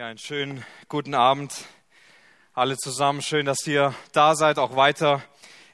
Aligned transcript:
Ja, 0.00 0.06
einen 0.06 0.16
schönen 0.16 0.64
guten 0.88 1.12
Abend 1.12 1.52
alle 2.54 2.78
zusammen. 2.78 3.20
Schön, 3.20 3.44
dass 3.44 3.66
ihr 3.66 3.94
da 4.12 4.34
seid, 4.34 4.58
auch 4.58 4.74
weiter 4.74 5.22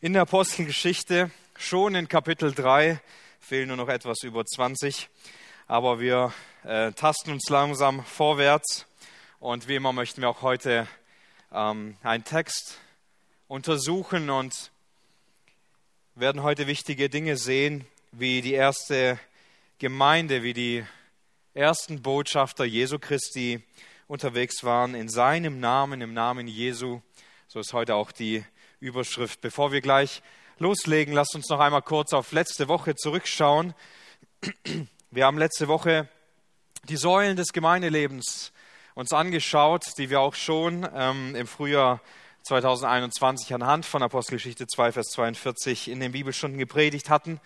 in 0.00 0.14
der 0.14 0.22
Apostelgeschichte. 0.22 1.30
Schon 1.56 1.94
in 1.94 2.08
Kapitel 2.08 2.52
3 2.52 3.00
fehlen 3.38 3.68
nur 3.68 3.76
noch 3.76 3.88
etwas 3.88 4.24
über 4.24 4.44
20, 4.44 5.08
aber 5.68 6.00
wir 6.00 6.32
äh, 6.64 6.90
tasten 6.90 7.30
uns 7.30 7.48
langsam 7.50 8.04
vorwärts. 8.04 8.88
Und 9.38 9.68
wie 9.68 9.76
immer 9.76 9.92
möchten 9.92 10.22
wir 10.22 10.28
auch 10.28 10.42
heute 10.42 10.88
ähm, 11.52 11.96
einen 12.02 12.24
Text 12.24 12.80
untersuchen 13.46 14.28
und 14.28 14.72
werden 16.16 16.42
heute 16.42 16.66
wichtige 16.66 17.08
Dinge 17.08 17.36
sehen, 17.36 17.86
wie 18.10 18.40
die 18.40 18.54
erste 18.54 19.20
Gemeinde, 19.78 20.42
wie 20.42 20.52
die 20.52 20.84
ersten 21.54 22.02
Botschafter 22.02 22.64
Jesu 22.64 22.98
Christi 22.98 23.62
unterwegs 24.08 24.62
waren, 24.62 24.94
in 24.94 25.08
seinem 25.08 25.58
Namen, 25.58 26.00
im 26.00 26.14
Namen 26.14 26.46
Jesu. 26.46 27.00
So 27.48 27.60
ist 27.60 27.72
heute 27.72 27.94
auch 27.94 28.12
die 28.12 28.44
Überschrift. 28.78 29.40
Bevor 29.40 29.72
wir 29.72 29.80
gleich 29.80 30.22
loslegen, 30.58 31.12
lasst 31.12 31.34
uns 31.34 31.48
noch 31.48 31.60
einmal 31.60 31.82
kurz 31.82 32.12
auf 32.12 32.32
letzte 32.32 32.68
Woche 32.68 32.94
zurückschauen. 32.94 33.74
Wir 35.10 35.26
haben 35.26 35.38
letzte 35.38 35.68
Woche 35.68 36.08
die 36.84 36.96
Säulen 36.96 37.36
des 37.36 37.52
Gemeindelebens 37.52 38.52
uns 38.94 39.12
angeschaut, 39.12 39.86
die 39.98 40.08
wir 40.08 40.20
auch 40.20 40.34
schon 40.34 40.88
ähm, 40.94 41.34
im 41.34 41.46
Frühjahr 41.46 42.00
2021 42.44 43.52
anhand 43.54 43.84
von 43.84 44.02
Apostelgeschichte 44.02 44.66
2, 44.68 44.92
Vers 44.92 45.08
42 45.08 45.88
in 45.88 45.98
den 45.98 46.12
Bibelstunden 46.12 46.58
gepredigt 46.58 47.10
hatten. 47.10 47.40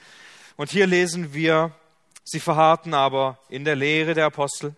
Und 0.56 0.70
hier 0.70 0.86
lesen 0.86 1.32
wir, 1.32 1.72
sie 2.22 2.38
verharrten 2.38 2.92
aber 2.92 3.38
in 3.48 3.64
der 3.64 3.76
Lehre 3.76 4.12
der 4.12 4.26
Apostel 4.26 4.76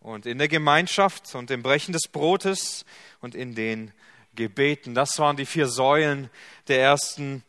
und 0.00 0.26
in 0.26 0.38
der 0.38 0.48
Gemeinschaft 0.48 1.34
und 1.34 1.50
im 1.50 1.62
Brechen 1.62 1.92
des 1.92 2.08
Brotes 2.08 2.84
und 3.20 3.34
in 3.34 3.54
den 3.54 3.92
Gebeten. 4.34 4.94
Das 4.94 5.18
waren 5.18 5.36
die 5.36 5.46
vier 5.46 5.66
Säulen 5.66 6.30
der 6.68 6.80
ersten 6.80 7.42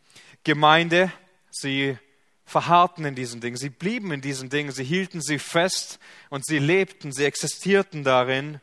Gemeinde. 0.44 1.12
Sie 1.52 1.98
verharrten 2.46 3.06
in 3.06 3.14
diesen 3.14 3.42
Dingen, 3.42 3.58
sie 3.58 3.70
blieben 3.70 4.12
in 4.12 4.22
diesen 4.22 4.50
Dingen, 4.50 4.72
sie 4.72 4.84
hielten 4.84 5.22
sie 5.22 5.38
fest 5.38 6.00
und 6.30 6.46
sie 6.46 6.58
lebten, 6.58 7.12
sie 7.12 7.26
existierten 7.26 8.04
darin 8.04 8.60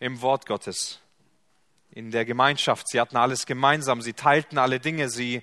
im 0.00 0.20
Wort 0.20 0.46
Gottes, 0.46 0.98
in 1.92 2.10
der 2.10 2.24
Gemeinschaft. 2.24 2.88
Sie 2.88 3.00
hatten 3.00 3.16
alles 3.16 3.46
gemeinsam, 3.46 4.02
sie 4.02 4.14
teilten 4.14 4.58
alle 4.58 4.80
Dinge, 4.80 5.08
sie 5.08 5.42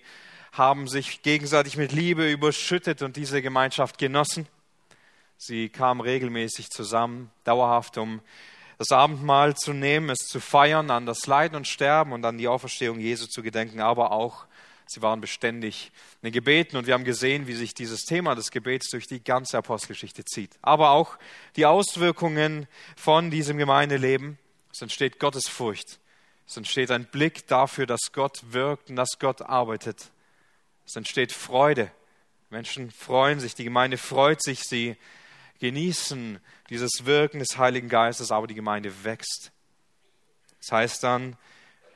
haben 0.52 0.88
sich 0.90 1.22
gegenseitig 1.22 1.78
mit 1.78 1.94
Liebe 1.94 2.30
überschüttet 2.30 3.02
und 3.04 3.16
diese 3.16 3.42
Gemeinschaft 3.42 3.98
genossen. 3.98 4.48
Sie 5.38 5.70
kamen 5.70 6.02
regelmäßig 6.02 6.70
zusammen, 6.70 7.32
dauerhaft, 7.44 7.98
um 7.98 8.22
das 8.78 8.92
Abendmahl 8.92 9.56
zu 9.56 9.74
nehmen, 9.74 10.10
es 10.10 10.28
zu 10.28 10.40
feiern, 10.40 10.92
an 10.92 11.06
das 11.06 11.26
Leiden 11.28 11.56
und 11.56 11.68
Sterben 11.68 12.12
und 12.12 12.26
an 12.26 12.38
die 12.38 12.48
Auferstehung 12.48 13.00
Jesu 13.00 13.28
zu 13.28 13.42
gedenken, 13.42 13.80
aber 13.80 14.12
auch 14.12 14.46
sie 14.88 15.02
waren 15.02 15.22
beständig 15.22 15.92
in 16.22 16.28
den 16.28 16.34
Gebeten 16.34 16.78
und 16.78 16.88
wir 16.88 16.94
haben 16.94 17.04
gesehen, 17.04 17.48
wie 17.48 17.54
sich 17.54 17.74
dieses 17.74 18.04
Thema 18.04 18.36
des 18.36 18.52
Gebets 18.52 18.90
durch 18.90 19.06
die 19.06 19.24
ganze 19.24 19.58
Apostelgeschichte 19.58 20.26
zieht. 20.26 20.52
Aber 20.62 20.92
auch 20.92 21.18
die 21.56 21.66
Auswirkungen 21.66 22.68
von 22.96 23.30
diesem 23.30 23.58
Gemeindeleben. 23.58 24.38
Es 24.72 24.82
entsteht 24.82 25.20
Gottesfurcht. 25.20 26.00
Es 26.48 26.56
entsteht 26.56 26.92
ein 26.92 27.06
Blick 27.06 27.48
dafür, 27.48 27.86
dass 27.86 28.12
Gott 28.14 28.40
wirkt 28.52 28.90
und 28.90 28.96
dass 28.96 29.20
Gott 29.20 29.42
arbeitet. 29.42 30.12
Es 30.86 30.96
entsteht 30.96 31.34
Freude. 31.34 31.92
Menschen 32.50 32.92
freuen 32.92 33.40
sich, 33.40 33.56
die 33.56 33.66
Gemeinde 33.66 33.98
freut 33.98 34.42
sich, 34.42 34.62
sie 34.64 34.96
genießen 35.60 36.40
dieses 36.70 37.06
Wirken 37.06 37.40
des 37.40 37.58
Heiligen 37.58 37.90
Geistes, 37.90 38.32
aber 38.32 38.48
die 38.48 38.56
Gemeinde 38.56 39.04
wächst. 39.04 39.52
Das 40.60 40.72
heißt 40.72 41.04
dann, 41.04 41.38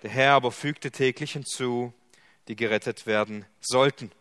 der 0.03 0.09
Herr 0.09 0.33
aber 0.33 0.51
fügte 0.51 0.91
täglich 0.91 1.33
hinzu, 1.33 1.93
die 2.47 2.55
gerettet 2.55 3.05
werden 3.05 3.45
sollten. 3.59 4.11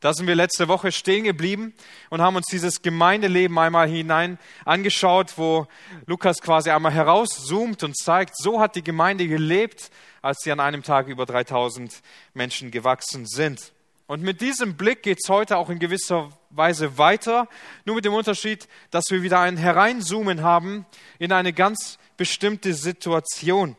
Da 0.00 0.14
sind 0.14 0.26
wir 0.26 0.34
letzte 0.34 0.66
Woche 0.68 0.92
stehen 0.92 1.24
geblieben 1.24 1.74
und 2.08 2.22
haben 2.22 2.36
uns 2.36 2.46
dieses 2.46 2.80
Gemeindeleben 2.80 3.58
einmal 3.58 3.86
hinein 3.86 4.38
angeschaut, 4.64 5.36
wo 5.36 5.66
Lukas 6.06 6.38
quasi 6.40 6.70
einmal 6.70 6.92
herauszoomt 6.92 7.82
und 7.82 7.98
zeigt, 7.98 8.34
so 8.36 8.60
hat 8.60 8.76
die 8.76 8.82
Gemeinde 8.82 9.28
gelebt, 9.28 9.90
als 10.22 10.38
sie 10.42 10.52
an 10.52 10.60
einem 10.60 10.82
Tag 10.82 11.06
über 11.08 11.26
3000 11.26 12.00
Menschen 12.32 12.70
gewachsen 12.70 13.26
sind. 13.26 13.72
Und 14.10 14.22
mit 14.22 14.40
diesem 14.40 14.76
Blick 14.76 15.04
geht 15.04 15.18
es 15.22 15.28
heute 15.28 15.56
auch 15.56 15.70
in 15.70 15.78
gewisser 15.78 16.30
Weise 16.50 16.98
weiter, 16.98 17.46
nur 17.84 17.94
mit 17.94 18.04
dem 18.04 18.12
Unterschied, 18.12 18.66
dass 18.90 19.04
wir 19.10 19.22
wieder 19.22 19.38
ein 19.38 19.56
Hereinzoomen 19.56 20.42
haben 20.42 20.84
in 21.20 21.30
eine 21.30 21.52
ganz 21.52 21.96
bestimmte 22.16 22.74
Situation. 22.74 23.76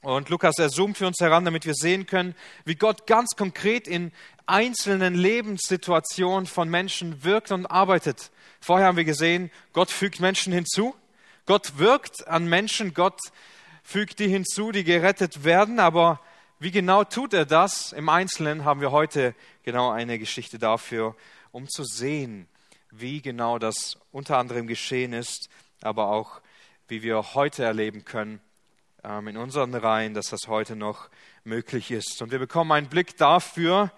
Und 0.00 0.30
Lukas, 0.30 0.58
er 0.58 0.70
zoomt 0.70 0.96
für 0.96 1.06
uns 1.06 1.20
heran, 1.20 1.44
damit 1.44 1.66
wir 1.66 1.74
sehen 1.74 2.06
können, 2.06 2.34
wie 2.64 2.74
Gott 2.74 3.06
ganz 3.06 3.36
konkret 3.36 3.86
in 3.86 4.12
einzelnen 4.46 5.14
Lebenssituationen 5.14 6.46
von 6.46 6.70
Menschen 6.70 7.22
wirkt 7.22 7.52
und 7.52 7.66
arbeitet. 7.66 8.30
Vorher 8.60 8.86
haben 8.86 8.96
wir 8.96 9.04
gesehen, 9.04 9.50
Gott 9.74 9.90
fügt 9.90 10.20
Menschen 10.20 10.54
hinzu, 10.54 10.94
Gott 11.44 11.76
wirkt 11.76 12.26
an 12.28 12.48
Menschen, 12.48 12.94
Gott 12.94 13.20
fügt 13.82 14.20
die 14.20 14.28
hinzu, 14.28 14.72
die 14.72 14.84
gerettet 14.84 15.44
werden, 15.44 15.80
aber 15.80 16.20
wie 16.64 16.70
genau 16.70 17.04
tut 17.04 17.34
er 17.34 17.44
das? 17.44 17.92
Im 17.92 18.08
Einzelnen 18.08 18.64
haben 18.64 18.80
wir 18.80 18.90
heute 18.90 19.34
genau 19.64 19.90
eine 19.90 20.18
Geschichte 20.18 20.58
dafür, 20.58 21.14
um 21.52 21.68
zu 21.68 21.84
sehen, 21.84 22.48
wie 22.90 23.20
genau 23.20 23.58
das 23.58 23.98
unter 24.12 24.38
anderem 24.38 24.66
geschehen 24.66 25.12
ist, 25.12 25.50
aber 25.82 26.08
auch 26.08 26.40
wie 26.88 27.02
wir 27.02 27.34
heute 27.34 27.64
erleben 27.64 28.06
können 28.06 28.40
ähm, 29.04 29.28
in 29.28 29.36
unseren 29.36 29.74
Reihen, 29.74 30.14
dass 30.14 30.28
das 30.28 30.48
heute 30.48 30.74
noch 30.74 31.10
möglich 31.44 31.90
ist. 31.90 32.22
Und 32.22 32.32
wir 32.32 32.38
bekommen 32.38 32.72
einen 32.72 32.88
Blick 32.88 33.18
dafür, 33.18 33.92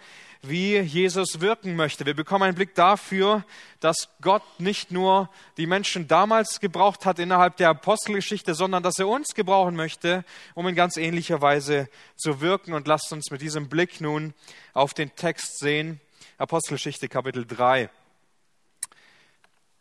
wie 0.49 0.79
Jesus 0.79 1.41
wirken 1.41 1.77
möchte. 1.77 2.07
Wir 2.07 2.15
bekommen 2.15 2.45
einen 2.45 2.55
Blick 2.55 2.75
dafür, 2.75 3.45
dass 3.81 4.09
Gott 4.21 4.43
nicht 4.59 4.91
nur 4.91 5.29
die 5.57 5.67
Menschen 5.67 6.09
damals 6.09 6.61
gebraucht 6.61 7.07
hat 7.07 7.19
innerhalb 7.19 7.57
der 7.57 7.71
Apostelgeschichte, 7.71 8.55
sondern 8.55 8.83
dass 8.83 8.99
er 8.99 9.09
uns 9.09 9.35
gebrauchen 9.35 9.77
möchte, 9.77 10.25
um 10.55 10.67
in 10.69 10.75
ganz 10.75 10.97
ähnlicher 10.97 11.41
Weise 11.41 11.89
zu 12.17 12.41
wirken. 12.41 12.75
Und 12.75 12.87
lasst 12.87 13.13
uns 13.13 13.31
mit 13.31 13.41
diesem 13.41 13.69
Blick 13.69 14.01
nun 14.01 14.35
auf 14.75 14.95
den 14.95 15.15
Text 15.17 15.59
sehen. 15.59 16.01
Apostelgeschichte 16.39 17.09
Kapitel 17.09 17.47
3. 17.47 17.91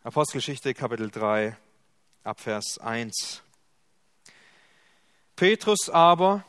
Apostelgeschichte 0.02 0.72
Kapitel 0.72 1.10
3, 1.10 1.56
Abvers 2.22 2.78
1. 2.78 3.42
Petrus 5.34 5.90
aber 5.90 6.44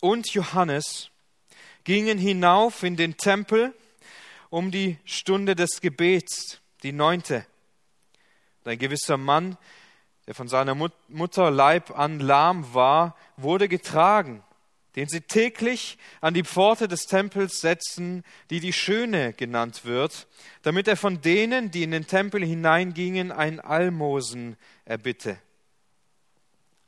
und 0.00 0.32
Johannes 0.34 1.09
gingen 1.84 2.18
hinauf 2.18 2.82
in 2.82 2.96
den 2.96 3.16
Tempel 3.16 3.74
um 4.50 4.70
die 4.70 4.98
Stunde 5.04 5.54
des 5.54 5.80
Gebets, 5.80 6.60
die 6.82 6.92
neunte. 6.92 7.46
ein 8.64 8.78
gewisser 8.78 9.16
Mann, 9.16 9.56
der 10.26 10.34
von 10.34 10.48
seiner 10.48 10.74
Mutter 10.74 11.50
Leib 11.50 11.98
an 11.98 12.20
lahm 12.20 12.74
war, 12.74 13.16
wurde 13.36 13.68
getragen, 13.68 14.42
den 14.96 15.08
sie 15.08 15.20
täglich 15.20 15.98
an 16.20 16.34
die 16.34 16.44
Pforte 16.44 16.88
des 16.88 17.06
Tempels 17.06 17.60
setzten, 17.60 18.24
die 18.50 18.60
die 18.60 18.72
Schöne 18.72 19.32
genannt 19.32 19.84
wird, 19.84 20.26
damit 20.62 20.88
er 20.88 20.96
von 20.96 21.20
denen, 21.20 21.70
die 21.70 21.82
in 21.82 21.90
den 21.92 22.06
Tempel 22.06 22.44
hineingingen, 22.44 23.32
ein 23.32 23.60
Almosen 23.60 24.56
erbitte. 24.84 25.38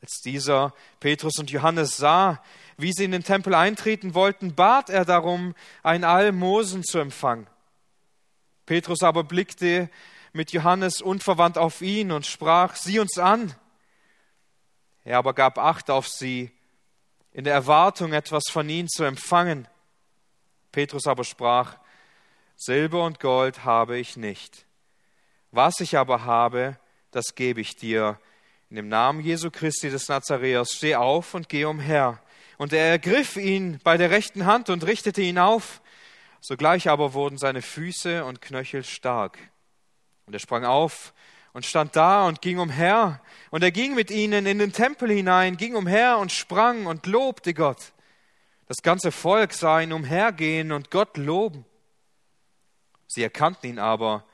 Als 0.00 0.20
dieser 0.20 0.74
Petrus 0.98 1.38
und 1.38 1.50
Johannes 1.50 1.96
sah, 1.96 2.42
wie 2.76 2.92
sie 2.92 3.04
in 3.04 3.12
den 3.12 3.24
Tempel 3.24 3.54
eintreten 3.54 4.14
wollten, 4.14 4.54
bat 4.54 4.90
er 4.90 5.04
darum, 5.04 5.54
ein 5.82 6.04
Almosen 6.04 6.84
zu 6.84 6.98
empfangen. 6.98 7.46
Petrus 8.66 9.02
aber 9.02 9.24
blickte 9.24 9.90
mit 10.32 10.52
Johannes 10.52 11.02
unverwandt 11.02 11.58
auf 11.58 11.82
ihn 11.82 12.10
und 12.10 12.26
sprach, 12.26 12.76
sieh 12.76 12.98
uns 12.98 13.18
an. 13.18 13.54
Er 15.04 15.18
aber 15.18 15.34
gab 15.34 15.58
Acht 15.58 15.90
auf 15.90 16.08
sie, 16.08 16.50
in 17.32 17.44
der 17.44 17.54
Erwartung, 17.54 18.12
etwas 18.12 18.44
von 18.50 18.68
ihnen 18.68 18.88
zu 18.88 19.04
empfangen. 19.04 19.66
Petrus 20.70 21.06
aber 21.06 21.24
sprach, 21.24 21.76
Silber 22.56 23.04
und 23.04 23.20
Gold 23.20 23.64
habe 23.64 23.98
ich 23.98 24.16
nicht. 24.16 24.66
Was 25.50 25.80
ich 25.80 25.96
aber 25.98 26.24
habe, 26.24 26.78
das 27.10 27.34
gebe 27.34 27.60
ich 27.60 27.76
dir. 27.76 28.18
In 28.70 28.76
dem 28.76 28.88
Namen 28.88 29.20
Jesu 29.20 29.50
Christi 29.50 29.90
des 29.90 30.08
Nazareers, 30.08 30.72
steh 30.72 30.94
auf 30.94 31.34
und 31.34 31.48
geh 31.48 31.64
umher. 31.64 32.22
Und 32.58 32.72
er 32.72 32.90
ergriff 32.90 33.36
ihn 33.36 33.80
bei 33.82 33.96
der 33.96 34.10
rechten 34.10 34.46
Hand 34.46 34.70
und 34.70 34.84
richtete 34.84 35.22
ihn 35.22 35.38
auf. 35.38 35.80
Sogleich 36.40 36.88
aber 36.88 37.14
wurden 37.14 37.38
seine 37.38 37.62
Füße 37.62 38.24
und 38.24 38.42
Knöchel 38.42 38.84
stark. 38.84 39.38
Und 40.26 40.34
er 40.34 40.40
sprang 40.40 40.64
auf 40.64 41.12
und 41.52 41.66
stand 41.66 41.96
da 41.96 42.26
und 42.26 42.42
ging 42.42 42.58
umher. 42.58 43.20
Und 43.50 43.62
er 43.62 43.70
ging 43.70 43.94
mit 43.94 44.10
ihnen 44.10 44.46
in 44.46 44.58
den 44.58 44.72
Tempel 44.72 45.10
hinein, 45.10 45.56
ging 45.56 45.74
umher 45.74 46.18
und 46.18 46.32
sprang 46.32 46.86
und 46.86 47.06
lobte 47.06 47.54
Gott. 47.54 47.92
Das 48.66 48.82
ganze 48.82 49.12
Volk 49.12 49.52
sah 49.52 49.80
ihn 49.80 49.92
umhergehen 49.92 50.72
und 50.72 50.90
Gott 50.90 51.16
loben. 51.16 51.64
Sie 53.06 53.22
erkannten 53.22 53.66
ihn 53.66 53.78
aber, 53.78 54.24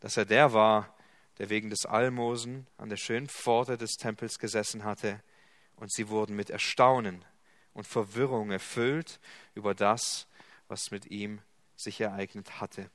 dass 0.00 0.16
er 0.16 0.24
der 0.24 0.52
war, 0.52 0.94
der 1.38 1.50
wegen 1.50 1.70
des 1.70 1.84
Almosen 1.84 2.66
an 2.78 2.88
der 2.88 2.96
schönen 2.96 3.28
Pforte 3.28 3.76
des 3.76 3.96
Tempels 3.96 4.38
gesessen 4.38 4.84
hatte, 4.84 5.20
und 5.76 5.92
sie 5.92 6.08
wurden 6.08 6.36
mit 6.36 6.50
Erstaunen 6.50 7.24
und 7.74 7.86
Verwirrung 7.86 8.50
erfüllt 8.50 9.20
über 9.54 9.74
das, 9.74 10.26
was 10.68 10.90
mit 10.90 11.06
ihm 11.06 11.40
sich 11.76 12.00
ereignet 12.00 12.60
hatte. 12.60 12.88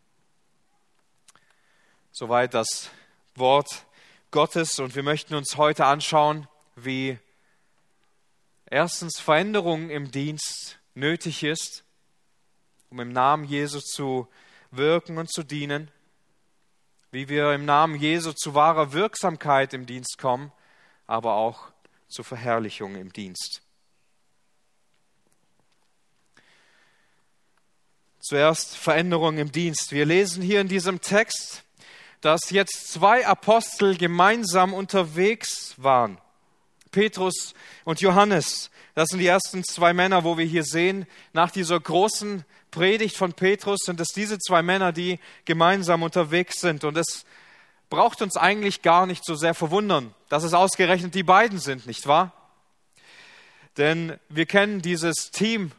Soweit 2.12 2.54
das 2.54 2.90
Wort 3.36 3.86
Gottes 4.31 4.80
und 4.80 4.96
wir 4.96 5.04
möchten 5.04 5.36
uns 5.36 5.58
heute 5.58 5.86
anschauen, 5.86 6.48
wie 6.76 7.20
erstens 8.66 9.20
Veränderung 9.20 9.90
im 9.90 10.12
Dienst 10.12 10.80
nötig 10.96 11.44
ist, 11.44 11.84
um 12.90 13.00
im 13.00 13.12
Namen 13.12 13.44
Jesu 13.44 13.80
zu 13.80 14.28
wirken 14.72 15.18
und 15.18 15.32
zu 15.32 15.44
dienen, 15.44 15.92
wie 17.12 17.28
wir 17.28 17.54
im 17.54 17.66
Namen 17.66 17.96
Jesu 17.96 18.34
zu 18.34 18.54
wahrer 18.54 18.94
Wirksamkeit 18.94 19.74
im 19.74 19.86
Dienst 19.86 20.18
kommen, 20.18 20.52
aber 21.08 21.34
auch 21.36 21.72
zur 22.08 22.25
Verherrlichung 22.25 22.96
im 22.96 23.12
Dienst. 23.12 23.62
Zuerst 28.30 28.78
Veränderung 28.78 29.40
im 29.40 29.52
Dienst. 29.52 29.92
Wir 29.92 30.06
lesen 30.06 30.44
hier 30.44 30.62
in 30.62 30.68
diesem 30.68 31.02
Text, 31.02 31.64
dass 32.22 32.52
jetzt 32.52 32.94
zwei 32.94 33.26
Apostel 33.26 33.98
gemeinsam 33.98 34.76
unterwegs 34.76 35.74
waren. 35.78 36.20
Petrus 36.92 37.56
und 37.86 38.02
Johannes. 38.02 38.70
Das 38.94 39.10
sind 39.10 39.18
die 39.18 39.26
ersten 39.26 39.64
zwei 39.64 39.94
Männer, 39.94 40.24
wo 40.26 40.38
wir 40.38 40.46
hier 40.46 40.64
sehen, 40.64 41.08
nach 41.34 41.50
dieser 41.50 41.80
großen 41.80 42.46
Predigt 42.70 43.18
von 43.18 43.34
Petrus 43.34 43.80
sind 43.84 44.00
es 44.00 44.10
diese 44.10 44.38
zwei 44.38 44.62
Männer, 44.62 44.92
die 44.92 45.18
gemeinsam 45.46 46.04
unterwegs 46.04 46.62
sind. 46.62 46.84
Und 46.84 46.98
es 47.00 47.25
braucht 47.90 48.22
uns 48.22 48.38
eigentlich 48.38 48.84
gar 48.84 49.08
nicht 49.08 49.25
so 49.25 49.34
sehr 49.34 49.56
verwundern, 49.56 50.14
dass 50.28 50.44
es 50.44 50.54
ausgerechnet 50.54 51.16
die 51.16 51.24
beiden 51.24 51.58
sind, 51.58 51.88
nicht 51.88 52.06
wahr? 52.06 52.32
Denn 53.78 54.20
wir 54.30 54.46
kennen 54.46 54.84
dieses 54.84 55.32
Team 55.32 55.72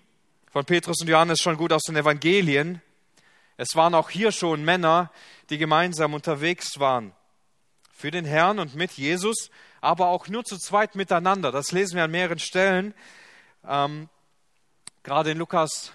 von 0.51 0.65
Petrus 0.65 1.01
und 1.01 1.09
Johannes 1.09 1.41
schon 1.41 1.57
gut 1.57 1.73
aus 1.73 1.83
den 1.83 1.97
Evangelien. 1.97 2.83
Es 3.57 3.77
waren 3.77 3.95
auch 3.95 4.11
hier 4.11 4.33
schon 4.33 4.65
Männer, 4.65 5.13
die 5.49 5.59
gemeinsam 5.59 6.13
unterwegs 6.13 6.81
waren. 6.81 7.13
Für 7.93 8.11
den 8.11 8.25
Herrn 8.25 8.59
und 8.59 8.75
mit 8.75 8.93
Jesus, 8.93 9.51
aber 9.81 10.09
auch 10.09 10.27
nur 10.27 10.45
zu 10.45 10.59
zweit 10.59 10.97
miteinander. 10.97 11.53
Das 11.53 11.71
lesen 11.71 11.97
wir 11.97 12.05
an 12.05 12.11
mehreren 12.11 12.39
Stellen. 12.39 12.95
Ähm, 13.67 14.09
gerade 15.03 15.31
in 15.31 15.39
Lukas 15.39 15.93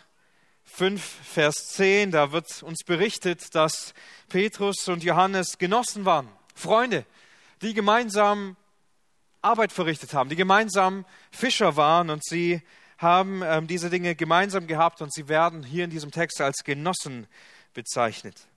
5, 0.63 1.03
Vers 1.03 1.73
10, 1.73 2.11
da 2.11 2.31
wird 2.31 2.63
uns 2.63 2.83
berichtet, 2.83 3.53
dass 3.55 3.93
Petrus 4.29 4.87
und 4.87 5.03
Johannes 5.03 5.57
Genossen 5.57 6.05
waren, 6.05 6.29
Freunde, 6.53 7.05
die 7.61 7.73
gemeinsam 7.73 8.55
Arbeit 9.41 9.71
verrichtet 9.71 10.13
haben, 10.13 10.29
die 10.29 10.35
gemeinsam 10.35 11.05
Fischer 11.31 11.75
waren 11.75 12.09
und 12.09 12.23
sie 12.23 12.61
haben 12.97 13.41
ähm, 13.43 13.67
diese 13.67 13.89
Dinge 13.89 14.15
gemeinsam 14.15 14.67
gehabt 14.67 15.01
und 15.01 15.13
sie 15.13 15.27
werden 15.27 15.63
hier 15.63 15.83
in 15.83 15.89
diesem 15.89 16.11
Text 16.11 16.39
als 16.41 16.63
Genossen 16.63 17.27
bezeichnet. 17.73 18.47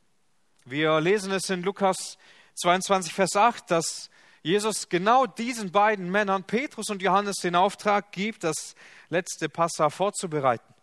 Wir 0.65 1.01
lesen 1.01 1.33
es 1.33 1.51
in 1.51 1.63
Lukas 1.63 2.19
22, 2.57 3.13
Vers 3.13 3.37
8, 3.37 3.71
dass 3.71 4.11
Jesus 4.43 4.89
genau 4.89 5.27
diesen 5.27 5.73
beiden 5.73 6.11
Männern, 6.11 6.45
Petrus 6.45 6.91
und 6.91 7.03
Johannes, 7.03 7.37
den 7.37 7.57
Auftrag 7.57 8.13
gibt, 8.13 8.45
das 8.45 8.75
letzte 9.09 9.49
Passa 9.49 9.91
vorzubereiten. 9.91 10.75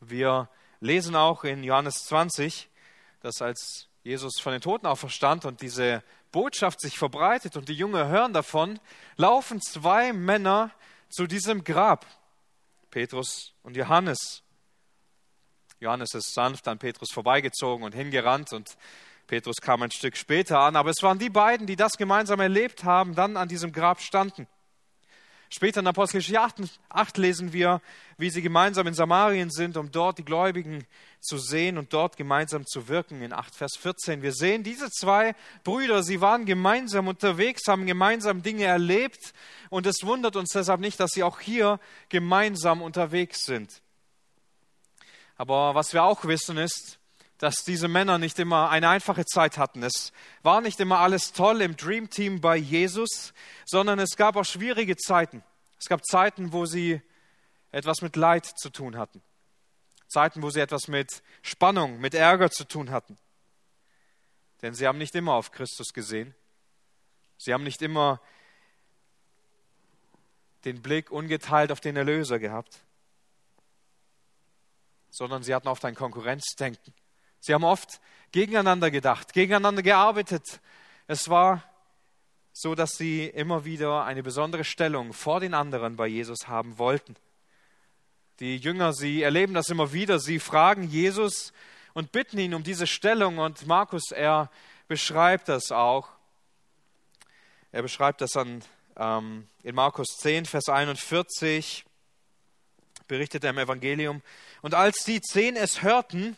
Wir 0.00 0.48
lesen 0.80 1.16
auch 1.16 1.44
in 1.44 1.64
Johannes 1.64 2.04
20, 2.04 2.68
dass 3.20 3.42
als 3.42 3.88
Jesus 4.04 4.40
von 4.40 4.52
den 4.52 4.60
Toten 4.60 4.86
auferstand 4.86 5.44
und 5.44 5.60
diese 5.62 6.02
Botschaft 6.30 6.80
sich 6.80 6.96
verbreitet 6.98 7.56
und 7.56 7.68
die 7.68 7.74
Jünger 7.74 8.08
hören 8.08 8.32
davon, 8.32 8.78
laufen 9.16 9.60
zwei 9.60 10.12
Männer 10.12 10.70
zu 11.08 11.26
diesem 11.26 11.64
Grab, 11.64 12.06
Petrus 12.96 13.52
und 13.62 13.76
Johannes. 13.76 14.42
Johannes 15.80 16.14
ist 16.14 16.32
sanft 16.32 16.66
an 16.66 16.78
Petrus 16.78 17.10
vorbeigezogen 17.12 17.84
und 17.84 17.94
hingerannt 17.94 18.54
und 18.54 18.74
Petrus 19.26 19.56
kam 19.60 19.82
ein 19.82 19.90
Stück 19.90 20.16
später 20.16 20.60
an, 20.60 20.76
aber 20.76 20.88
es 20.88 21.02
waren 21.02 21.18
die 21.18 21.28
beiden, 21.28 21.66
die 21.66 21.76
das 21.76 21.98
gemeinsam 21.98 22.40
erlebt 22.40 22.84
haben, 22.84 23.14
dann 23.14 23.36
an 23.36 23.48
diesem 23.48 23.70
Grab 23.70 24.00
standen. 24.00 24.48
Später 25.48 25.80
in 25.80 25.86
Apostelgeschichte 25.86 26.40
8, 26.40 26.56
8 26.88 27.18
lesen 27.18 27.52
wir, 27.52 27.80
wie 28.18 28.30
sie 28.30 28.42
gemeinsam 28.42 28.86
in 28.86 28.94
Samarien 28.94 29.50
sind, 29.50 29.76
um 29.76 29.92
dort 29.92 30.18
die 30.18 30.24
Gläubigen 30.24 30.84
zu 31.20 31.38
sehen 31.38 31.78
und 31.78 31.92
dort 31.92 32.16
gemeinsam 32.16 32.66
zu 32.66 32.88
wirken. 32.88 33.22
In 33.22 33.32
8 33.32 33.54
Vers 33.54 33.76
14. 33.76 34.22
Wir 34.22 34.32
sehen 34.32 34.64
diese 34.64 34.90
zwei 34.90 35.34
Brüder, 35.62 36.02
sie 36.02 36.20
waren 36.20 36.46
gemeinsam 36.46 37.06
unterwegs, 37.08 37.68
haben 37.68 37.86
gemeinsam 37.86 38.42
Dinge 38.42 38.64
erlebt 38.64 39.34
und 39.70 39.86
es 39.86 40.02
wundert 40.02 40.36
uns 40.36 40.50
deshalb 40.50 40.80
nicht, 40.80 40.98
dass 40.98 41.12
sie 41.12 41.22
auch 41.22 41.40
hier 41.40 41.78
gemeinsam 42.08 42.82
unterwegs 42.82 43.44
sind. 43.44 43.82
Aber 45.36 45.74
was 45.74 45.92
wir 45.92 46.02
auch 46.02 46.24
wissen 46.24 46.56
ist, 46.56 46.98
dass 47.38 47.64
diese 47.64 47.88
Männer 47.88 48.18
nicht 48.18 48.38
immer 48.38 48.70
eine 48.70 48.88
einfache 48.88 49.24
Zeit 49.26 49.58
hatten. 49.58 49.82
Es 49.82 50.12
war 50.42 50.60
nicht 50.60 50.80
immer 50.80 51.00
alles 51.00 51.32
toll 51.32 51.60
im 51.60 51.76
Dream 51.76 52.08
Team 52.08 52.40
bei 52.40 52.56
Jesus, 52.56 53.34
sondern 53.66 53.98
es 53.98 54.16
gab 54.16 54.36
auch 54.36 54.44
schwierige 54.44 54.96
Zeiten. 54.96 55.42
Es 55.78 55.86
gab 55.86 56.04
Zeiten, 56.06 56.52
wo 56.52 56.64
sie 56.64 57.02
etwas 57.72 58.00
mit 58.00 58.16
Leid 58.16 58.46
zu 58.46 58.70
tun 58.70 58.96
hatten. 58.96 59.22
Zeiten, 60.08 60.42
wo 60.42 60.50
sie 60.50 60.60
etwas 60.60 60.88
mit 60.88 61.22
Spannung, 61.42 62.00
mit 62.00 62.14
Ärger 62.14 62.50
zu 62.50 62.64
tun 62.64 62.90
hatten. 62.90 63.18
Denn 64.62 64.72
sie 64.72 64.86
haben 64.86 64.98
nicht 64.98 65.14
immer 65.14 65.34
auf 65.34 65.50
Christus 65.50 65.92
gesehen. 65.92 66.34
Sie 67.36 67.52
haben 67.52 67.64
nicht 67.64 67.82
immer 67.82 68.20
den 70.64 70.80
Blick 70.80 71.10
ungeteilt 71.10 71.70
auf 71.70 71.80
den 71.80 71.96
Erlöser 71.96 72.38
gehabt, 72.38 72.80
sondern 75.10 75.42
sie 75.42 75.54
hatten 75.54 75.68
oft 75.68 75.84
ein 75.84 75.94
Konkurrenzdenken. 75.94 76.94
Sie 77.40 77.54
haben 77.54 77.64
oft 77.64 78.00
gegeneinander 78.32 78.90
gedacht, 78.90 79.32
gegeneinander 79.32 79.82
gearbeitet. 79.82 80.60
Es 81.06 81.28
war 81.28 81.62
so, 82.52 82.74
dass 82.74 82.92
sie 82.92 83.26
immer 83.26 83.64
wieder 83.64 84.04
eine 84.04 84.22
besondere 84.22 84.64
Stellung 84.64 85.12
vor 85.12 85.40
den 85.40 85.54
anderen 85.54 85.96
bei 85.96 86.06
Jesus 86.06 86.48
haben 86.48 86.78
wollten. 86.78 87.16
Die 88.40 88.56
Jünger, 88.56 88.92
sie 88.92 89.22
erleben 89.22 89.54
das 89.54 89.70
immer 89.70 89.92
wieder. 89.92 90.18
Sie 90.18 90.38
fragen 90.38 90.82
Jesus 90.84 91.52
und 91.94 92.12
bitten 92.12 92.38
ihn 92.38 92.54
um 92.54 92.62
diese 92.62 92.86
Stellung. 92.86 93.38
Und 93.38 93.66
Markus, 93.66 94.10
er 94.10 94.50
beschreibt 94.88 95.48
das 95.48 95.72
auch. 95.72 96.08
Er 97.72 97.82
beschreibt 97.82 98.20
das 98.20 98.36
an, 98.36 98.62
ähm, 98.96 99.48
in 99.62 99.74
Markus 99.74 100.16
10, 100.18 100.46
Vers 100.46 100.68
41, 100.68 101.84
berichtet 103.08 103.44
er 103.44 103.50
im 103.50 103.58
Evangelium. 103.58 104.22
Und 104.62 104.74
als 104.74 105.04
die 105.04 105.20
zehn 105.20 105.56
es 105.56 105.82
hörten, 105.82 106.36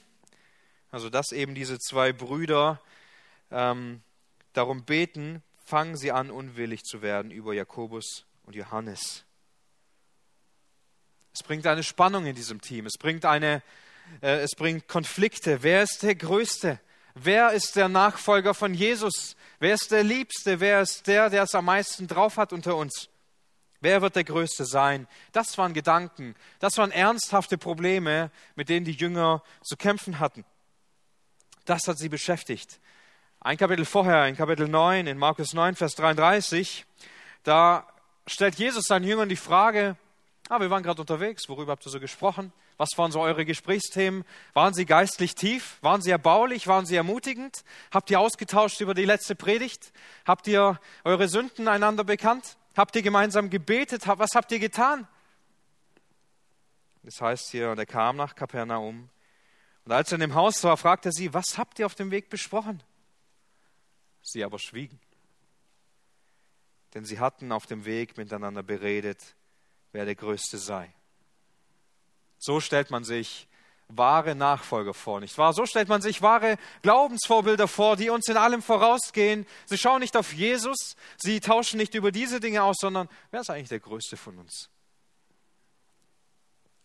also 0.90 1.10
dass 1.10 1.32
eben 1.32 1.54
diese 1.54 1.78
zwei 1.78 2.12
Brüder 2.12 2.80
ähm, 3.50 4.02
darum 4.52 4.84
beten, 4.84 5.42
fangen 5.64 5.96
sie 5.96 6.12
an, 6.12 6.30
unwillig 6.30 6.82
zu 6.84 7.02
werden 7.02 7.30
über 7.30 7.54
Jakobus 7.54 8.24
und 8.44 8.56
Johannes. 8.56 9.24
Es 11.32 11.42
bringt 11.42 11.66
eine 11.66 11.82
Spannung 11.82 12.26
in 12.26 12.34
diesem 12.34 12.60
Team. 12.60 12.86
Es 12.86 12.98
bringt, 12.98 13.24
eine, 13.24 13.62
äh, 14.22 14.40
es 14.40 14.56
bringt 14.56 14.88
Konflikte. 14.88 15.62
Wer 15.62 15.82
ist 15.82 16.02
der 16.02 16.14
Größte? 16.14 16.80
Wer 17.14 17.50
ist 17.52 17.76
der 17.76 17.88
Nachfolger 17.88 18.54
von 18.54 18.74
Jesus? 18.74 19.36
Wer 19.58 19.74
ist 19.74 19.90
der 19.90 20.04
Liebste? 20.04 20.60
Wer 20.60 20.82
ist 20.82 21.06
der, 21.06 21.30
der 21.30 21.44
es 21.44 21.54
am 21.54 21.66
meisten 21.66 22.06
drauf 22.06 22.38
hat 22.38 22.52
unter 22.52 22.76
uns? 22.76 23.08
Wer 23.80 24.02
wird 24.02 24.16
der 24.16 24.24
Größte 24.24 24.64
sein? 24.64 25.06
Das 25.32 25.56
waren 25.58 25.74
Gedanken. 25.74 26.34
Das 26.58 26.78
waren 26.78 26.90
ernsthafte 26.90 27.58
Probleme, 27.58 28.30
mit 28.56 28.68
denen 28.68 28.84
die 28.84 28.92
Jünger 28.92 29.42
zu 29.62 29.76
kämpfen 29.76 30.18
hatten. 30.18 30.44
Das 31.68 31.86
hat 31.86 31.98
sie 31.98 32.08
beschäftigt. 32.08 32.80
Ein 33.40 33.58
Kapitel 33.58 33.84
vorher, 33.84 34.26
in 34.26 34.36
Kapitel 34.36 34.68
9, 34.68 35.06
in 35.06 35.18
Markus 35.18 35.52
9, 35.52 35.74
Vers 35.74 35.94
33, 35.96 36.86
da 37.42 37.86
stellt 38.26 38.54
Jesus 38.54 38.86
seinen 38.86 39.04
Jüngern 39.04 39.28
die 39.28 39.36
Frage, 39.36 39.96
ah, 40.48 40.60
wir 40.60 40.70
waren 40.70 40.82
gerade 40.82 41.02
unterwegs, 41.02 41.46
worüber 41.46 41.72
habt 41.72 41.84
ihr 41.84 41.90
so 41.90 42.00
gesprochen? 42.00 42.54
Was 42.78 42.88
waren 42.96 43.12
so 43.12 43.20
eure 43.20 43.44
Gesprächsthemen? 43.44 44.24
Waren 44.54 44.72
sie 44.72 44.86
geistlich 44.86 45.34
tief? 45.34 45.76
Waren 45.82 46.00
sie 46.00 46.10
erbaulich? 46.10 46.68
Waren 46.68 46.86
sie 46.86 46.96
ermutigend? 46.96 47.64
Habt 47.90 48.10
ihr 48.10 48.18
ausgetauscht 48.18 48.80
über 48.80 48.94
die 48.94 49.04
letzte 49.04 49.34
Predigt? 49.34 49.92
Habt 50.24 50.46
ihr 50.46 50.80
eure 51.04 51.28
Sünden 51.28 51.68
einander 51.68 52.02
bekannt? 52.02 52.56
Habt 52.78 52.96
ihr 52.96 53.02
gemeinsam 53.02 53.50
gebetet? 53.50 54.08
Was 54.08 54.30
habt 54.34 54.50
ihr 54.52 54.58
getan? 54.58 55.06
Das 57.02 57.20
heißt 57.20 57.50
hier, 57.50 57.70
und 57.72 57.78
er 57.78 57.84
kam 57.84 58.16
nach 58.16 58.34
Kapernaum 58.34 59.10
und 59.88 59.94
als 59.94 60.12
er 60.12 60.16
in 60.16 60.20
dem 60.20 60.34
Haus 60.34 60.62
war, 60.64 60.76
fragte 60.76 61.08
er 61.08 61.12
sie, 61.12 61.32
was 61.32 61.56
habt 61.56 61.78
ihr 61.78 61.86
auf 61.86 61.94
dem 61.94 62.10
Weg 62.10 62.28
besprochen? 62.28 62.82
Sie 64.20 64.44
aber 64.44 64.58
schwiegen, 64.58 65.00
denn 66.92 67.06
sie 67.06 67.18
hatten 67.18 67.52
auf 67.52 67.64
dem 67.64 67.86
Weg 67.86 68.18
miteinander 68.18 68.62
beredet, 68.62 69.34
wer 69.92 70.04
der 70.04 70.14
Größte 70.14 70.58
sei. 70.58 70.92
So 72.36 72.60
stellt 72.60 72.90
man 72.90 73.02
sich 73.02 73.48
wahre 73.88 74.34
Nachfolger 74.34 74.92
vor, 74.92 75.20
nicht 75.20 75.38
wahr? 75.38 75.54
So 75.54 75.64
stellt 75.64 75.88
man 75.88 76.02
sich 76.02 76.20
wahre 76.20 76.58
Glaubensvorbilder 76.82 77.66
vor, 77.66 77.96
die 77.96 78.10
uns 78.10 78.28
in 78.28 78.36
allem 78.36 78.60
vorausgehen. 78.60 79.46
Sie 79.64 79.78
schauen 79.78 80.00
nicht 80.00 80.18
auf 80.18 80.34
Jesus, 80.34 80.96
sie 81.16 81.40
tauschen 81.40 81.78
nicht 81.78 81.94
über 81.94 82.12
diese 82.12 82.40
Dinge 82.40 82.62
aus, 82.62 82.76
sondern 82.78 83.08
wer 83.30 83.40
ist 83.40 83.48
eigentlich 83.48 83.70
der 83.70 83.80
Größte 83.80 84.18
von 84.18 84.36
uns? 84.36 84.68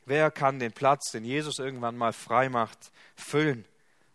Wer 0.06 0.32
kann 0.32 0.60
den 0.60 0.74
Platz, 0.74 1.12
den 1.12 1.24
Jesus 1.24 1.60
irgendwann 1.60 1.98
mal 1.98 2.14
frei 2.14 2.50
macht, 2.50 2.92
füllen? 3.16 3.66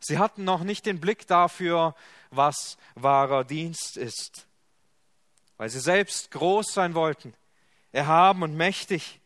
Sie 0.01 0.19
hatten 0.19 0.45
noch 0.45 0.63
nicht 0.63 0.87
den 0.87 1.01
Blick 1.01 1.27
dafür, 1.27 1.95
was 2.31 2.77
wahrer 2.95 3.45
Dienst 3.45 3.97
ist, 3.97 4.47
weil 5.57 5.71
sie 5.71 5.81
selbst 5.81 6.31
groß 6.31 6.73
sein 6.73 6.95
wollten, 6.95 7.35
erhaben 7.93 8.43
und 8.43 8.57
mächtig. 8.57 9.21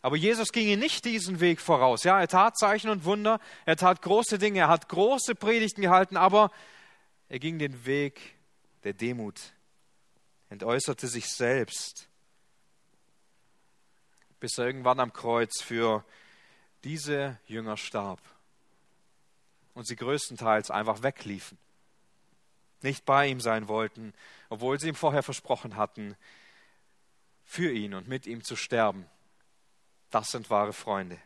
Aber 0.00 0.16
Jesus 0.16 0.52
ging 0.52 0.66
ihnen 0.66 0.80
nicht 0.80 1.04
diesen 1.04 1.40
Weg 1.40 1.60
voraus. 1.60 2.04
Ja, 2.04 2.20
er 2.20 2.28
tat 2.28 2.56
Zeichen 2.56 2.90
und 2.90 3.04
Wunder, 3.04 3.38
er 3.66 3.76
tat 3.76 4.02
große 4.02 4.38
Dinge, 4.38 4.60
er 4.60 4.68
hat 4.68 4.88
große 4.88 5.34
Predigten 5.34 5.82
gehalten, 5.82 6.16
aber 6.16 6.50
er 7.28 7.38
ging 7.38 7.58
den 7.58 7.84
Weg 7.86 8.20
der 8.84 8.92
Demut, 8.94 9.40
entäußerte 10.48 11.06
sich 11.06 11.28
selbst, 11.28 12.08
bis 14.42 14.58
er 14.58 14.66
irgendwann 14.66 14.98
am 14.98 15.12
Kreuz 15.12 15.62
für 15.62 16.04
diese 16.82 17.38
Jünger 17.46 17.76
starb 17.76 18.18
und 19.72 19.86
sie 19.86 19.94
größtenteils 19.94 20.68
einfach 20.68 21.04
wegliefen, 21.04 21.56
nicht 22.80 23.04
bei 23.04 23.28
ihm 23.28 23.38
sein 23.38 23.68
wollten, 23.68 24.12
obwohl 24.48 24.80
sie 24.80 24.88
ihm 24.88 24.96
vorher 24.96 25.22
versprochen 25.22 25.76
hatten, 25.76 26.16
für 27.44 27.70
ihn 27.70 27.94
und 27.94 28.08
mit 28.08 28.26
ihm 28.26 28.42
zu 28.42 28.56
sterben. 28.56 29.06
Das 30.10 30.32
sind 30.32 30.50
wahre 30.50 30.72
Freunde. 30.72 31.20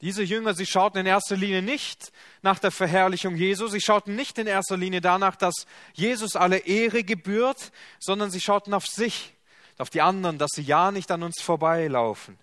Diese 0.00 0.22
Jünger, 0.22 0.54
sie 0.54 0.66
schauten 0.66 1.00
in 1.00 1.06
erster 1.06 1.36
Linie 1.36 1.60
nicht 1.60 2.12
nach 2.42 2.60
der 2.60 2.70
Verherrlichung 2.70 3.34
Jesu, 3.34 3.66
sie 3.66 3.80
schauten 3.80 4.14
nicht 4.14 4.38
in 4.38 4.46
erster 4.46 4.76
Linie 4.76 5.00
danach, 5.00 5.34
dass 5.34 5.66
Jesus 5.92 6.36
alle 6.36 6.58
Ehre 6.58 7.02
gebührt, 7.02 7.72
sondern 7.98 8.30
sie 8.30 8.40
schauten 8.40 8.74
auf 8.74 8.86
sich, 8.86 9.34
auf 9.76 9.90
die 9.90 10.00
anderen, 10.00 10.38
dass 10.38 10.50
sie 10.54 10.62
ja 10.62 10.92
nicht 10.92 11.10
an 11.10 11.24
uns 11.24 11.42
vorbeilaufen. 11.42 12.38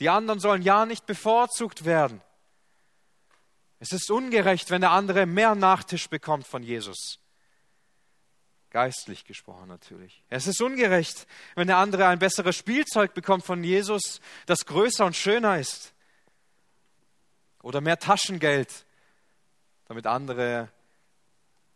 Die 0.00 0.08
anderen 0.08 0.40
sollen 0.40 0.62
ja 0.62 0.84
nicht 0.84 1.06
bevorzugt 1.06 1.84
werden. 1.84 2.20
Es 3.78 3.92
ist 3.92 4.10
ungerecht, 4.10 4.70
wenn 4.70 4.80
der 4.80 4.90
andere 4.90 5.26
mehr 5.26 5.54
Nachtisch 5.54 6.08
bekommt 6.08 6.46
von 6.46 6.62
Jesus. 6.62 7.20
Geistlich 8.70 9.24
gesprochen 9.24 9.68
natürlich. 9.68 10.22
Es 10.28 10.46
ist 10.46 10.60
ungerecht, 10.60 11.26
wenn 11.54 11.68
der 11.68 11.78
andere 11.78 12.08
ein 12.08 12.18
besseres 12.18 12.56
Spielzeug 12.56 13.14
bekommt 13.14 13.44
von 13.44 13.62
Jesus, 13.62 14.20
das 14.46 14.66
größer 14.66 15.06
und 15.06 15.14
schöner 15.14 15.58
ist. 15.58 15.94
Oder 17.66 17.80
mehr 17.80 17.98
Taschengeld, 17.98 18.86
damit 19.86 20.06
andere 20.06 20.68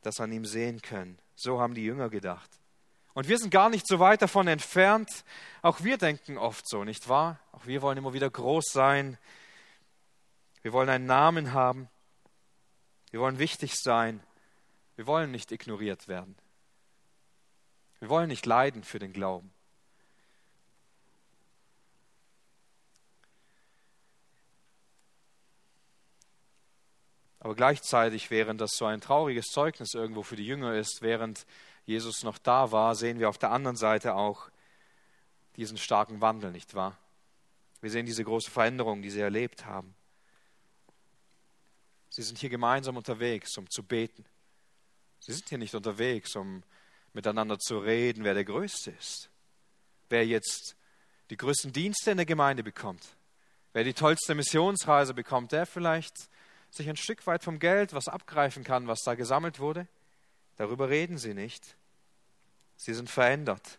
das 0.03 0.21
an 0.21 0.31
ihm 0.31 0.45
sehen 0.45 0.81
können. 0.83 1.19
So 1.35 1.61
haben 1.61 1.75
die 1.75 1.83
Jünger 1.83 2.11
gedacht. 2.11 2.49
Und 3.13 3.27
wir 3.27 3.37
sind 3.39 3.51
gar 3.51 3.69
nicht 3.71 3.89
so 3.89 3.99
weit 3.99 4.23
davon 4.23 4.47
entfernt. 4.47 5.25
Auch 5.63 5.83
wir 5.83 5.99
denken 5.99 6.39
oft 6.39 6.69
so, 6.69 6.85
nicht 6.85 7.09
wahr? 7.09 7.41
Auch 7.51 7.67
wir 7.67 7.83
wollen 7.83 7.99
immer 7.99 8.13
wieder 8.13 8.31
groß 8.31 8.67
sein. 8.73 9.19
Wir 10.63 10.73
wollen 10.73 10.89
einen 10.89 11.07
Namen 11.07 11.55
haben. 11.55 11.89
Wir 13.11 13.19
wollen 13.19 13.41
wichtig 13.41 13.75
sein. 13.75 14.23
Wir 14.95 15.09
wollen 15.09 15.33
nicht 15.33 15.51
ignoriert 15.51 16.07
werden. 16.07 16.37
Wir 17.99 18.11
wollen 18.11 18.29
nicht 18.29 18.47
leiden 18.47 18.85
für 18.85 19.01
den 19.01 19.13
Glauben. 19.13 19.53
Aber 27.41 27.55
gleichzeitig, 27.55 28.31
während 28.31 28.61
das 28.61 28.73
so 28.75 28.85
ein 28.85 29.01
trauriges 29.01 29.47
Zeugnis 29.47 29.95
irgendwo 29.95 30.23
für 30.23 30.37
die 30.37 30.47
Jünger 30.47 30.75
ist, 30.75 30.99
während 31.01 31.47
Jesus 31.87 32.23
noch 32.23 32.39
da 32.39 32.71
war, 32.71 32.95
sehen 32.95 33.19
wir 33.19 33.29
auf 33.29 33.39
der 33.39 33.51
anderen 33.51 33.77
Seite 33.77 34.15
auch 34.15 34.51
diesen 35.57 35.79
starken 35.79 36.21
Wandel, 36.21 36.53
nicht 36.53 36.75
wahr? 36.75 36.97
Wir 37.81 37.91
sehen 37.91 38.05
diese 38.05 38.25
große 38.25 38.51
Veränderung, 38.51 39.01
die 39.01 39.11
sie 39.11 39.21
erlebt 39.21 39.65
haben. 39.65 39.95
Sie 42.11 42.23
sind 42.23 42.39
hier 42.39 42.51
gemeinsam 42.51 42.97
unterwegs, 42.97 43.57
um 43.57 43.69
zu 43.71 43.83
beten. 43.83 44.25
Sie 45.21 45.33
sind 45.33 45.49
hier 45.49 45.59
nicht 45.59 45.75
unterwegs, 45.75 46.37
um 46.37 46.63
miteinander 47.15 47.59
zu 47.59 47.79
reden, 47.79 48.25
wer 48.25 48.35
der 48.35 48.45
Größte 48.45 48.91
ist. 48.91 49.31
Wer 50.11 50.27
jetzt 50.27 50.77
die 51.31 51.37
größten 51.37 51.73
Dienste 51.73 52.11
in 52.11 52.19
der 52.19 52.27
Gemeinde 52.27 52.63
bekommt. 52.63 53.17
Wer 53.73 53.85
die 53.85 53.95
tollste 53.95 54.35
Missionsreise 54.35 55.15
bekommt, 55.15 55.53
der 55.53 55.65
vielleicht 55.65 56.29
sich 56.71 56.89
ein 56.89 56.97
Stück 56.97 57.27
weit 57.27 57.45
vom 57.45 57.59
Geld 57.59 57.93
was 57.93 58.09
abgreifen 58.09 58.65
kann, 58.65 58.87
was 58.87 59.03
da 59.03 59.15
gesammelt 59.15 59.59
wurde. 59.59 59.87
Darüber 60.57 60.89
reden 60.89 61.19
sie 61.19 61.35
nicht. 61.35 61.77
Sie 62.77 62.95
sind 62.95 63.11
verändert. 63.11 63.79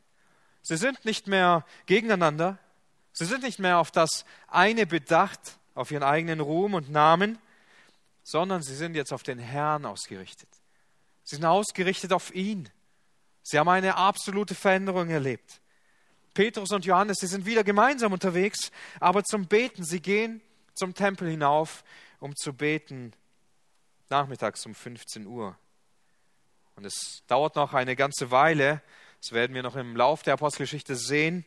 Sie 0.62 0.78
sind 0.78 1.06
nicht 1.06 1.28
mehr 1.28 1.66
gegeneinander. 1.86 2.60
Sie 3.14 3.26
sind 3.26 3.44
nicht 3.44 3.60
mehr 3.60 3.80
auf 3.80 3.92
das 3.92 4.26
eine 4.48 4.86
bedacht, 4.86 5.58
auf 5.74 5.92
ihren 5.92 6.04
eigenen 6.04 6.40
Ruhm 6.40 6.74
und 6.74 6.90
Namen, 6.90 7.40
sondern 8.24 8.62
sie 8.62 8.76
sind 8.76 8.96
jetzt 8.96 9.14
auf 9.14 9.24
den 9.24 9.40
Herrn 9.40 9.86
ausgerichtet. 9.86 10.50
Sie 11.24 11.36
sind 11.36 11.46
ausgerichtet 11.46 12.14
auf 12.14 12.34
ihn. 12.34 12.70
Sie 13.44 13.58
haben 13.58 13.70
eine 13.70 13.96
absolute 13.96 14.56
Veränderung 14.56 15.10
erlebt. 15.10 15.62
Petrus 16.34 16.72
und 16.72 16.86
Johannes, 16.86 17.18
sie 17.20 17.28
sind 17.28 17.46
wieder 17.46 17.64
gemeinsam 17.64 18.14
unterwegs, 18.14 18.72
aber 19.00 19.24
zum 19.24 19.48
Beten. 19.48 19.84
Sie 19.84 20.02
gehen 20.02 20.42
zum 20.74 20.94
Tempel 20.94 21.30
hinauf, 21.30 21.84
um 22.22 22.36
zu 22.36 22.54
beten, 22.54 23.12
nachmittags 24.10 24.66
um 24.66 24.74
15 24.74 25.28
Uhr. 25.28 25.58
Und 26.76 26.86
es 26.86 27.24
dauert 27.28 27.58
noch 27.58 27.74
eine 27.74 27.98
ganze 27.98 28.32
Weile, 28.32 28.82
das 29.20 29.34
werden 29.34 29.54
wir 29.54 29.64
noch 29.64 29.76
im 29.76 29.96
Lauf 29.96 30.24
der 30.24 30.36
Apostelgeschichte 30.36 30.96
sehen, 30.96 31.46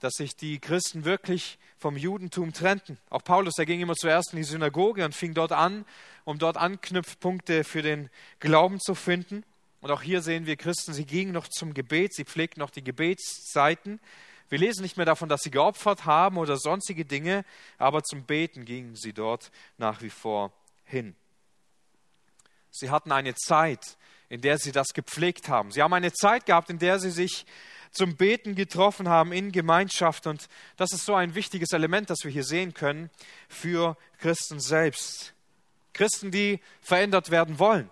dass 0.00 0.14
sich 0.14 0.34
die 0.34 0.58
Christen 0.58 1.04
wirklich 1.04 1.58
vom 1.76 1.96
Judentum 1.96 2.52
trennten. 2.52 2.98
Auch 3.10 3.22
Paulus, 3.22 3.54
der 3.54 3.66
ging 3.66 3.80
immer 3.80 3.94
zuerst 3.94 4.32
in 4.32 4.38
die 4.38 4.44
Synagoge 4.44 5.04
und 5.04 5.14
fing 5.14 5.34
dort 5.34 5.52
an, 5.52 5.84
um 6.24 6.38
dort 6.38 6.56
Anknüpfpunkte 6.56 7.64
für 7.64 7.82
den 7.82 8.10
Glauben 8.40 8.80
zu 8.80 8.94
finden. 8.94 9.44
Und 9.80 9.90
auch 9.90 10.02
hier 10.02 10.22
sehen 10.22 10.46
wir 10.46 10.56
Christen, 10.56 10.92
sie 10.92 11.06
gingen 11.06 11.32
noch 11.32 11.48
zum 11.48 11.72
Gebet, 11.74 12.14
sie 12.14 12.24
pflegten 12.24 12.60
noch 12.60 12.70
die 12.70 12.82
Gebetszeiten. 12.82 14.00
Wir 14.48 14.58
lesen 14.58 14.82
nicht 14.82 14.96
mehr 14.96 15.06
davon, 15.06 15.28
dass 15.28 15.42
sie 15.42 15.50
geopfert 15.50 16.06
haben 16.06 16.38
oder 16.38 16.56
sonstige 16.56 17.04
Dinge, 17.04 17.44
aber 17.76 18.02
zum 18.02 18.24
Beten 18.24 18.64
gingen 18.64 18.96
sie 18.96 19.12
dort 19.12 19.50
nach 19.76 20.00
wie 20.00 20.10
vor 20.10 20.52
hin. 20.84 21.14
Sie 22.70 22.90
hatten 22.90 23.12
eine 23.12 23.34
Zeit, 23.34 23.96
in 24.28 24.40
der 24.40 24.58
sie 24.58 24.72
das 24.72 24.88
gepflegt 24.94 25.48
haben. 25.48 25.70
Sie 25.70 25.82
haben 25.82 25.92
eine 25.92 26.12
Zeit 26.12 26.46
gehabt, 26.46 26.70
in 26.70 26.78
der 26.78 26.98
sie 26.98 27.10
sich 27.10 27.46
zum 27.90 28.16
Beten 28.16 28.54
getroffen 28.54 29.08
haben 29.08 29.32
in 29.32 29.52
Gemeinschaft. 29.52 30.26
Und 30.26 30.48
das 30.76 30.92
ist 30.92 31.04
so 31.04 31.14
ein 31.14 31.34
wichtiges 31.34 31.72
Element, 31.72 32.10
das 32.10 32.24
wir 32.24 32.30
hier 32.30 32.44
sehen 32.44 32.74
können 32.74 33.10
für 33.48 33.96
Christen 34.18 34.60
selbst. 34.60 35.34
Christen, 35.92 36.30
die 36.30 36.60
verändert 36.80 37.30
werden 37.30 37.58
wollen. 37.58 37.90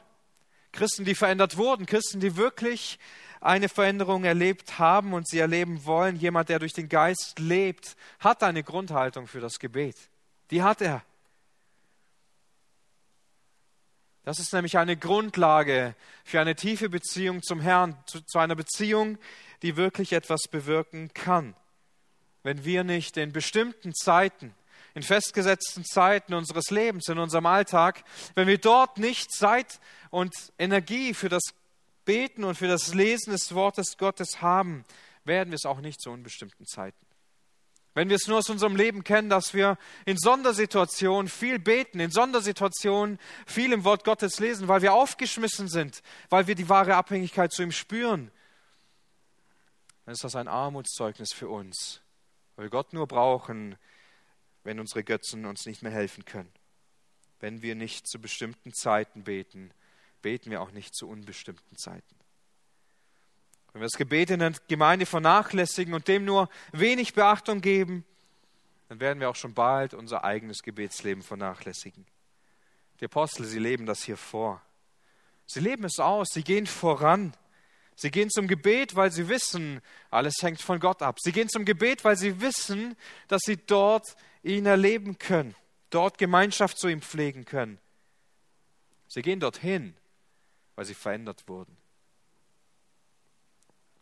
Christen, 0.72 1.04
die 1.04 1.14
verändert 1.14 1.56
wurden. 1.56 1.86
Christen, 1.86 2.20
die 2.20 2.36
wirklich 2.36 2.98
eine 3.40 3.68
Veränderung 3.68 4.24
erlebt 4.24 4.78
haben 4.78 5.12
und 5.12 5.28
sie 5.28 5.38
erleben 5.38 5.84
wollen. 5.84 6.16
Jemand, 6.16 6.48
der 6.48 6.58
durch 6.58 6.72
den 6.72 6.88
Geist 6.88 7.38
lebt, 7.38 7.96
hat 8.20 8.42
eine 8.42 8.62
Grundhaltung 8.62 9.26
für 9.26 9.40
das 9.40 9.58
Gebet. 9.58 9.96
Die 10.50 10.62
hat 10.62 10.80
er. 10.80 11.02
Das 14.26 14.40
ist 14.40 14.52
nämlich 14.52 14.76
eine 14.76 14.96
Grundlage 14.96 15.94
für 16.24 16.40
eine 16.40 16.56
tiefe 16.56 16.88
Beziehung 16.88 17.42
zum 17.42 17.60
Herrn, 17.60 17.96
zu, 18.06 18.20
zu, 18.22 18.40
einer 18.40 18.56
Beziehung, 18.56 19.18
die 19.62 19.76
wirklich 19.76 20.12
etwas 20.12 20.48
bewirken 20.50 21.14
kann. 21.14 21.54
Wenn 22.42 22.64
wir 22.64 22.82
nicht 22.82 23.16
in 23.18 23.32
bestimmten 23.32 23.94
Zeiten, 23.94 24.52
in 24.94 25.02
festgesetzten 25.02 25.84
Zeiten 25.84 26.34
unseres 26.34 26.70
Lebens, 26.70 27.06
in 27.06 27.18
unserem 27.18 27.46
Alltag, 27.46 28.02
wenn 28.34 28.48
wir 28.48 28.58
dort 28.58 28.98
nicht 28.98 29.30
Zeit 29.30 29.78
und 30.10 30.34
Energie 30.58 31.14
für 31.14 31.28
das 31.28 31.42
Beten 32.06 32.44
und 32.44 32.54
für 32.54 32.68
das 32.68 32.94
Lesen 32.94 33.32
des 33.32 33.54
Wortes 33.54 33.98
Gottes 33.98 34.40
haben, 34.40 34.86
werden 35.24 35.50
wir 35.50 35.56
es 35.56 35.66
auch 35.66 35.80
nicht 35.80 36.00
zu 36.00 36.10
unbestimmten 36.10 36.64
Zeiten. 36.64 37.06
Wenn 37.92 38.08
wir 38.08 38.16
es 38.16 38.26
nur 38.26 38.38
aus 38.38 38.50
unserem 38.50 38.76
Leben 38.76 39.04
kennen, 39.04 39.30
dass 39.30 39.54
wir 39.54 39.78
in 40.04 40.18
Sondersituationen 40.18 41.28
viel 41.28 41.58
beten, 41.58 41.98
in 41.98 42.10
Sondersituationen 42.10 43.18
viel 43.46 43.72
im 43.72 43.84
Wort 43.84 44.04
Gottes 44.04 44.38
lesen, 44.38 44.68
weil 44.68 44.82
wir 44.82 44.92
aufgeschmissen 44.92 45.68
sind, 45.68 46.02
weil 46.28 46.46
wir 46.46 46.54
die 46.54 46.68
wahre 46.68 46.94
Abhängigkeit 46.94 47.52
zu 47.52 47.62
ihm 47.62 47.72
spüren, 47.72 48.30
dann 50.04 50.12
ist 50.12 50.24
das 50.24 50.36
ein 50.36 50.46
Armutszeugnis 50.46 51.32
für 51.32 51.48
uns, 51.48 52.02
weil 52.54 52.66
wir 52.66 52.70
Gott 52.70 52.92
nur 52.92 53.08
brauchen, 53.08 53.76
wenn 54.62 54.78
unsere 54.78 55.02
Götzen 55.02 55.46
uns 55.46 55.64
nicht 55.64 55.82
mehr 55.82 55.92
helfen 55.92 56.24
können. 56.24 56.52
Wenn 57.40 57.62
wir 57.62 57.74
nicht 57.74 58.06
zu 58.06 58.20
bestimmten 58.20 58.72
Zeiten 58.72 59.24
beten, 59.24 59.72
beten 60.22 60.50
wir 60.50 60.60
auch 60.60 60.72
nicht 60.72 60.94
zu 60.94 61.08
unbestimmten 61.08 61.76
Zeiten. 61.76 62.16
Wenn 63.72 63.82
wir 63.82 63.86
das 63.86 63.98
Gebet 63.98 64.30
in 64.30 64.40
der 64.40 64.52
Gemeinde 64.68 65.04
vernachlässigen 65.04 65.92
und 65.92 66.08
dem 66.08 66.24
nur 66.24 66.48
wenig 66.72 67.14
Beachtung 67.14 67.60
geben, 67.60 68.04
dann 68.88 69.00
werden 69.00 69.20
wir 69.20 69.28
auch 69.28 69.36
schon 69.36 69.54
bald 69.54 69.94
unser 69.94 70.24
eigenes 70.24 70.62
Gebetsleben 70.62 71.22
vernachlässigen. 71.22 72.06
Die 73.00 73.04
Apostel, 73.04 73.44
sie 73.44 73.58
leben 73.58 73.84
das 73.84 74.02
hier 74.02 74.16
vor. 74.16 74.62
Sie 75.46 75.60
leben 75.60 75.84
es 75.84 75.98
aus, 75.98 76.28
sie 76.32 76.42
gehen 76.42 76.66
voran. 76.66 77.36
Sie 77.94 78.10
gehen 78.10 78.30
zum 78.30 78.46
Gebet, 78.46 78.94
weil 78.94 79.10
sie 79.10 79.28
wissen, 79.28 79.80
alles 80.10 80.34
hängt 80.42 80.60
von 80.60 80.80
Gott 80.80 81.02
ab. 81.02 81.18
Sie 81.20 81.32
gehen 81.32 81.48
zum 81.48 81.64
Gebet, 81.64 82.04
weil 82.04 82.16
sie 82.16 82.40
wissen, 82.40 82.96
dass 83.28 83.42
sie 83.44 83.56
dort 83.56 84.16
ihn 84.42 84.66
erleben 84.66 85.18
können, 85.18 85.54
dort 85.90 86.18
Gemeinschaft 86.18 86.78
zu 86.78 86.88
ihm 86.88 87.00
pflegen 87.00 87.44
können. 87.44 87.78
Sie 89.08 89.22
gehen 89.22 89.40
dorthin, 89.40 89.94
weil 90.76 90.84
sie 90.84 90.94
verändert 90.94 91.48
wurden. 91.48 91.76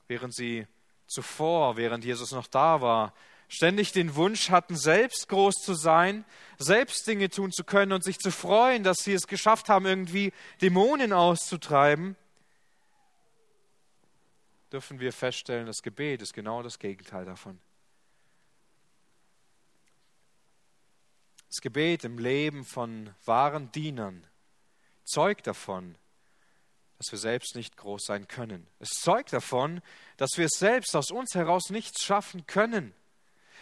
Während 0.07 0.35
sie 0.35 0.66
zuvor, 1.07 1.76
während 1.76 2.04
Jesus 2.04 2.33
noch 2.33 2.47
da 2.47 2.81
war, 2.83 3.14
ständig 3.49 3.93
den 3.93 4.14
Wunsch 4.16 4.50
hatten, 4.50 4.76
selbst 4.76 5.28
groß 5.28 5.54
zu 5.54 5.75
sein, 5.75 6.25
selbst 6.59 7.07
Dinge 7.07 7.31
tun 7.31 7.52
zu 7.52 7.64
können 7.64 7.93
und 7.93 8.04
sich 8.04 8.19
zu 8.19 8.31
freuen, 8.31 8.83
dass 8.83 8.99
sie 8.99 9.12
es 9.12 9.26
geschafft 9.26 9.69
haben, 9.69 9.87
irgendwie 9.87 10.33
Dämonen 10.61 11.12
auszutreiben, 11.12 12.16
dürfen 14.73 14.99
wir 14.99 15.12
feststellen, 15.12 15.66
das 15.66 15.83
Gebet 15.83 16.21
ist 16.21 16.35
genau 16.35 16.62
das 16.62 16.78
Gegenteil 16.78 17.25
davon. 17.25 17.61
Das 21.49 21.61
Gebet 21.61 22.02
im 22.02 22.19
Leben 22.19 22.64
von 22.64 23.14
wahren 23.25 23.71
Dienern 23.71 24.26
zeugt 25.04 25.47
davon, 25.47 25.97
dass 26.99 27.11
wir 27.11 27.19
selbst 27.19 27.57
nicht 27.57 27.77
groß 27.77 28.05
sein 28.05 28.29
können. 28.29 28.67
Es 28.79 28.91
zeugt 29.01 29.33
davon, 29.33 29.81
dass 30.17 30.31
wir 30.37 30.47
es 30.47 30.59
selbst 30.59 30.95
aus 30.95 31.11
uns 31.11 31.35
heraus 31.35 31.71
nichts 31.71 32.03
schaffen 32.03 32.47
können. 32.47 32.95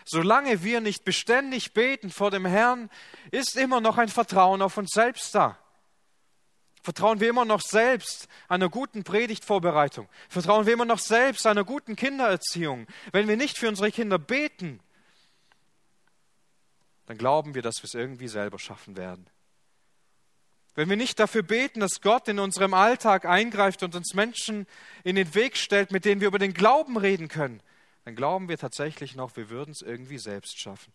Solange 0.05 0.63
wir 0.63 0.81
nicht 0.81 1.05
beständig 1.05 1.73
beten 1.75 2.11
vor 2.11 2.31
dem 2.31 2.45
Herrn, 2.45 2.91
ist 3.31 3.57
immer 3.57 3.81
noch 3.81 3.99
ein 3.99 4.09
Vertrauen 4.09 4.63
auf 4.63 4.77
uns 4.77 4.91
selbst 4.93 5.35
da. 5.35 5.59
Vertrauen 6.83 7.21
wir 7.21 7.31
immer 7.31 7.45
noch 7.45 7.61
selbst 7.61 8.27
einer 8.49 8.69
guten 8.69 9.05
Predigtvorbereitung? 9.05 10.09
Vertrauen 10.29 10.67
wir 10.67 10.73
immer 10.73 10.85
noch 10.85 10.99
selbst 10.99 11.47
einer 11.47 11.63
guten 11.63 11.95
Kindererziehung? 11.95 12.89
Wenn 13.13 13.29
wir 13.29 13.37
nicht 13.37 13.57
für 13.57 13.69
unsere 13.69 13.93
Kinder 13.93 14.19
beten, 14.19 14.81
dann 17.07 17.19
glauben 17.19 17.55
wir, 17.55 17.63
dass 17.63 17.77
wir 17.79 17.85
es 17.85 17.95
irgendwie 17.95 18.27
selber 18.27 18.59
schaffen 18.59 18.97
werden. 18.97 19.27
Wenn 20.75 20.89
wir 20.89 20.97
nicht 20.97 21.19
dafür 21.19 21.43
beten, 21.43 21.81
dass 21.81 22.01
Gott 22.01 22.29
in 22.29 22.39
unserem 22.39 22.73
Alltag 22.73 23.27
eingreift 23.27 23.83
und 23.83 23.95
uns 23.95 24.15
Menschen 24.15 24.67
in 25.05 25.17
den 25.17 25.35
Weg 25.35 25.57
stellt, 25.57 25.93
mit 25.93 26.05
denen 26.05 26.21
wir 26.21 26.29
über 26.29 26.39
den 26.39 26.55
Glauben 26.55 26.97
reden 26.97 27.29
können, 27.29 27.61
dann 28.05 28.17
glauben 28.17 28.49
wir 28.49 28.59
tatsächlich 28.59 29.15
noch, 29.15 29.37
wir 29.37 29.51
würden 29.51 29.73
es 29.73 29.83
irgendwie 29.83 30.19
selbst 30.19 30.59
schaffen. 30.61 30.93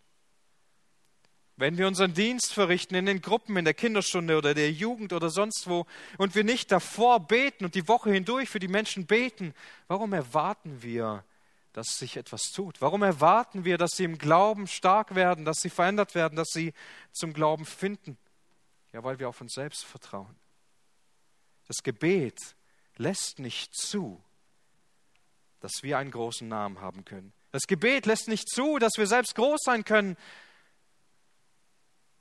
Wenn 1.60 1.78
wir 1.78 1.88
unseren 1.88 2.14
Dienst 2.14 2.54
verrichten 2.54 2.94
in 2.94 3.08
den 3.08 3.22
Gruppen, 3.22 3.58
in 3.58 3.66
der 3.66 3.74
Kinderstunde 3.74 4.38
oder 4.38 4.54
der 4.54 4.72
Jugend 4.72 5.12
oder 5.12 5.32
sonst 5.32 5.68
wo 5.68 5.88
und 6.18 6.36
wir 6.36 6.44
nicht 6.44 6.72
davor 6.72 7.20
beten 7.20 7.66
und 7.66 7.74
die 7.74 7.88
Woche 7.88 8.12
hindurch 8.12 8.50
für 8.50 8.60
die 8.60 8.68
Menschen 8.68 9.08
beten, 9.08 9.56
warum 9.88 10.14
erwarten 10.14 10.84
wir, 10.84 11.24
dass 11.74 11.98
sich 11.98 12.18
etwas 12.18 12.52
tut? 12.54 12.80
Warum 12.80 13.02
erwarten 13.02 13.66
wir, 13.66 13.80
dass 13.80 13.92
sie 13.92 14.04
im 14.04 14.20
Glauben 14.20 14.68
stark 14.68 15.16
werden, 15.16 15.46
dass 15.46 15.58
sie 15.58 15.70
verändert 15.72 16.14
werden, 16.14 16.36
dass 16.36 16.50
sie 16.50 16.74
zum 17.12 17.34
Glauben 17.34 17.66
finden? 17.66 18.18
Ja, 18.98 19.04
weil 19.04 19.20
wir 19.20 19.30
auf 19.30 19.42
uns 19.42 19.54
selbst 19.54 19.86
vertrauen. 19.86 20.36
Das 21.68 21.84
Gebet 21.84 22.56
lässt 22.96 23.38
nicht 23.38 23.76
zu, 23.76 24.24
dass 25.60 25.84
wir 25.84 26.00
einen 26.00 26.10
großen 26.10 26.48
Namen 26.48 26.82
haben 26.82 27.06
können. 27.06 27.32
Das 27.52 27.68
Gebet 27.68 28.08
lässt 28.08 28.28
nicht 28.28 28.50
zu, 28.50 28.80
dass 28.80 28.94
wir 28.98 29.06
selbst 29.06 29.36
groß 29.36 29.60
sein 29.64 29.86
können, 29.86 30.18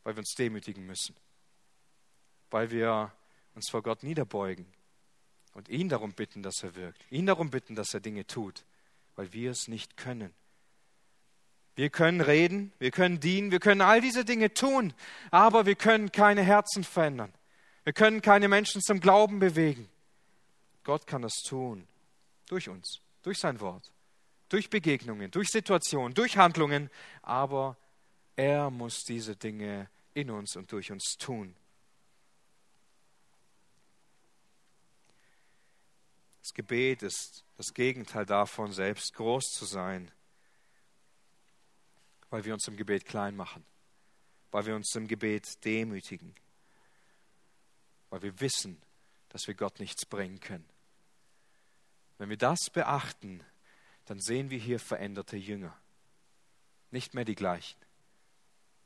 weil 0.02 0.16
wir 0.16 0.18
uns 0.18 0.34
demütigen 0.36 0.84
müssen, 0.84 1.16
weil 2.50 2.70
wir 2.70 3.10
uns 3.54 3.70
vor 3.70 3.82
Gott 3.82 4.02
niederbeugen 4.02 4.70
und 5.54 5.70
ihn 5.70 5.88
darum 5.88 6.12
bitten, 6.12 6.42
dass 6.42 6.62
er 6.62 6.74
wirkt, 6.74 7.10
ihn 7.10 7.24
darum 7.24 7.48
bitten, 7.48 7.74
dass 7.74 7.94
er 7.94 8.00
Dinge 8.00 8.26
tut, 8.26 8.66
weil 9.14 9.32
wir 9.32 9.52
es 9.52 9.66
nicht 9.66 9.96
können. 9.96 10.34
Wir 11.76 11.90
können 11.90 12.20
reden, 12.20 12.72
wir 12.78 12.90
können 12.90 13.20
dienen, 13.20 13.50
wir 13.50 13.60
können 13.60 13.82
all 13.82 14.00
diese 14.00 14.24
Dinge 14.24 14.52
tun, 14.52 14.92
aber 15.30 15.64
wir 15.66 15.76
können 15.76 16.10
keine 16.10 16.42
Herzen 16.42 16.84
verändern. 16.84 17.32
Wir 17.84 17.92
können 17.92 18.20
keine 18.20 18.48
Menschen 18.48 18.82
zum 18.82 18.98
Glauben 18.98 19.38
bewegen. 19.38 19.88
Gott 20.82 21.06
kann 21.06 21.22
das 21.22 21.36
tun 21.46 21.86
durch 22.48 22.68
uns 22.68 23.00
durch 23.26 23.40
sein 23.40 23.58
Wort, 23.58 23.90
durch 24.48 24.70
Begegnungen, 24.70 25.32
durch 25.32 25.48
Situationen, 25.48 26.14
durch 26.14 26.36
Handlungen, 26.36 26.90
aber 27.22 27.76
er 28.36 28.70
muss 28.70 29.02
diese 29.02 29.34
Dinge 29.34 29.90
in 30.14 30.30
uns 30.30 30.54
und 30.54 30.70
durch 30.70 30.92
uns 30.92 31.16
tun. 31.18 31.56
Das 36.40 36.54
Gebet 36.54 37.02
ist 37.02 37.44
das 37.56 37.74
Gegenteil 37.74 38.24
davon, 38.24 38.70
selbst 38.70 39.12
groß 39.14 39.46
zu 39.46 39.64
sein, 39.64 40.12
weil 42.30 42.44
wir 42.44 42.54
uns 42.54 42.66
im 42.68 42.76
Gebet 42.76 43.04
klein 43.04 43.36
machen, 43.36 43.64
weil 44.50 44.66
wir 44.66 44.74
uns 44.74 44.94
im 44.94 45.06
Gebet 45.06 45.64
demütigen, 45.64 46.34
weil 48.10 48.22
wir 48.22 48.40
wissen, 48.40 48.80
dass 49.28 49.46
wir 49.46 49.54
Gott 49.54 49.80
nichts 49.80 50.06
bringen 50.06 50.40
können. 50.40 50.68
Wenn 52.18 52.30
wir 52.30 52.38
das 52.38 52.70
beachten, 52.72 53.42
dann 54.06 54.20
sehen 54.20 54.50
wir 54.50 54.58
hier 54.58 54.80
veränderte 54.80 55.36
Jünger. 55.36 55.76
Nicht 56.90 57.14
mehr 57.14 57.24
die 57.24 57.34
gleichen. 57.34 57.78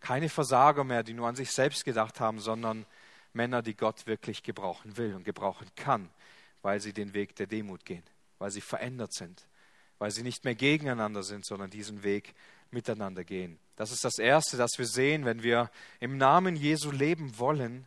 Keine 0.00 0.29
Versager 0.29 0.83
mehr, 0.83 1.03
die 1.03 1.12
nur 1.12 1.29
an 1.29 1.37
sich 1.37 1.53
selbst 1.53 1.85
gedacht 1.85 2.20
haben, 2.20 2.40
sondern 2.40 2.87
Männer, 3.33 3.62
die 3.62 3.76
Gott 3.76 4.07
wirklich 4.07 4.42
gebrauchen 4.42 4.96
will 4.96 5.14
und 5.14 5.24
gebrauchen 5.24 5.68
kann, 5.76 6.11
weil 6.62 6.81
sie 6.81 6.92
den 6.92 7.14
Weg 7.14 7.37
der 7.37 7.46
Demut 7.46 7.85
gehen, 7.85 8.03
weil 8.38 8.50
sie 8.50 8.62
verändert 8.62 9.12
sind, 9.12 9.46
weil 9.98 10.11
sie 10.11 10.22
nicht 10.22 10.44
mehr 10.44 10.55
gegeneinander 10.55 11.22
sind, 11.22 11.44
sondern 11.44 11.70
diesen 11.70 12.03
Weg 12.03 12.35
miteinander 12.70 13.24
gehen. 13.24 13.59
Das 13.76 13.92
ist 13.92 14.04
das 14.04 14.18
Erste, 14.18 14.56
das 14.56 14.72
wir 14.76 14.87
sehen, 14.87 15.24
wenn 15.24 15.42
wir 15.42 15.70
im 16.00 16.16
Namen 16.16 16.56
Jesu 16.56 16.90
leben 16.90 17.38
wollen, 17.38 17.87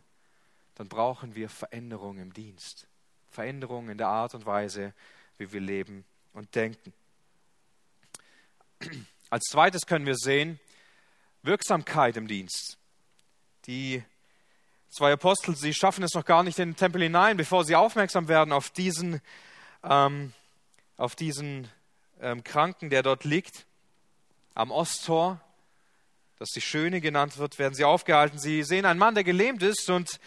dann 0.74 0.88
brauchen 0.88 1.34
wir 1.34 1.48
Veränderung 1.48 2.18
im 2.18 2.32
Dienst, 2.32 2.86
Veränderung 3.30 3.88
in 3.88 3.98
der 3.98 4.08
Art 4.08 4.34
und 4.34 4.44
Weise, 4.44 4.92
wie 5.38 5.52
wir 5.52 5.60
leben 5.60 6.04
und 6.32 6.54
denken. 6.54 6.92
Als 9.30 9.44
zweites 9.44 9.86
können 9.86 10.06
wir 10.06 10.16
sehen, 10.16 10.58
Wirksamkeit 11.42 12.16
im 12.16 12.26
Dienst. 12.26 12.78
Die 13.66 14.02
zwei 14.90 15.12
Apostel, 15.12 15.56
sie 15.56 15.74
schaffen 15.74 16.04
es 16.04 16.14
noch 16.14 16.24
gar 16.24 16.42
nicht 16.42 16.58
in 16.58 16.70
den 16.70 16.76
Tempel 16.76 17.02
hinein, 17.02 17.36
bevor 17.36 17.64
sie 17.64 17.76
aufmerksam 17.76 18.28
werden 18.28 18.52
auf 18.52 18.70
diesen, 18.70 19.20
ähm, 19.82 20.32
auf 20.96 21.16
diesen 21.16 21.68
ähm, 22.20 22.44
Kranken, 22.44 22.90
der 22.90 23.02
dort 23.02 23.24
liegt, 23.24 23.66
am 24.54 24.70
Osttor, 24.70 25.40
das 26.38 26.50
die 26.50 26.60
Schöne 26.60 27.00
genannt 27.00 27.38
wird, 27.38 27.58
werden 27.58 27.74
sie 27.74 27.84
aufgehalten. 27.84 28.38
Sie 28.38 28.62
sehen 28.62 28.86
einen 28.86 28.98
Mann, 28.98 29.14
der 29.14 29.24
gelähmt 29.24 29.62
ist 29.62 29.90
und 29.90 30.20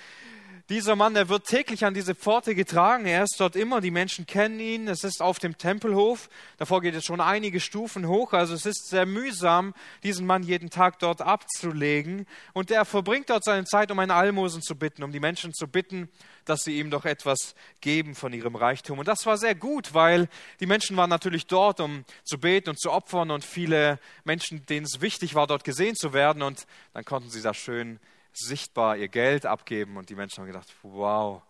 dieser 0.70 0.98
Mann, 0.98 1.14
der 1.14 1.30
wird 1.30 1.46
täglich 1.46 1.86
an 1.86 1.94
diese 1.94 2.14
Pforte 2.14 2.54
getragen. 2.54 3.06
Er 3.06 3.24
ist 3.24 3.40
dort 3.40 3.56
immer. 3.56 3.80
Die 3.80 3.92
Menschen 3.92 4.26
kennen 4.26 4.60
ihn. 4.60 4.90
Es 4.90 5.06
ist 5.06 5.22
auf 5.22 5.40
dem 5.40 5.58
Tempelhof. 5.58 6.30
Davor 6.58 6.82
geht 6.82 6.94
es 6.94 7.06
schon 7.06 7.22
einige 7.22 7.62
Stufen 7.62 8.08
hoch. 8.08 8.34
Also 8.34 8.54
es 8.54 8.66
ist 8.66 8.90
sehr 8.90 9.06
mühsam, 9.06 9.74
diesen 10.04 10.26
Mann 10.26 10.44
jeden 10.44 10.70
Tag 10.70 11.00
dort 11.00 11.22
abzulegen. 11.22 12.28
Und 12.52 12.70
er 12.70 12.84
verbringt 12.84 13.30
dort 13.30 13.46
seine 13.46 13.64
Zeit, 13.64 13.92
um 13.92 14.00
einen 14.00 14.12
Almosen 14.12 14.62
zu 14.62 14.76
bitten, 14.76 15.04
um 15.04 15.14
die 15.14 15.22
Menschen 15.22 15.54
zu 15.54 15.68
bitten, 15.70 16.10
dass 16.44 16.60
sie 16.66 16.78
ihm 16.80 16.92
doch 16.92 17.06
etwas 17.06 17.56
geben 17.80 18.14
von 18.14 18.34
ihrem 18.34 18.56
Reichtum. 18.58 19.00
Und 19.00 19.08
das 19.08 19.26
war 19.26 19.38
sehr 19.38 19.56
gut, 19.56 19.94
weil 19.94 20.28
die 20.60 20.66
Menschen 20.66 20.98
waren 20.98 21.10
natürlich 21.10 21.48
dort, 21.48 21.80
um 21.80 22.04
zu 22.26 22.40
beten 22.40 22.72
und 22.72 22.80
zu 22.80 22.92
opfern. 22.92 23.32
Und 23.32 23.46
viele 23.46 24.00
Menschen, 24.26 24.66
denen 24.66 24.86
es 24.86 25.00
wichtig 25.00 25.34
war, 25.34 25.48
dort 25.48 25.64
gesehen 25.64 25.96
zu 25.96 26.12
werden. 26.12 26.42
Und 26.42 26.68
dann 26.94 27.06
konnten 27.06 27.30
sie 27.30 27.42
das 27.42 27.56
schön 27.56 28.02
sichtbar 28.38 28.98
ihr 28.98 29.08
Geld 29.08 29.46
abgeben 29.46 29.98
und 29.98 30.10
die 30.10 30.16
Menschen 30.16 30.42
haben 30.42 30.48
gedacht, 30.48 30.74
wow, 30.84 31.42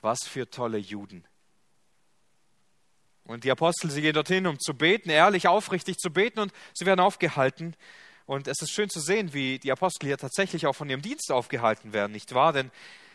was 0.00 0.20
für 0.24 0.48
tolle 0.48 0.78
Juden. 0.78 1.24
Und 3.24 3.44
die 3.44 3.50
Apostel, 3.50 3.90
sie 3.90 4.02
gehen 4.02 4.12
dorthin, 4.12 4.46
um 4.46 4.58
zu 4.58 4.74
beten, 4.74 5.08
ehrlich, 5.08 5.48
aufrichtig 5.48 5.96
zu 5.96 6.10
beten 6.10 6.40
und 6.40 6.52
sie 6.74 6.84
werden 6.84 7.00
aufgehalten. 7.00 7.74
Und 8.26 8.48
es 8.48 8.60
ist 8.60 8.72
schön 8.72 8.90
zu 8.90 9.00
sehen, 9.00 9.32
wie 9.32 9.58
die 9.58 9.72
Apostel 9.72 10.06
hier 10.06 10.18
tatsächlich 10.18 10.66
auch 10.66 10.74
von 10.74 10.88
ihrem 10.90 11.02
Dienst 11.02 11.30
aufgehalten 11.32 11.92
werden, 11.92 12.12
nicht 12.12 12.34
wahr? 12.34 12.52
Denn 12.52 12.70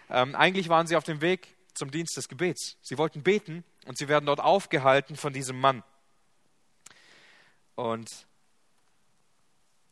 ähm, 0.10 0.36
eigentlich 0.36 0.70
waren 0.70 0.88
sie 0.88 0.96
auf 0.96 1.04
dem 1.04 1.22
Weg 1.22 1.48
zum 1.76 1.92
Dienst 1.92 2.18
des 2.18 2.28
Gebets. 2.28 2.78
Sie 2.82 2.98
wollten 2.98 3.22
beten 3.22 3.64
und 3.86 3.98
sie 3.98 4.08
werden 4.08 4.26
dort 4.26 4.40
aufgehalten 4.40 5.16
von 5.16 5.34
diesem 5.34 5.60
Mann. 5.60 5.84
Und 7.76 8.10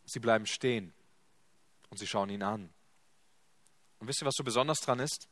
sie 0.06 0.20
bleiben 0.20 0.46
stehen 0.46 0.94
und 1.90 1.98
sie 1.98 2.08
schauen 2.08 2.30
ihn 2.30 2.44
an. 2.44 2.70
Und 4.00 4.08
wisst 4.08 4.22
ihr, 4.22 4.26
was 4.26 4.36
so 4.36 4.44
besonders 4.44 4.80
dran 4.80 5.00
ist? 5.00 5.28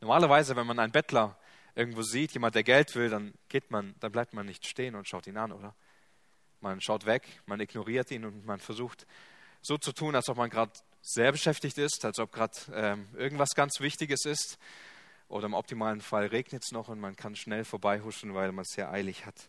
Normalerweise, 0.00 0.56
wenn 0.56 0.66
man 0.66 0.78
einen 0.78 0.92
Bettler 0.92 1.38
irgendwo 1.74 2.02
sieht, 2.02 2.32
jemand, 2.32 2.54
der 2.54 2.62
Geld 2.62 2.94
will, 2.94 3.10
dann 3.10 3.34
geht 3.48 3.70
man, 3.70 3.94
dann 4.00 4.12
bleibt 4.12 4.32
man 4.32 4.46
nicht 4.46 4.66
stehen 4.66 4.94
und 4.94 5.08
schaut 5.08 5.26
ihn 5.26 5.36
an, 5.36 5.52
oder? 5.52 5.74
Man 6.60 6.80
schaut 6.80 7.06
weg, 7.06 7.40
man 7.46 7.60
ignoriert 7.60 8.10
ihn 8.10 8.24
und 8.24 8.44
man 8.44 8.60
versucht 8.60 9.06
so 9.62 9.78
zu 9.78 9.92
tun, 9.92 10.14
als 10.14 10.28
ob 10.28 10.36
man 10.36 10.50
gerade 10.50 10.72
sehr 11.02 11.32
beschäftigt 11.32 11.78
ist, 11.78 12.04
als 12.04 12.18
ob 12.18 12.32
gerade 12.32 12.56
ähm, 12.74 13.08
irgendwas 13.14 13.50
ganz 13.54 13.80
Wichtiges 13.80 14.24
ist. 14.24 14.58
Oder 15.28 15.46
im 15.46 15.54
optimalen 15.54 16.00
Fall 16.00 16.26
regnet 16.26 16.64
es 16.64 16.72
noch 16.72 16.88
und 16.88 16.98
man 16.98 17.16
kann 17.16 17.36
schnell 17.36 17.64
vorbeihuschen, 17.64 18.34
weil 18.34 18.52
man 18.52 18.62
es 18.62 18.74
sehr 18.74 18.90
eilig 18.90 19.26
hat. 19.26 19.48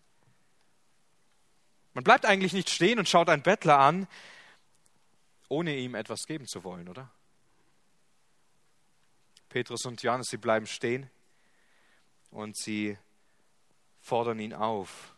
Man 1.93 2.03
bleibt 2.03 2.25
eigentlich 2.25 2.53
nicht 2.53 2.69
stehen 2.69 2.99
und 2.99 3.09
schaut 3.09 3.29
einen 3.29 3.41
Bettler 3.41 3.79
an, 3.79 4.07
ohne 5.49 5.75
ihm 5.75 5.95
etwas 5.95 6.23
geben 6.25 6.47
zu 6.47 6.63
wollen, 6.63 6.87
oder? 6.87 7.11
Petrus 9.51 9.85
und 9.85 10.01
Johannes, 10.01 10.27
sie 10.29 10.37
bleiben 10.37 10.65
stehen 10.65 11.09
und 12.31 12.57
sie 12.57 12.97
fordern 13.99 14.39
ihn 14.39 14.53
auf. 14.53 15.13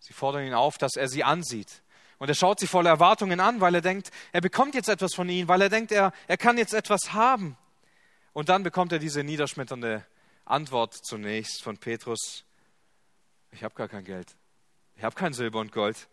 Sie 0.00 0.12
fordern 0.12 0.44
ihn 0.44 0.54
auf, 0.54 0.76
dass 0.76 0.96
er 0.96 1.08
sie 1.08 1.22
ansieht. 1.22 1.82
Und 2.18 2.28
er 2.28 2.34
schaut 2.34 2.58
sie 2.58 2.66
voller 2.66 2.90
Erwartungen 2.90 3.38
an, 3.38 3.60
weil 3.60 3.76
er 3.76 3.80
denkt, 3.80 4.10
er 4.32 4.40
bekommt 4.40 4.74
jetzt 4.74 4.88
etwas 4.88 5.14
von 5.14 5.28
ihnen, 5.28 5.46
weil 5.46 5.62
er 5.62 5.68
denkt, 5.68 5.92
er, 5.92 6.12
er 6.26 6.36
kann 6.36 6.58
jetzt 6.58 6.74
etwas 6.74 7.12
haben. 7.12 7.56
Und 8.32 8.48
dann 8.48 8.64
bekommt 8.64 8.92
er 8.92 8.98
diese 8.98 9.22
niederschmetternde 9.22 10.04
Antwort 10.44 10.94
zunächst 10.94 11.62
von 11.62 11.78
Petrus, 11.78 12.44
ich 13.52 13.62
habe 13.62 13.74
gar 13.74 13.88
kein 13.88 14.04
Geld. 14.04 14.34
Ich 14.96 15.04
habe 15.04 15.14
kein 15.14 15.32
Silber 15.32 15.60
und 15.60 15.72
Gold. 15.72 16.08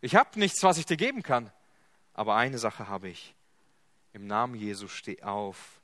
Ich 0.00 0.14
habe 0.14 0.38
nichts, 0.38 0.62
was 0.62 0.78
ich 0.78 0.86
dir 0.86 0.96
geben 0.96 1.22
kann. 1.22 1.52
Aber 2.14 2.36
eine 2.36 2.58
Sache 2.58 2.88
habe 2.88 3.08
ich. 3.08 3.34
Im 4.12 4.26
Namen 4.26 4.54
Jesu 4.54 4.88
steh 4.88 5.22
auf 5.22 5.77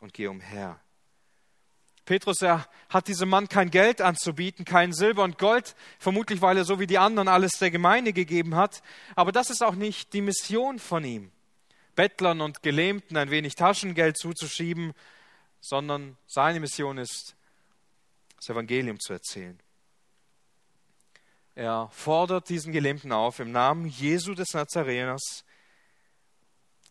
und 0.00 0.14
geh 0.14 0.26
umher. 0.26 0.80
Petrus, 2.06 2.40
er 2.40 2.68
hat 2.88 3.08
diesem 3.08 3.28
Mann 3.28 3.48
kein 3.48 3.70
Geld 3.70 4.00
anzubieten, 4.00 4.64
kein 4.64 4.92
Silber 4.92 5.24
und 5.24 5.38
Gold, 5.38 5.74
vermutlich 5.98 6.40
weil 6.40 6.56
er 6.56 6.64
so 6.64 6.78
wie 6.78 6.86
die 6.86 6.98
anderen 6.98 7.26
alles 7.26 7.58
der 7.58 7.72
Gemeinde 7.72 8.12
gegeben 8.12 8.54
hat. 8.54 8.80
Aber 9.16 9.32
das 9.32 9.50
ist 9.50 9.62
auch 9.62 9.74
nicht 9.74 10.12
die 10.12 10.20
Mission 10.20 10.78
von 10.78 11.04
ihm, 11.04 11.32
Bettlern 11.96 12.40
und 12.40 12.62
Gelähmten 12.62 13.16
ein 13.16 13.30
wenig 13.30 13.56
Taschengeld 13.56 14.16
zuzuschieben, 14.16 14.94
sondern 15.60 16.16
seine 16.28 16.60
Mission 16.60 16.96
ist, 16.96 17.34
das 18.36 18.50
Evangelium 18.50 19.00
zu 19.00 19.12
erzählen. 19.12 19.58
Er 21.56 21.88
fordert 21.90 22.48
diesen 22.50 22.72
Gelähmten 22.72 23.10
auf, 23.10 23.40
im 23.40 23.50
Namen 23.50 23.86
Jesu 23.86 24.34
des 24.34 24.52
Nazareners 24.52 25.44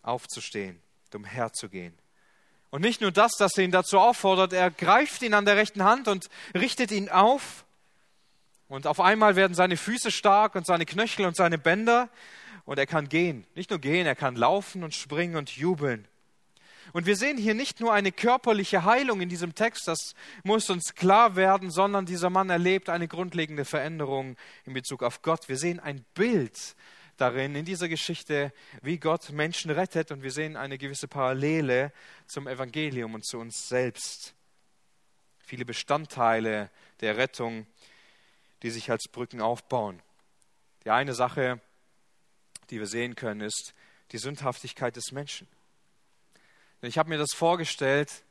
aufzustehen, 0.02 0.82
umherzugehen. 1.14 1.98
Und 2.76 2.82
nicht 2.82 3.00
nur 3.00 3.14
das, 3.14 3.38
dass 3.38 3.58
er 3.58 3.64
ihn 3.64 3.72
dazu 3.72 3.98
auffordert, 3.98 4.52
er 4.52 4.70
greift 4.70 5.22
ihn 5.22 5.34
an 5.34 5.46
der 5.46 5.56
rechten 5.56 5.86
Hand 5.86 6.10
und 6.10 6.28
richtet 6.54 6.92
ihn 6.92 7.08
auf. 7.08 7.64
Und 8.68 8.86
auf 8.86 9.00
einmal 9.00 9.38
werden 9.38 9.54
seine 9.54 9.78
Füße 9.78 10.12
stark 10.12 10.56
und 10.56 10.66
seine 10.66 10.86
Knöchel 10.86 11.26
und 11.26 11.38
seine 11.38 11.58
Bänder. 11.58 12.10
Und 12.66 12.78
er 12.78 12.86
kann 12.86 13.08
gehen. 13.08 13.48
Nicht 13.56 13.70
nur 13.70 13.80
gehen, 13.80 14.06
er 14.06 14.16
kann 14.18 14.36
laufen 14.36 14.84
und 14.84 14.94
springen 14.94 15.38
und 15.38 15.52
jubeln. 15.52 16.06
Und 16.92 17.06
wir 17.06 17.16
sehen 17.16 17.38
hier 17.38 17.54
nicht 17.54 17.80
nur 17.80 17.94
eine 17.94 18.12
körperliche 18.12 18.84
Heilung 18.84 19.22
in 19.22 19.30
diesem 19.30 19.56
Text, 19.56 19.88
das 19.88 20.14
muss 20.44 20.70
uns 20.70 20.96
klar 20.96 21.38
werden, 21.38 21.72
sondern 21.72 22.06
dieser 22.06 22.30
Mann 22.30 22.50
erlebt 22.50 22.90
eine 22.90 23.08
grundlegende 23.08 23.64
Veränderung 23.64 24.36
in 24.66 24.74
Bezug 24.74 25.02
auf 25.02 25.22
Gott. 25.22 25.48
Wir 25.48 25.56
sehen 25.56 25.80
ein 25.80 26.04
Bild 26.14 26.76
darin, 27.18 27.56
in 27.56 27.66
dieser 27.66 27.88
Geschichte, 27.88 28.54
wie 28.82 28.98
Gott 28.98 29.30
Menschen 29.30 29.72
rettet 29.72 30.12
und 30.12 30.24
wir 30.24 30.32
sehen 30.32 30.58
eine 30.58 30.78
gewisse 30.78 31.08
Parallele 31.08 31.92
zum 32.28 32.48
Evangelium 32.48 33.14
und 33.14 33.26
zu 33.26 33.38
uns 33.40 33.68
selbst. 33.68 34.34
Viele 35.40 35.66
Bestandteile 35.66 36.70
der 37.02 37.18
Rettung, 37.18 37.68
die 38.64 38.72
sich 38.72 38.90
als 38.92 39.08
Brücken 39.08 39.42
aufbauen. 39.42 40.02
Die 40.84 40.90
eine 40.90 41.14
Sache, 41.14 41.60
die 42.70 42.80
wir 42.80 42.88
sehen 42.88 43.16
können, 43.16 43.42
ist 43.42 43.74
die 44.12 44.18
Sündhaftigkeit 44.18 44.96
des 44.96 45.12
Menschen. 45.12 45.48
Ich 46.82 46.98
habe 46.98 47.10
mir 47.10 47.18
das 47.18 47.34
vorgestellt, 47.34 48.24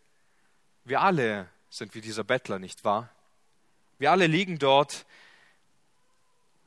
wir 0.85 1.01
alle 1.01 1.49
sind 1.71 1.95
wie 1.95 2.01
dieser 2.01 2.25
Bettler, 2.25 2.59
nicht 2.59 2.85
wahr? 2.85 3.11
Wir 3.99 4.11
alle 4.13 4.27
liegen 4.27 4.59
dort 4.59 5.07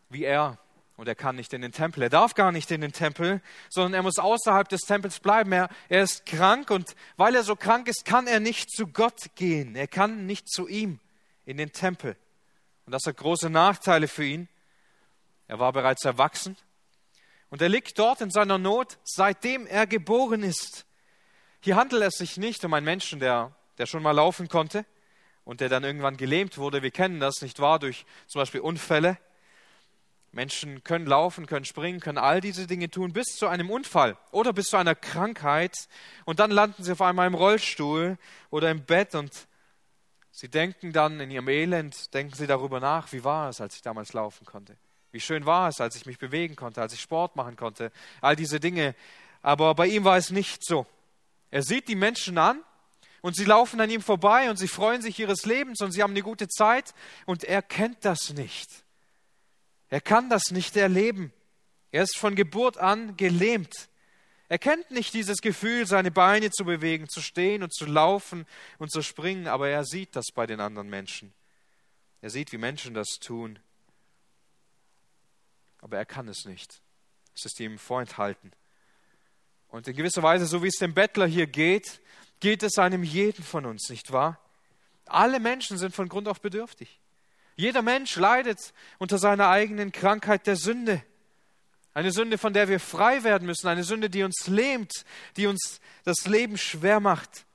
wie 0.10 0.24
er 0.24 0.58
und 0.98 1.08
er 1.08 1.16
kann 1.16 1.36
nicht 1.36 1.54
in 1.54 1.62
den 1.62 1.72
Tempel. 1.72 2.04
Er 2.04 2.10
darf 2.10 2.34
gar 2.34 2.52
nicht 2.52 2.70
in 2.72 2.82
den 2.82 2.92
Tempel, 2.92 3.42
sondern 3.70 3.94
er 3.94 4.04
muss 4.04 4.18
außerhalb 4.18 4.68
des 4.68 4.82
Tempels 4.82 5.20
bleiben. 5.20 5.52
Er, 5.52 5.70
er 5.90 6.02
ist 6.02 6.26
krank 6.26 6.72
und 6.72 6.96
weil 7.16 7.36
er 7.36 7.44
so 7.44 7.56
krank 7.56 7.88
ist, 7.88 8.04
kann 8.04 8.26
er 8.28 8.40
nicht 8.40 8.72
zu 8.72 8.88
Gott 8.88 9.36
gehen. 9.36 9.76
Er 9.76 9.88
kann 9.88 10.26
nicht 10.26 10.50
zu 10.50 10.68
ihm 10.68 11.00
in 11.46 11.58
den 11.58 11.72
Tempel. 11.72 12.18
Und 12.86 12.92
das 12.92 13.06
hat 13.06 13.16
große 13.18 13.50
Nachteile 13.50 14.08
für 14.08 14.26
ihn. 14.26 14.50
Er 15.48 15.60
war 15.60 15.72
bereits 15.72 16.04
erwachsen 16.04 16.58
und 17.50 17.62
er 17.62 17.70
liegt 17.70 17.98
dort 18.00 18.22
in 18.22 18.32
seiner 18.32 18.58
Not, 18.58 18.98
seitdem 19.04 19.68
er 19.68 19.86
geboren 19.86 20.42
ist. 20.44 20.86
Hier 21.62 21.76
handelt 21.76 22.04
es 22.04 22.16
sich 22.16 22.38
nicht 22.38 22.66
um 22.66 22.74
einen 22.74 22.86
Menschen, 22.86 23.20
der, 23.20 23.56
der 23.78 23.86
schon 23.86 24.04
mal 24.04 24.12
laufen 24.12 24.50
konnte 24.50 24.86
und 25.46 25.62
der 25.62 25.70
dann 25.70 25.84
irgendwann 25.84 26.18
gelähmt 26.18 26.58
wurde. 26.58 26.82
Wir 26.82 26.92
kennen 26.92 27.20
das 27.20 27.42
nicht 27.42 27.60
wahr 27.60 27.80
durch 27.80 28.06
zum 28.26 28.42
Beispiel 28.42 28.62
Unfälle 28.62 29.18
Menschen 30.38 30.84
können 30.84 31.08
laufen, 31.08 31.48
können 31.48 31.66
springen, 31.66 32.00
können 32.00 32.20
all 32.20 32.42
diese 32.42 32.68
Dinge 32.68 32.92
tun 32.92 33.12
bis 33.12 33.26
zu 33.36 33.48
einem 33.48 33.72
Unfall 33.72 34.18
oder 34.30 34.54
bis 34.54 34.68
zu 34.68 34.78
einer 34.78 34.94
Krankheit 34.94 35.90
und 36.26 36.40
dann 36.40 36.52
landen 36.52 36.84
sie 36.84 36.92
auf 36.92 37.02
einmal 37.02 37.26
im 37.26 37.34
Rollstuhl 37.34 38.20
oder 38.52 38.70
im 38.70 38.86
Bett 38.86 39.16
und 39.16 39.48
sie 40.30 40.48
denken 40.48 40.94
dann 40.94 41.20
in 41.20 41.32
ihrem 41.32 41.48
Elend, 41.50 42.14
denken 42.14 42.36
sie 42.36 42.46
darüber 42.46 42.80
nach, 42.80 43.12
wie 43.14 43.24
war 43.24 43.50
es, 43.50 43.60
als 43.60 43.78
ich 43.78 43.82
damals 43.82 44.14
laufen 44.14 44.46
konnte. 44.46 44.78
Wie 45.12 45.20
schön 45.20 45.48
war 45.48 45.70
es, 45.70 45.82
als 45.82 45.96
ich 45.96 46.06
mich 46.06 46.20
bewegen 46.20 46.56
konnte, 46.56 46.84
als 46.84 46.94
ich 46.94 47.02
Sport 47.02 47.36
machen 47.36 47.56
konnte, 47.56 47.92
all 48.22 48.36
diese 48.36 48.60
Dinge. 48.60 48.94
Aber 49.42 49.74
bei 49.74 49.88
ihm 49.88 50.04
war 50.04 50.18
es 50.18 50.30
nicht 50.30 50.64
so. 50.64 50.86
Er 51.50 51.64
sieht 51.64 51.88
die 51.88 51.96
Menschen 51.96 52.38
an 52.38 52.62
und 53.22 53.36
sie 53.36 53.46
laufen 53.46 53.82
an 53.82 53.90
ihm 53.90 54.04
vorbei 54.04 54.52
und 54.52 54.58
sie 54.58 54.68
freuen 54.68 55.02
sich 55.02 55.18
ihres 55.18 55.48
Lebens 55.48 55.82
und 55.82 55.94
sie 55.94 56.04
haben 56.04 56.12
eine 56.12 56.22
gute 56.22 56.48
Zeit 56.48 56.94
und 57.26 57.44
er 57.44 57.64
kennt 57.64 58.06
das 58.06 58.34
nicht. 58.34 58.87
Er 59.90 60.02
kann 60.02 60.30
das 60.30 60.52
nicht 60.52 60.76
erleben. 60.76 61.32
Er 61.92 62.04
ist 62.04 62.18
von 62.18 62.36
Geburt 62.36 62.78
an 62.78 63.16
gelähmt. 63.18 63.90
Er 64.50 64.60
kennt 64.60 64.92
nicht 64.92 65.14
dieses 65.14 65.38
Gefühl, 65.38 65.86
seine 65.86 66.12
Beine 66.12 66.52
zu 66.52 66.64
bewegen, 66.64 67.10
zu 67.10 67.22
stehen 67.22 67.64
und 67.64 67.74
zu 67.74 67.86
laufen 67.86 68.46
und 68.78 68.92
zu 68.92 69.02
springen, 69.02 69.48
aber 69.48 69.70
er 69.70 69.84
sieht 69.84 70.16
das 70.16 70.28
bei 70.34 70.46
den 70.46 70.62
anderen 70.62 70.90
Menschen. 70.90 71.34
Er 72.22 72.30
sieht, 72.30 72.52
wie 72.52 72.58
Menschen 72.58 72.94
das 72.94 73.08
tun. 73.20 73.60
Aber 75.80 75.98
er 75.98 76.06
kann 76.06 76.28
es 76.28 76.46
nicht. 76.46 76.82
Es 77.36 77.46
ist 77.46 77.60
ihm 77.60 77.78
vorenthalten. 77.78 78.52
Und 79.68 79.88
in 79.88 79.96
gewisser 79.96 80.24
Weise, 80.24 80.46
so 80.46 80.64
wie 80.64 80.68
es 80.68 80.78
dem 80.78 80.94
Bettler 80.94 81.28
hier 81.28 81.46
geht, 81.46 82.02
geht 82.40 82.64
es 82.64 82.78
einem 82.78 83.04
jeden 83.04 83.44
von 83.44 83.66
uns, 83.66 83.90
nicht 83.90 84.12
wahr? 84.12 84.40
Alle 85.06 85.40
Menschen 85.40 85.78
sind 85.78 85.94
von 85.94 86.10
Grund 86.10 86.28
auf 86.28 86.42
bedürftig. 86.42 87.00
Jeder 87.58 87.82
Mensch 87.82 88.16
leidet 88.16 88.72
unter 89.00 89.18
seiner 89.18 89.50
eigenen 89.50 89.92
Krankheit 89.92 90.46
der 90.46 90.56
Sünde. 90.56 91.04
Eine 91.96 92.12
Sünde, 92.12 92.38
von 92.38 92.54
der 92.54 92.70
wir 92.70 92.80
frei 92.80 93.24
werden 93.24 93.48
müssen, 93.48 93.68
eine 93.68 93.84
Sünde, 93.84 94.12
die 94.12 94.22
uns 94.22 94.46
lähmt, 94.46 95.04
die 95.36 95.48
uns 95.48 95.82
das 96.04 96.28
Leben 96.28 96.60
schwer 96.60 97.00
macht. 97.00 97.46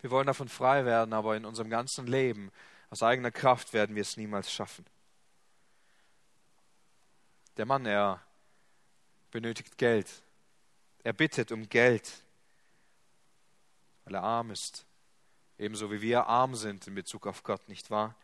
Wir 0.00 0.12
wollen 0.12 0.28
davon 0.28 0.48
frei 0.48 0.84
werden, 0.84 1.12
aber 1.12 1.36
in 1.36 1.44
unserem 1.44 1.68
ganzen 1.68 2.06
Leben, 2.06 2.52
aus 2.90 3.02
eigener 3.02 3.32
Kraft, 3.32 3.72
werden 3.72 3.96
wir 3.96 4.02
es 4.02 4.16
niemals 4.16 4.52
schaffen. 4.52 4.86
Der 7.56 7.66
Mann, 7.66 7.84
er 7.86 8.22
benötigt 9.32 9.76
Geld. 9.78 10.08
Er 11.02 11.12
bittet 11.12 11.50
um 11.50 11.68
Geld, 11.68 12.08
weil 14.04 14.14
er 14.14 14.22
arm 14.22 14.52
ist. 14.52 14.86
Ebenso 15.58 15.90
wie 15.90 16.02
wir 16.02 16.26
arm 16.26 16.54
sind 16.54 16.86
in 16.86 16.94
Bezug 16.94 17.26
auf 17.26 17.42
Gott, 17.42 17.68
nicht 17.68 17.90
wahr? 17.90 18.16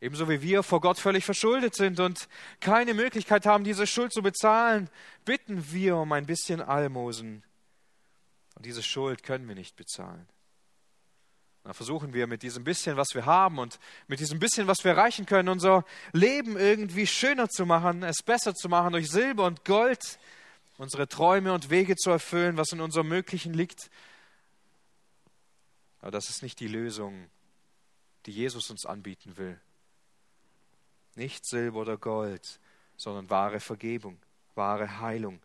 Ebenso 0.00 0.28
wie 0.28 0.42
wir 0.42 0.62
vor 0.62 0.80
Gott 0.80 0.98
völlig 0.98 1.24
verschuldet 1.24 1.74
sind 1.74 1.98
und 1.98 2.28
keine 2.60 2.94
Möglichkeit 2.94 3.46
haben, 3.46 3.64
diese 3.64 3.86
Schuld 3.86 4.12
zu 4.12 4.22
bezahlen, 4.22 4.88
bitten 5.24 5.72
wir 5.72 5.96
um 5.96 6.12
ein 6.12 6.26
bisschen 6.26 6.60
Almosen. 6.60 7.42
Und 8.54 8.64
diese 8.64 8.82
Schuld 8.82 9.24
können 9.24 9.48
wir 9.48 9.56
nicht 9.56 9.76
bezahlen. 9.76 10.28
Dann 11.64 11.74
versuchen 11.74 12.14
wir 12.14 12.26
mit 12.26 12.42
diesem 12.42 12.64
bisschen, 12.64 12.96
was 12.96 13.14
wir 13.14 13.26
haben 13.26 13.58
und 13.58 13.78
mit 14.06 14.20
diesem 14.20 14.38
bisschen, 14.38 14.68
was 14.68 14.84
wir 14.84 14.92
erreichen 14.92 15.26
können, 15.26 15.48
unser 15.48 15.84
Leben 16.12 16.56
irgendwie 16.56 17.06
schöner 17.06 17.48
zu 17.48 17.66
machen, 17.66 18.02
es 18.02 18.22
besser 18.22 18.54
zu 18.54 18.68
machen, 18.68 18.92
durch 18.92 19.10
Silber 19.10 19.44
und 19.44 19.64
Gold 19.64 20.18
unsere 20.78 21.08
Träume 21.08 21.52
und 21.52 21.70
Wege 21.70 21.96
zu 21.96 22.10
erfüllen, 22.10 22.56
was 22.56 22.72
in 22.72 22.80
unserem 22.80 23.08
Möglichen 23.08 23.52
liegt. 23.52 23.90
Aber 26.08 26.16
das 26.16 26.30
ist 26.30 26.42
nicht 26.42 26.58
die 26.60 26.68
Lösung, 26.68 27.28
die 28.24 28.30
Jesus 28.30 28.70
uns 28.70 28.86
anbieten 28.86 29.36
will. 29.36 29.60
Nicht 31.16 31.46
Silber 31.46 31.80
oder 31.80 31.98
Gold, 31.98 32.60
sondern 32.96 33.28
wahre 33.28 33.60
Vergebung, 33.60 34.18
wahre 34.54 35.00
Heilung. 35.00 35.38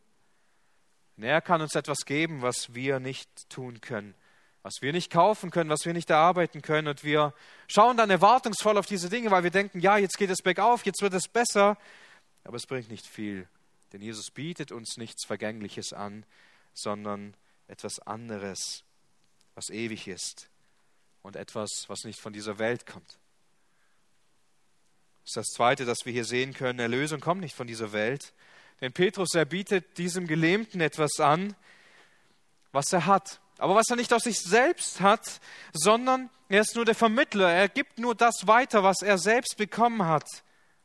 Und 1.18 1.24
er 1.26 1.42
kann 1.42 1.62
uns 1.62 1.76
etwas 1.76 2.06
geben, 2.06 2.44
was 2.44 2.74
wir 2.74 3.02
nicht 3.02 3.50
tun 3.50 3.82
können, 3.82 4.16
was 4.62 4.76
wir 4.80 4.94
nicht 4.94 5.12
kaufen 5.12 5.52
können, 5.52 5.70
was 5.70 5.84
wir 5.84 5.92
nicht 5.92 6.10
erarbeiten 6.10 6.62
können. 6.62 6.88
Und 6.88 7.04
wir 7.04 7.34
schauen 7.68 7.98
dann 7.98 8.10
erwartungsvoll 8.10 8.78
auf 8.78 8.86
diese 8.86 9.10
Dinge, 9.10 9.32
weil 9.32 9.44
wir 9.44 9.52
denken, 9.52 9.82
ja, 9.82 9.98
jetzt 9.98 10.18
geht 10.18 10.30
es 10.30 10.42
bergauf, 10.42 10.86
jetzt 10.86 11.02
wird 11.02 11.14
es 11.14 11.28
besser. 11.28 11.78
Aber 12.46 12.56
es 12.56 12.68
bringt 12.68 12.90
nicht 12.90 13.06
viel. 13.06 13.50
Denn 13.92 14.02
Jesus 14.02 14.32
bietet 14.32 14.72
uns 14.72 14.96
nichts 14.96 15.26
Vergängliches 15.26 15.92
an, 15.92 16.26
sondern 16.74 17.34
etwas 17.68 18.00
anderes, 18.00 18.86
was 19.56 19.70
ewig 19.70 20.08
ist 20.08 20.48
und 21.24 21.36
etwas, 21.36 21.86
was 21.88 22.04
nicht 22.04 22.20
von 22.20 22.34
dieser 22.34 22.60
Welt 22.60 22.86
kommt. 22.86 23.18
Das 25.24 25.32
ist 25.32 25.38
das 25.38 25.48
Zweite, 25.48 25.86
das 25.86 26.00
wir 26.06 26.14
hier 26.14 26.26
sehen 26.26 26.54
können. 26.54 26.80
Erlösung 26.80 27.22
kommt 27.22 27.42
nicht 27.42 27.56
von 27.56 27.66
dieser 27.66 27.94
Welt. 27.94 28.34
Denn 28.82 28.92
Petrus, 28.92 29.34
er 29.34 29.46
bietet 29.46 29.98
diesem 29.98 30.28
Gelähmten 30.28 30.82
etwas 30.82 31.20
an, 31.20 31.56
was 32.74 32.92
er 32.92 33.06
hat. 33.06 33.40
Aber 33.58 33.76
was 33.76 33.90
er 33.90 33.96
nicht 33.96 34.12
aus 34.12 34.24
sich 34.24 34.40
selbst 34.40 35.00
hat, 35.00 35.40
sondern 35.72 36.30
er 36.50 36.62
ist 36.62 36.76
nur 36.76 36.84
der 36.84 36.96
Vermittler. 36.96 37.50
Er 37.50 37.70
gibt 37.70 38.00
nur 38.00 38.16
das 38.16 38.46
weiter, 38.46 38.84
was 38.84 39.02
er 39.02 39.18
selbst 39.18 39.56
bekommen 39.56 40.06
hat. 40.06 40.28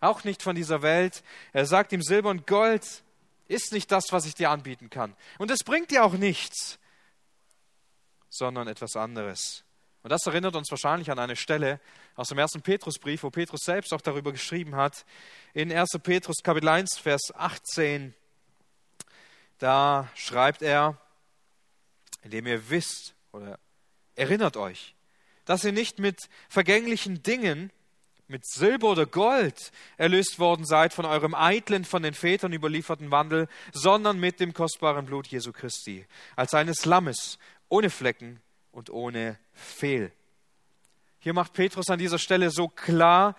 Auch 0.01 0.23
nicht 0.23 0.43
von 0.43 0.55
dieser 0.55 0.83
Welt. 0.83 1.25
Er 1.53 1.67
sagt 1.67 1.93
ihm, 1.93 2.03
Silber 2.03 2.31
und 2.31 2.47
Gold 2.47 3.03
ist 3.49 3.73
nicht 3.73 3.91
das, 3.91 4.13
was 4.13 4.27
ich 4.27 4.35
dir 4.35 4.51
anbieten 4.51 4.91
kann. 4.91 5.17
Und 5.39 5.51
es 5.51 5.65
bringt 5.65 5.91
dir 5.91 6.05
auch 6.05 6.13
nichts, 6.13 6.79
sondern 8.29 8.69
etwas 8.69 8.95
anderes. 8.95 9.65
Und 10.03 10.11
das 10.11 10.27
erinnert 10.27 10.55
uns 10.55 10.71
wahrscheinlich 10.71 11.11
an 11.11 11.19
eine 11.19 11.37
Stelle 11.37 11.81
aus 12.15 12.29
dem 12.29 12.39
ersten 12.39 12.63
Petrusbrief, 12.63 13.23
wo 13.23 13.31
Petrus 13.31 13.61
selbst 13.65 13.93
auch 13.93 14.01
darüber 14.01 14.33
geschrieben 14.33 14.77
hat. 14.77 15.05
In 15.55 15.73
1. 15.73 15.99
Petrus 16.03 16.37
Kapitel 16.43 16.69
1, 16.69 16.99
Vers 16.99 17.33
18, 17.35 18.15
da 19.59 20.09
schreibt 20.15 20.63
er, 20.63 20.99
indem 22.23 22.47
ihr 22.47 22.71
wisst 22.71 23.15
oder 23.33 23.59
erinnert 24.15 24.57
euch, 24.57 24.95
dass 25.45 25.65
ihr 25.65 25.73
nicht 25.73 25.99
mit 25.99 26.29
vergänglichen 26.49 27.23
Dingen, 27.23 27.73
mit 28.29 28.47
Silber 28.47 28.91
oder 28.91 29.07
Gold 29.07 29.73
erlöst 29.97 30.39
worden 30.39 30.67
seid 30.67 30.93
von 30.93 31.07
eurem 31.07 31.35
eitlen, 31.35 31.85
von 31.85 32.03
den 32.03 32.13
Vätern 32.15 32.53
überlieferten 32.53 33.11
Wandel, 33.11 33.49
sondern 33.73 34.21
mit 34.21 34.39
dem 34.39 34.53
kostbaren 34.53 35.07
Blut 35.07 35.27
Jesu 35.27 35.53
Christi, 35.53 36.07
als 36.37 36.53
eines 36.53 36.85
Lammes, 36.85 37.39
ohne 37.69 37.89
Flecken 37.89 38.41
und 38.73 38.91
ohne 38.91 39.39
Fehl. 39.53 40.13
Hier 41.21 41.33
macht 41.33 41.53
Petrus 41.53 41.91
an 41.91 41.99
dieser 41.99 42.19
Stelle 42.19 42.51
so 42.51 42.69
klar, 42.69 43.37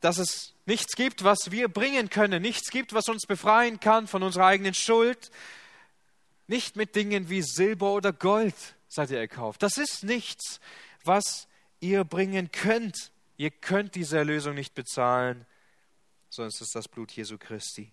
dass 0.00 0.18
es 0.18 0.54
nichts 0.66 0.94
gibt, 0.94 1.24
was 1.24 1.50
wir 1.50 1.68
bringen 1.68 2.08
können, 2.10 2.40
nichts 2.40 2.70
gibt, 2.70 2.94
was 2.94 3.08
uns 3.08 3.26
befreien 3.26 3.80
kann 3.80 4.06
von 4.06 4.22
unserer 4.22 4.46
eigenen 4.46 4.74
Schuld, 4.74 5.30
nicht 6.46 6.76
mit 6.76 6.96
Dingen 6.96 7.28
wie 7.28 7.42
Silber 7.42 7.92
oder 7.92 8.12
Gold 8.12 8.54
seid 8.88 9.10
ihr 9.10 9.18
erkauft. 9.18 9.62
Das 9.62 9.76
ist 9.76 10.04
nichts, 10.04 10.60
was 11.04 11.48
ihr 11.80 12.04
bringen 12.04 12.50
könnt. 12.50 13.12
Ihr 13.36 13.50
könnt 13.50 13.94
diese 13.94 14.18
Erlösung 14.18 14.54
nicht 14.54 14.74
bezahlen, 14.74 15.46
es 16.28 16.60
ist 16.60 16.74
das 16.74 16.86
Blut 16.86 17.10
Jesu 17.10 17.38
Christi. 17.38 17.92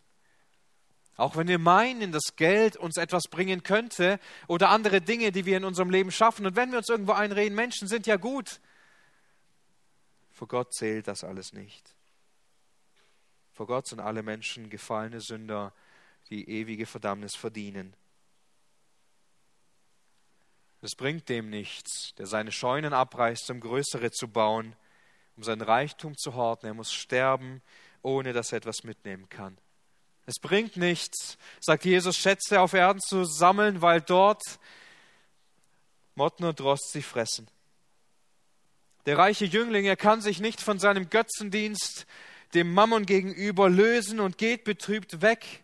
Auch 1.18 1.36
wenn 1.36 1.48
wir 1.48 1.58
meinen, 1.58 2.12
dass 2.12 2.36
Geld 2.36 2.78
uns 2.78 2.98
etwas 2.98 3.24
bringen 3.24 3.64
könnte 3.64 4.20
oder 4.48 4.70
andere 4.70 5.02
Dinge, 5.02 5.32
die 5.32 5.46
wir 5.46 5.58
in 5.58 5.66
unserem 5.66 5.90
Leben 5.90 6.12
schaffen. 6.12 6.46
Und 6.46 6.56
wenn 6.56 6.72
wir 6.72 6.78
uns 6.78 6.90
irgendwo 6.90 7.14
einreden, 7.14 7.56
Menschen 7.56 7.88
sind 7.88 8.06
ja 8.06 8.18
gut. 8.18 8.62
Vor 10.30 10.48
Gott 10.48 10.76
zählt 10.76 11.08
das 11.08 11.24
alles 11.24 11.54
nicht. 11.54 11.96
Vor 13.52 13.66
Gott 13.66 13.88
sind 13.88 14.00
alle 14.00 14.22
Menschen 14.22 14.70
gefallene 14.70 15.20
Sünder, 15.20 15.74
die 16.30 16.48
ewige 16.48 16.86
Verdammnis 16.86 17.36
verdienen. 17.36 17.96
Es 20.82 20.94
bringt 20.96 21.28
dem 21.30 21.50
nichts, 21.50 22.14
der 22.20 22.28
seine 22.28 22.52
Scheunen 22.52 22.94
abreißt, 22.94 23.50
um 23.50 23.60
größere 23.60 24.12
zu 24.12 24.28
bauen, 24.28 24.76
um 25.36 25.42
sein 25.42 25.62
Reichtum 25.62 26.16
zu 26.16 26.36
horten. 26.36 26.68
Er 26.68 26.76
muss 26.76 26.94
sterben, 26.94 27.64
ohne 28.04 28.34
dass 28.34 28.52
er 28.52 28.58
etwas 28.58 28.84
mitnehmen 28.84 29.28
kann. 29.30 29.58
Es 30.28 30.40
bringt 30.40 30.76
nichts, 30.76 31.38
sagt 31.62 31.86
Jesus, 31.86 32.18
Schätze 32.18 32.60
auf 32.60 32.74
Erden 32.74 33.00
zu 33.00 33.24
sammeln, 33.24 33.82
weil 33.82 34.02
dort 34.02 34.44
Motten 36.16 36.44
und 36.44 36.60
Rost 36.60 36.92
sie 36.92 37.02
fressen. 37.02 37.48
Der 39.06 39.18
reiche 39.18 39.46
Jüngling, 39.46 39.86
er 39.86 39.96
kann 39.96 40.20
sich 40.20 40.42
nicht 40.42 40.60
von 40.60 40.80
seinem 40.80 41.10
Götzendienst 41.10 42.06
dem 42.54 42.74
Mammon 42.74 43.06
gegenüber 43.06 43.70
lösen 43.70 44.20
und 44.20 44.38
geht 44.38 44.66
betrübt 44.66 45.22
weg, 45.22 45.64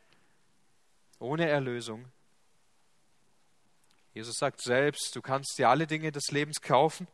ohne 1.20 1.50
Erlösung. 1.50 2.06
Jesus 4.14 4.38
sagt 4.38 4.62
selbst, 4.62 5.14
du 5.14 5.22
kannst 5.22 5.58
dir 5.58 5.68
alle 5.68 5.88
Dinge 5.88 6.14
des 6.14 6.32
Lebens 6.32 6.62
kaufen, 6.62 7.06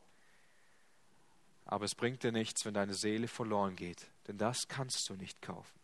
aber 1.66 1.86
es 1.86 1.96
bringt 1.96 2.22
dir 2.22 2.32
nichts, 2.32 2.64
wenn 2.64 2.76
deine 2.76 2.94
Seele 2.94 3.28
verloren 3.28 3.76
geht, 3.76 4.06
denn 4.28 4.38
das 4.38 4.68
kannst 4.68 5.10
du 5.10 5.16
nicht 5.16 5.42
kaufen. 5.42 5.79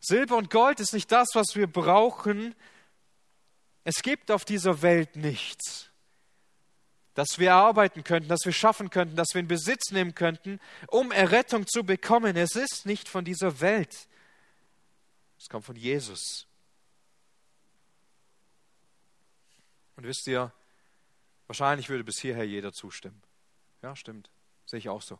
Silber 0.00 0.36
und 0.36 0.50
Gold 0.50 0.80
ist 0.80 0.92
nicht 0.92 1.10
das, 1.10 1.28
was 1.34 1.54
wir 1.54 1.66
brauchen. 1.66 2.54
Es 3.84 4.02
gibt 4.02 4.30
auf 4.30 4.44
dieser 4.44 4.82
Welt 4.82 5.16
nichts, 5.16 5.88
das 7.14 7.38
wir 7.38 7.54
arbeiten 7.54 8.04
könnten, 8.04 8.28
das 8.28 8.40
wir 8.44 8.52
schaffen 8.52 8.90
könnten, 8.90 9.16
das 9.16 9.28
wir 9.34 9.40
in 9.40 9.48
Besitz 9.48 9.90
nehmen 9.90 10.14
könnten, 10.14 10.60
um 10.88 11.10
Errettung 11.10 11.66
zu 11.66 11.84
bekommen. 11.84 12.36
Es 12.36 12.54
ist 12.54 12.86
nicht 12.86 13.08
von 13.08 13.24
dieser 13.24 13.60
Welt. 13.60 14.08
Es 15.38 15.48
kommt 15.48 15.64
von 15.64 15.76
Jesus. 15.76 16.46
Und 19.96 20.04
wisst 20.04 20.26
ihr, 20.28 20.52
wahrscheinlich 21.48 21.88
würde 21.88 22.04
bis 22.04 22.20
hierher 22.20 22.46
jeder 22.46 22.72
zustimmen. 22.72 23.20
Ja, 23.82 23.96
stimmt. 23.96 24.30
Sehe 24.66 24.78
ich 24.78 24.88
auch 24.88 25.02
so. 25.02 25.18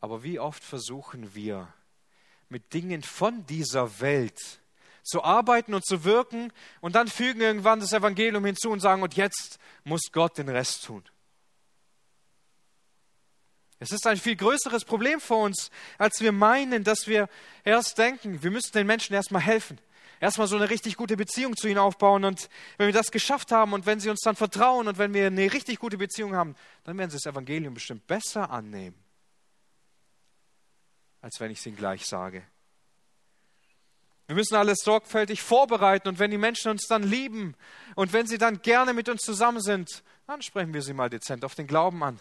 Aber 0.00 0.22
wie 0.22 0.38
oft 0.38 0.62
versuchen 0.62 1.34
wir, 1.34 1.72
mit 2.48 2.72
Dingen 2.74 3.02
von 3.02 3.46
dieser 3.46 4.00
Welt 4.00 4.38
zu 5.02 5.22
arbeiten 5.22 5.74
und 5.74 5.84
zu 5.84 6.04
wirken 6.04 6.52
und 6.80 6.94
dann 6.94 7.08
fügen 7.08 7.40
irgendwann 7.40 7.80
das 7.80 7.92
Evangelium 7.92 8.44
hinzu 8.44 8.70
und 8.70 8.80
sagen, 8.80 9.02
und 9.02 9.14
jetzt 9.16 9.58
muss 9.84 10.10
Gott 10.12 10.38
den 10.38 10.48
Rest 10.48 10.84
tun. 10.84 11.04
Es 13.78 13.92
ist 13.92 14.06
ein 14.06 14.16
viel 14.16 14.36
größeres 14.36 14.84
Problem 14.84 15.20
für 15.20 15.34
uns, 15.34 15.70
als 15.98 16.20
wir 16.20 16.32
meinen, 16.32 16.84
dass 16.84 17.06
wir 17.06 17.28
erst 17.64 17.98
denken, 17.98 18.42
wir 18.42 18.50
müssen 18.50 18.72
den 18.72 18.86
Menschen 18.86 19.14
erstmal 19.14 19.42
helfen. 19.42 19.78
Erstmal 20.20 20.46
so 20.46 20.56
eine 20.56 20.70
richtig 20.70 20.96
gute 20.96 21.18
Beziehung 21.18 21.54
zu 21.54 21.68
ihnen 21.68 21.78
aufbauen. 21.78 22.24
Und 22.24 22.48
wenn 22.78 22.86
wir 22.86 22.94
das 22.94 23.10
geschafft 23.10 23.52
haben 23.52 23.74
und 23.74 23.84
wenn 23.84 24.00
sie 24.00 24.08
uns 24.08 24.20
dann 24.20 24.36
vertrauen 24.36 24.88
und 24.88 24.96
wenn 24.96 25.12
wir 25.12 25.26
eine 25.26 25.52
richtig 25.52 25.80
gute 25.80 25.98
Beziehung 25.98 26.34
haben, 26.34 26.54
dann 26.84 26.96
werden 26.96 27.10
sie 27.10 27.16
das 27.16 27.26
Evangelium 27.26 27.74
bestimmt 27.74 28.06
besser 28.06 28.48
annehmen 28.48 29.03
als 31.24 31.40
wenn 31.40 31.50
ich 31.50 31.58
es 31.58 31.66
ihnen 31.66 31.76
gleich 31.76 32.04
sage. 32.04 32.42
Wir 34.26 34.36
müssen 34.36 34.56
alles 34.56 34.80
sorgfältig 34.84 35.42
vorbereiten 35.42 36.06
und 36.08 36.18
wenn 36.18 36.30
die 36.30 36.36
Menschen 36.36 36.70
uns 36.70 36.86
dann 36.86 37.02
lieben 37.02 37.54
und 37.94 38.12
wenn 38.12 38.26
sie 38.26 38.36
dann 38.36 38.60
gerne 38.60 38.92
mit 38.92 39.08
uns 39.08 39.22
zusammen 39.22 39.62
sind, 39.62 40.02
dann 40.26 40.42
sprechen 40.42 40.74
wir 40.74 40.82
sie 40.82 40.92
mal 40.92 41.08
dezent 41.08 41.46
auf 41.46 41.54
den 41.54 41.66
Glauben 41.66 42.04
an. 42.04 42.20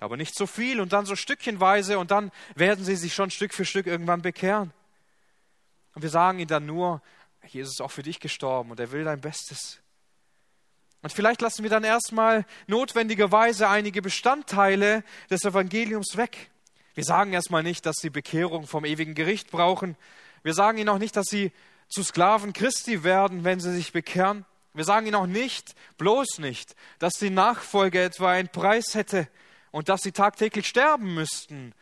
Aber 0.00 0.16
nicht 0.16 0.36
so 0.36 0.48
viel 0.48 0.80
und 0.80 0.92
dann 0.92 1.06
so 1.06 1.14
stückchenweise 1.14 2.00
und 2.00 2.10
dann 2.10 2.32
werden 2.56 2.84
sie 2.84 2.96
sich 2.96 3.14
schon 3.14 3.30
Stück 3.30 3.54
für 3.54 3.64
Stück 3.64 3.86
irgendwann 3.86 4.22
bekehren. 4.22 4.72
Und 5.94 6.02
wir 6.02 6.10
sagen 6.10 6.40
ihnen 6.40 6.48
dann 6.48 6.66
nur, 6.66 7.02
Jesus 7.46 7.74
ist 7.74 7.80
auch 7.80 7.92
für 7.92 8.02
dich 8.02 8.18
gestorben 8.18 8.72
und 8.72 8.80
er 8.80 8.90
will 8.90 9.04
dein 9.04 9.20
Bestes. 9.20 9.78
Und 11.00 11.12
vielleicht 11.12 11.42
lassen 11.42 11.62
wir 11.62 11.70
dann 11.70 11.84
erstmal 11.84 12.44
notwendigerweise 12.66 13.68
einige 13.68 14.02
Bestandteile 14.02 15.04
des 15.30 15.44
Evangeliums 15.44 16.16
weg. 16.16 16.50
Wir 16.96 17.04
sagen 17.04 17.34
erstmal 17.34 17.62
nicht, 17.62 17.84
dass 17.84 17.96
sie 18.00 18.08
Bekehrung 18.08 18.66
vom 18.66 18.86
ewigen 18.86 19.14
Gericht 19.14 19.50
brauchen. 19.50 19.96
Wir 20.42 20.54
sagen 20.54 20.78
ihnen 20.78 20.88
auch 20.88 20.98
nicht, 20.98 21.14
dass 21.14 21.26
sie 21.26 21.52
zu 21.88 22.02
Sklaven 22.02 22.54
Christi 22.54 23.04
werden, 23.04 23.44
wenn 23.44 23.60
sie 23.60 23.72
sich 23.74 23.92
bekehren. 23.92 24.46
Wir 24.72 24.84
sagen 24.84 25.06
ihnen 25.06 25.14
auch 25.16 25.26
nicht, 25.26 25.74
bloß 25.98 26.38
nicht, 26.38 26.74
dass 26.98 27.12
die 27.20 27.28
Nachfolge 27.28 28.02
etwa 28.02 28.32
einen 28.32 28.48
Preis 28.48 28.94
hätte 28.94 29.28
und 29.72 29.90
dass 29.90 30.00
sie 30.00 30.12
tagtäglich 30.12 30.66
sterben 30.66 31.12
müssten, 31.12 31.74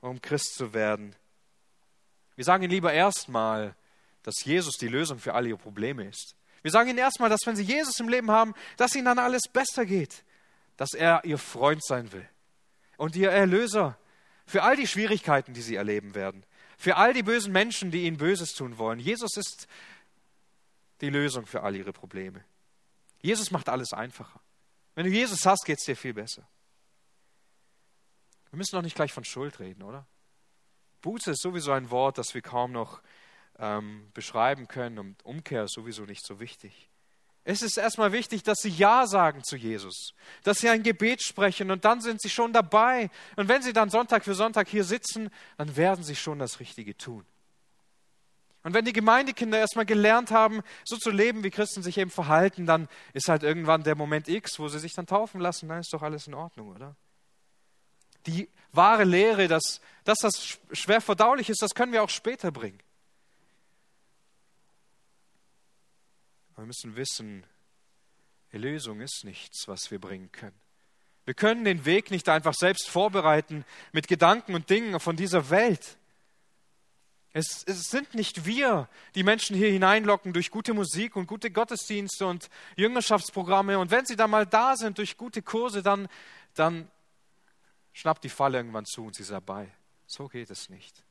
um 0.00 0.22
Christ 0.22 0.54
zu 0.54 0.72
werden. 0.72 1.14
Wir 2.34 2.44
sagen 2.44 2.62
ihnen 2.62 2.72
lieber 2.72 2.94
erstmal, 2.94 3.74
dass 4.22 4.42
Jesus 4.42 4.78
die 4.78 4.88
Lösung 4.88 5.18
für 5.18 5.34
alle 5.34 5.50
ihre 5.50 5.58
Probleme 5.58 6.08
ist. 6.08 6.34
Wir 6.62 6.70
sagen 6.70 6.88
ihnen 6.88 6.98
erstmal, 6.98 7.28
dass 7.28 7.44
wenn 7.44 7.56
sie 7.56 7.62
Jesus 7.62 8.00
im 8.00 8.08
Leben 8.08 8.30
haben, 8.30 8.54
dass 8.78 8.94
ihnen 8.94 9.04
dann 9.04 9.18
alles 9.18 9.42
besser 9.52 9.84
geht, 9.84 10.24
dass 10.78 10.94
er 10.94 11.26
ihr 11.26 11.36
Freund 11.36 11.84
sein 11.84 12.10
will 12.12 12.26
und 12.96 13.16
ihr 13.16 13.30
Erlöser 13.30 13.98
für 14.46 14.62
all 14.62 14.76
die 14.76 14.86
Schwierigkeiten, 14.86 15.54
die 15.54 15.62
sie 15.62 15.76
erleben 15.76 16.14
werden. 16.14 16.44
Für 16.76 16.96
all 16.96 17.14
die 17.14 17.22
bösen 17.22 17.52
Menschen, 17.52 17.90
die 17.90 18.06
ihnen 18.06 18.16
Böses 18.16 18.54
tun 18.54 18.78
wollen. 18.78 18.98
Jesus 18.98 19.36
ist 19.36 19.66
die 21.00 21.10
Lösung 21.10 21.46
für 21.46 21.62
all 21.62 21.76
ihre 21.76 21.92
Probleme. 21.92 22.44
Jesus 23.20 23.50
macht 23.50 23.68
alles 23.68 23.92
einfacher. 23.92 24.40
Wenn 24.94 25.06
du 25.06 25.10
Jesus 25.10 25.46
hast, 25.46 25.64
geht 25.64 25.78
es 25.78 25.84
dir 25.84 25.96
viel 25.96 26.14
besser. 26.14 26.46
Wir 28.50 28.58
müssen 28.58 28.76
doch 28.76 28.82
nicht 28.82 28.96
gleich 28.96 29.12
von 29.12 29.24
Schuld 29.24 29.60
reden, 29.60 29.82
oder? 29.82 30.06
Buße 31.00 31.30
ist 31.32 31.42
sowieso 31.42 31.72
ein 31.72 31.90
Wort, 31.90 32.18
das 32.18 32.34
wir 32.34 32.42
kaum 32.42 32.72
noch 32.72 33.02
ähm, 33.58 34.10
beschreiben 34.12 34.68
können 34.68 34.98
und 34.98 35.24
Umkehr 35.24 35.64
ist 35.64 35.72
sowieso 35.72 36.04
nicht 36.04 36.24
so 36.24 36.40
wichtig. 36.40 36.90
Es 37.44 37.62
ist 37.62 37.76
erstmal 37.76 38.12
wichtig, 38.12 38.44
dass 38.44 38.58
sie 38.60 38.68
Ja 38.68 39.06
sagen 39.06 39.42
zu 39.42 39.56
Jesus, 39.56 40.14
dass 40.44 40.58
sie 40.58 40.68
ein 40.68 40.84
Gebet 40.84 41.22
sprechen 41.22 41.70
und 41.72 41.84
dann 41.84 42.00
sind 42.00 42.20
sie 42.20 42.30
schon 42.30 42.52
dabei. 42.52 43.10
Und 43.36 43.48
wenn 43.48 43.62
sie 43.62 43.72
dann 43.72 43.90
Sonntag 43.90 44.24
für 44.24 44.34
Sonntag 44.34 44.68
hier 44.68 44.84
sitzen, 44.84 45.30
dann 45.56 45.76
werden 45.76 46.04
sie 46.04 46.14
schon 46.14 46.38
das 46.38 46.60
Richtige 46.60 46.96
tun. 46.96 47.24
Und 48.64 48.74
wenn 48.74 48.84
die 48.84 48.92
Gemeindekinder 48.92 49.58
erstmal 49.58 49.86
gelernt 49.86 50.30
haben, 50.30 50.62
so 50.84 50.96
zu 50.96 51.10
leben, 51.10 51.42
wie 51.42 51.50
Christen 51.50 51.82
sich 51.82 51.98
eben 51.98 52.10
verhalten, 52.10 52.64
dann 52.64 52.88
ist 53.12 53.28
halt 53.28 53.42
irgendwann 53.42 53.82
der 53.82 53.96
Moment 53.96 54.28
X, 54.28 54.60
wo 54.60 54.68
sie 54.68 54.78
sich 54.78 54.94
dann 54.94 55.06
taufen 55.06 55.40
lassen, 55.40 55.68
dann 55.68 55.80
ist 55.80 55.92
doch 55.92 56.02
alles 56.02 56.28
in 56.28 56.34
Ordnung, 56.34 56.68
oder? 56.68 56.94
Die 58.26 58.48
wahre 58.70 59.02
Lehre, 59.02 59.48
dass, 59.48 59.80
dass 60.04 60.18
das 60.18 60.58
schwer 60.70 61.00
verdaulich 61.00 61.50
ist, 61.50 61.60
das 61.60 61.74
können 61.74 61.92
wir 61.92 62.04
auch 62.04 62.08
später 62.08 62.52
bringen. 62.52 62.78
Wir 66.62 66.66
müssen 66.66 66.94
wissen, 66.94 67.44
Erlösung 68.50 69.00
ist 69.00 69.24
nichts, 69.24 69.66
was 69.66 69.90
wir 69.90 69.98
bringen 69.98 70.30
können. 70.30 70.54
Wir 71.24 71.34
können 71.34 71.64
den 71.64 71.84
Weg 71.86 72.12
nicht 72.12 72.28
einfach 72.28 72.54
selbst 72.54 72.88
vorbereiten 72.88 73.64
mit 73.90 74.06
Gedanken 74.06 74.54
und 74.54 74.70
Dingen 74.70 75.00
von 75.00 75.16
dieser 75.16 75.50
Welt. 75.50 75.98
Es, 77.32 77.64
es, 77.64 77.90
sind 77.90 78.14
nicht 78.14 78.46
wir, 78.46 78.88
die 79.16 79.24
Menschen 79.24 79.56
hier 79.56 79.72
hineinlocken 79.72 80.32
durch 80.32 80.52
gute 80.52 80.72
Musik 80.72 81.16
und 81.16 81.26
gute 81.26 81.50
Gottesdienste 81.50 82.26
und 82.26 82.48
Jüngerschaftsprogramme. 82.76 83.76
Und 83.80 83.90
wenn 83.90 84.06
sie 84.06 84.14
dann 84.14 84.30
mal 84.30 84.46
da 84.46 84.76
sind 84.76 84.98
durch 84.98 85.16
gute 85.16 85.42
Kurse, 85.42 85.82
dann, 85.82 86.06
dann 86.54 86.88
schnappt 87.92 88.22
die 88.22 88.28
Falle 88.28 88.58
irgendwann 88.58 88.86
zu 88.86 89.04
und 89.06 89.16
sie 89.16 89.24
ist 89.24 89.32
dabei. 89.32 89.66
So 90.06 90.28
geht 90.28 90.50
es 90.50 90.68
nicht. 90.68 91.02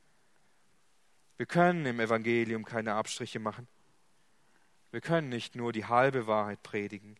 Wir 1.36 1.44
können 1.44 1.84
im 1.84 2.00
Evangelium 2.00 2.64
keine 2.64 2.94
Abstriche 2.94 3.38
machen. 3.38 3.68
Wir 4.92 5.00
können 5.00 5.30
nicht 5.30 5.56
nur 5.56 5.72
die 5.72 5.86
halbe 5.86 6.26
Wahrheit 6.26 6.62
predigen, 6.62 7.16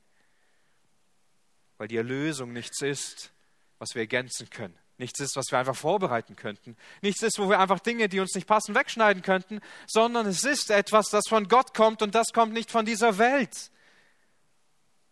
weil 1.79 1.89
die 1.89 1.97
Erlösung 1.97 2.53
nichts 2.53 2.83
ist, 2.83 3.33
was 3.79 3.95
wir 3.95 4.03
ergänzen 4.03 4.51
können. 4.51 4.79
Nichts 4.99 5.19
ist, 5.21 5.35
was 5.35 5.51
wir 5.51 5.59
einfach 5.59 5.75
vorbereiten 5.75 6.37
könnten. 6.37 6.77
Nichts 7.01 7.23
ist, 7.23 7.39
wo 7.39 7.49
wir 7.49 7.59
einfach 7.59 7.81
Dinge, 7.81 8.09
die 8.09 8.21
uns 8.21 8.35
nicht 8.35 8.47
passen, 8.47 8.75
wegschneiden 8.75 9.23
könnten, 9.23 9.61
sondern 9.89 10.27
es 10.27 10.45
ist 10.45 10.71
etwas, 10.71 11.07
das 11.09 11.25
von 11.29 11.49
Gott 11.49 11.75
kommt 11.75 12.03
und 12.03 12.15
das 12.15 12.29
kommt 12.33 12.53
nicht 12.53 12.71
von 12.71 12.85
dieser 12.85 13.19
Welt. 13.19 13.73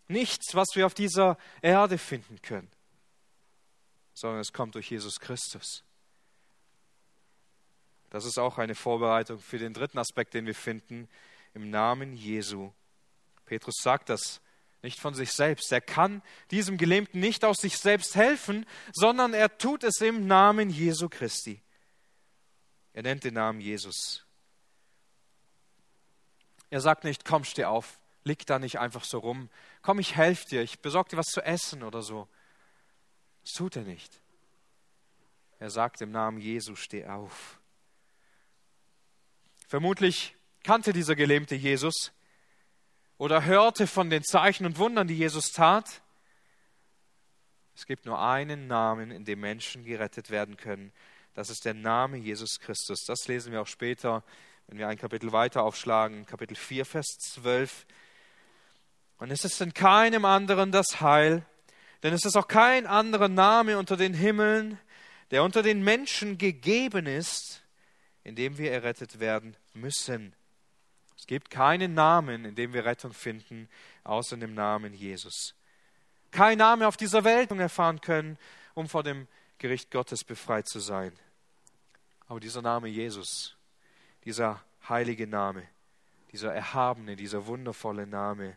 Nichts, 0.07 0.55
was 0.55 0.69
wir 0.75 0.87
auf 0.87 0.95
dieser 0.95 1.39
Erde 1.63 1.97
finden 1.97 2.43
können, 2.43 2.71
sondern 4.13 4.41
es 4.41 4.53
kommt 4.53 4.75
durch 4.75 4.91
Jesus 4.91 5.19
Christus. 5.19 5.83
Das 8.11 8.25
ist 8.25 8.39
auch 8.39 8.59
eine 8.59 8.75
Vorbereitung 8.75 9.41
für 9.41 9.59
den 9.59 9.73
dritten 9.73 9.99
Aspekt, 9.99 10.35
den 10.35 10.47
wir 10.47 10.55
finden, 10.55 11.09
im 11.55 11.71
Namen 11.71 12.15
Jesu. 12.15 12.73
Petrus 13.45 13.77
sagt 13.83 14.09
das 14.09 14.41
nicht 14.83 14.99
von 14.99 15.15
sich 15.15 15.33
selbst. 15.33 15.71
Er 15.73 15.81
kann 15.81 16.23
diesem 16.51 16.79
Gelähmten 16.79 17.21
nicht 17.21 17.45
aus 17.45 17.59
sich 17.59 17.79
selbst 17.79 18.15
helfen, 18.15 18.67
sondern 18.93 19.35
er 19.35 19.59
tut 19.59 19.85
es 19.85 20.01
im 20.01 20.27
Namen 20.27 20.71
Jesu 20.71 21.09
Christi. 21.09 21.61
Er 22.93 23.03
nennt 23.03 23.25
den 23.25 23.35
Namen 23.35 23.61
Jesus. 23.61 24.25
Er 26.71 26.81
sagt 26.81 27.05
nicht, 27.05 27.25
komm, 27.25 27.45
steh 27.45 27.65
auf, 27.65 27.99
lieg 28.25 28.47
da 28.47 28.59
nicht 28.59 28.79
einfach 28.79 29.05
so 29.05 29.19
rum, 29.19 29.51
komm, 29.83 29.99
ich 29.99 30.17
helfe 30.17 30.47
dir, 30.47 30.63
ich 30.63 30.81
besorge 30.81 31.11
dir 31.11 31.17
was 31.17 31.27
zu 31.27 31.43
essen 31.43 31.83
oder 31.83 32.03
so. 32.03 32.29
Das 33.43 33.53
tut 33.53 33.77
er 33.77 33.83
nicht. 33.83 34.21
Er 35.59 35.71
sagt 35.71 36.01
im 36.01 36.11
Namen 36.11 36.39
Jesu, 36.39 36.75
steh 36.75 37.07
auf. 37.07 37.61
Vermutlich 39.69 40.37
kannte 40.63 40.93
dieser 40.93 41.17
Gelähmte 41.17 41.55
Jesus 41.55 42.13
oder 43.19 43.45
hörte 43.45 43.87
von 43.87 44.11
den 44.11 44.25
Zeichen 44.25 44.67
und 44.67 44.79
Wundern, 44.79 45.07
die 45.07 45.17
Jesus 45.17 45.53
tat. 45.53 46.03
Es 47.75 47.87
gibt 47.87 48.07
nur 48.07 48.21
einen 48.21 48.67
Namen, 48.67 49.11
in 49.11 49.25
dem 49.25 49.41
Menschen 49.41 49.85
gerettet 49.85 50.31
werden 50.31 50.57
können. 50.57 50.93
Das 51.35 51.51
ist 51.51 51.65
der 51.65 51.75
Name 51.75 52.17
Jesus 52.17 52.59
Christus. 52.61 53.05
Das 53.07 53.27
lesen 53.29 53.53
wir 53.53 53.63
auch 53.63 53.67
später, 53.67 54.23
wenn 54.67 54.79
wir 54.79 54.89
ein 54.89 54.99
Kapitel 54.99 55.33
weiter 55.33 55.63
aufschlagen, 55.63 56.27
Kapitel 56.27 56.57
4, 56.57 56.85
Vers 56.85 57.07
12. 57.19 57.87
Und 59.19 59.31
es 59.31 59.45
ist 59.45 59.61
in 59.61 59.75
keinem 59.75 60.25
anderen 60.25 60.73
das 60.73 61.01
Heil, 61.01 61.45
denn 62.03 62.15
es 62.15 62.25
ist 62.25 62.37
auch 62.37 62.49
kein 62.49 62.87
anderer 62.87 63.29
Name 63.29 63.79
unter 63.79 63.97
den 63.97 64.15
Himmeln, 64.15 64.79
der 65.31 65.45
unter 65.45 65.63
den 65.63 65.83
Menschen 65.83 66.39
gegeben 66.39 67.07
ist, 67.07 67.63
in 68.25 68.35
dem 68.35 68.59
wir 68.59 68.73
errettet 68.73 69.21
werden 69.21 69.57
müssen. 69.75 70.35
Es 71.21 71.27
gibt 71.27 71.51
keinen 71.51 71.93
Namen, 71.93 72.47
in 72.47 72.55
dem 72.55 72.73
wir 72.73 72.87
Rettung 72.87 73.13
finden, 73.13 73.69
außer 74.05 74.39
dem 74.39 74.55
Namen 74.55 74.95
Jesus. 74.95 75.55
Kein 76.31 76.57
Name 76.57 76.89
auf 76.89 76.97
dieser 76.97 77.25
Welt 77.25 77.51
erfahren 77.51 78.01
können, 78.01 78.39
um 78.73 78.89
vor 78.89 79.03
dem 79.03 79.29
Gericht 79.59 79.91
Gottes 79.91 80.25
befreit 80.25 80.67
zu 80.67 80.81
sein. 80.81 81.13
Aber 82.27 82.41
dieser 82.41 82.63
Name 82.63 82.89
Jesus, 82.89 83.55
dieser 84.25 84.65
heilige 84.89 85.27
Name, 85.27 85.69
dieser 86.33 86.55
erhabene, 86.55 87.17
dieser 87.17 87.45
wundervolle 87.45 88.07
Name, 88.07 88.57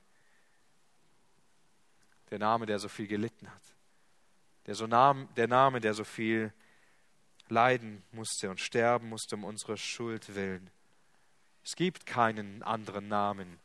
der 2.32 2.40
Name, 2.40 2.66
der 2.66 2.80
so 2.80 2.88
viel 2.88 3.08
gelitten 3.08 3.52
hat, 3.52 3.64
der, 4.68 4.76
so 4.76 4.88
Name, 4.88 5.28
der 5.36 5.50
Name, 5.50 5.82
der 5.82 5.94
so 5.94 6.06
viel 6.06 6.54
leiden 7.50 8.04
musste 8.14 8.50
und 8.50 8.62
sterben 8.62 9.10
musste 9.10 9.36
um 9.36 9.44
unsere 9.44 9.76
Schuld 9.76 10.34
willen. 10.34 10.72
Es 11.64 11.76
gibt 11.76 12.06
keinen 12.06 12.62
anderen 12.64 13.08
Namen, 13.08 13.60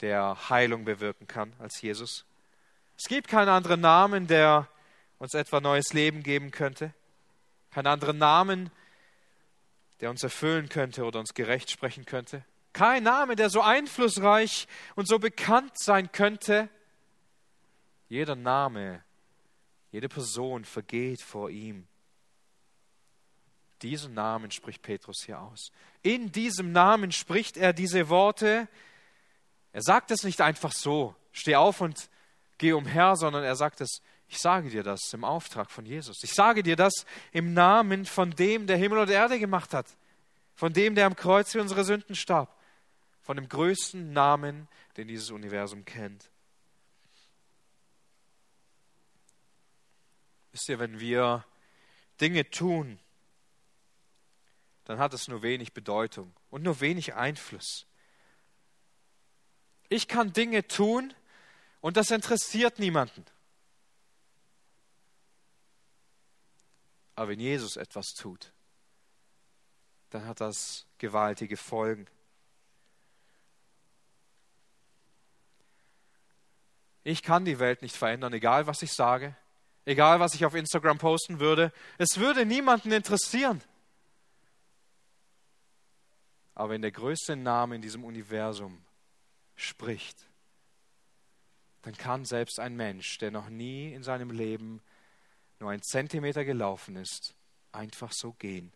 der 0.00 0.50
Heilung 0.50 0.84
bewirken 0.84 1.26
kann 1.26 1.52
als 1.58 1.80
Jesus. 1.80 2.24
Es 2.98 3.04
gibt 3.04 3.28
keinen 3.28 3.48
anderen 3.48 3.80
Namen, 3.80 4.26
der 4.26 4.68
uns 5.18 5.34
etwa 5.34 5.60
neues 5.60 5.92
Leben 5.92 6.22
geben 6.22 6.50
könnte. 6.50 6.92
Keinen 7.70 7.86
anderen 7.86 8.18
Namen, 8.18 8.70
der 10.00 10.10
uns 10.10 10.22
erfüllen 10.22 10.68
könnte 10.68 11.04
oder 11.04 11.20
uns 11.20 11.34
gerecht 11.34 11.70
sprechen 11.70 12.04
könnte. 12.04 12.44
Kein 12.72 13.04
Name, 13.04 13.36
der 13.36 13.48
so 13.48 13.62
einflussreich 13.62 14.68
und 14.94 15.08
so 15.08 15.18
bekannt 15.18 15.72
sein 15.78 16.12
könnte. 16.12 16.68
Jeder 18.08 18.36
Name, 18.36 19.02
jede 19.90 20.08
Person 20.08 20.64
vergeht 20.64 21.22
vor 21.22 21.50
ihm. 21.50 21.86
Diesen 23.82 24.14
Namen 24.14 24.50
spricht 24.50 24.82
Petrus 24.82 25.22
hier 25.24 25.40
aus. 25.40 25.70
In 26.02 26.32
diesem 26.32 26.72
Namen 26.72 27.12
spricht 27.12 27.56
er 27.56 27.72
diese 27.72 28.08
Worte. 28.08 28.68
Er 29.72 29.82
sagt 29.82 30.10
es 30.10 30.22
nicht 30.22 30.40
einfach 30.40 30.72
so, 30.72 31.14
steh 31.32 31.56
auf 31.56 31.80
und 31.80 32.08
geh 32.58 32.72
umher, 32.72 33.16
sondern 33.16 33.44
er 33.44 33.56
sagt 33.56 33.80
es, 33.80 34.00
ich 34.28 34.38
sage 34.38 34.70
dir 34.70 34.82
das 34.82 35.12
im 35.12 35.24
Auftrag 35.24 35.70
von 35.70 35.86
Jesus. 35.86 36.22
Ich 36.22 36.32
sage 36.32 36.62
dir 36.62 36.76
das 36.76 37.06
im 37.32 37.54
Namen 37.54 38.06
von 38.06 38.30
dem, 38.30 38.66
der 38.66 38.76
Himmel 38.76 38.98
und 38.98 39.10
Erde 39.10 39.38
gemacht 39.38 39.72
hat, 39.72 39.86
von 40.54 40.72
dem, 40.72 40.94
der 40.94 41.06
am 41.06 41.14
Kreuz 41.14 41.52
für 41.52 41.60
unsere 41.60 41.84
Sünden 41.84 42.16
starb, 42.16 42.56
von 43.22 43.36
dem 43.36 43.48
größten 43.48 44.12
Namen, 44.12 44.68
den 44.96 45.06
dieses 45.06 45.30
Universum 45.30 45.84
kennt. 45.84 46.30
Wisst 50.52 50.68
ihr, 50.70 50.78
wenn 50.78 50.98
wir 50.98 51.44
Dinge 52.20 52.48
tun, 52.48 52.98
dann 54.86 54.98
hat 54.98 55.12
es 55.12 55.28
nur 55.28 55.42
wenig 55.42 55.72
Bedeutung 55.72 56.32
und 56.48 56.62
nur 56.62 56.80
wenig 56.80 57.14
Einfluss. 57.14 57.86
Ich 59.88 60.08
kann 60.08 60.32
Dinge 60.32 60.66
tun 60.66 61.12
und 61.80 61.96
das 61.96 62.10
interessiert 62.10 62.78
niemanden. 62.78 63.24
Aber 67.16 67.30
wenn 67.30 67.40
Jesus 67.40 67.76
etwas 67.76 68.14
tut, 68.16 68.52
dann 70.10 70.24
hat 70.24 70.40
das 70.40 70.86
gewaltige 70.98 71.56
Folgen. 71.56 72.06
Ich 77.02 77.22
kann 77.22 77.44
die 77.44 77.58
Welt 77.58 77.82
nicht 77.82 77.96
verändern, 77.96 78.32
egal 78.32 78.68
was 78.68 78.82
ich 78.82 78.92
sage, 78.92 79.34
egal 79.84 80.20
was 80.20 80.34
ich 80.34 80.44
auf 80.44 80.54
Instagram 80.54 80.98
posten 80.98 81.40
würde. 81.40 81.72
Es 81.98 82.18
würde 82.18 82.46
niemanden 82.46 82.92
interessieren. 82.92 83.62
Aber 86.56 86.70
wenn 86.70 86.80
der 86.82 86.90
größte 86.90 87.36
Name 87.36 87.76
in 87.76 87.82
diesem 87.82 88.02
Universum 88.02 88.82
spricht, 89.56 90.16
dann 91.82 91.94
kann 91.94 92.24
selbst 92.24 92.58
ein 92.58 92.74
Mensch, 92.74 93.18
der 93.18 93.30
noch 93.30 93.50
nie 93.50 93.92
in 93.92 94.02
seinem 94.02 94.30
Leben 94.30 94.80
nur 95.60 95.70
ein 95.70 95.82
Zentimeter 95.82 96.46
gelaufen 96.46 96.96
ist, 96.96 97.34
einfach 97.72 98.10
so 98.10 98.32
gehen. 98.32 98.72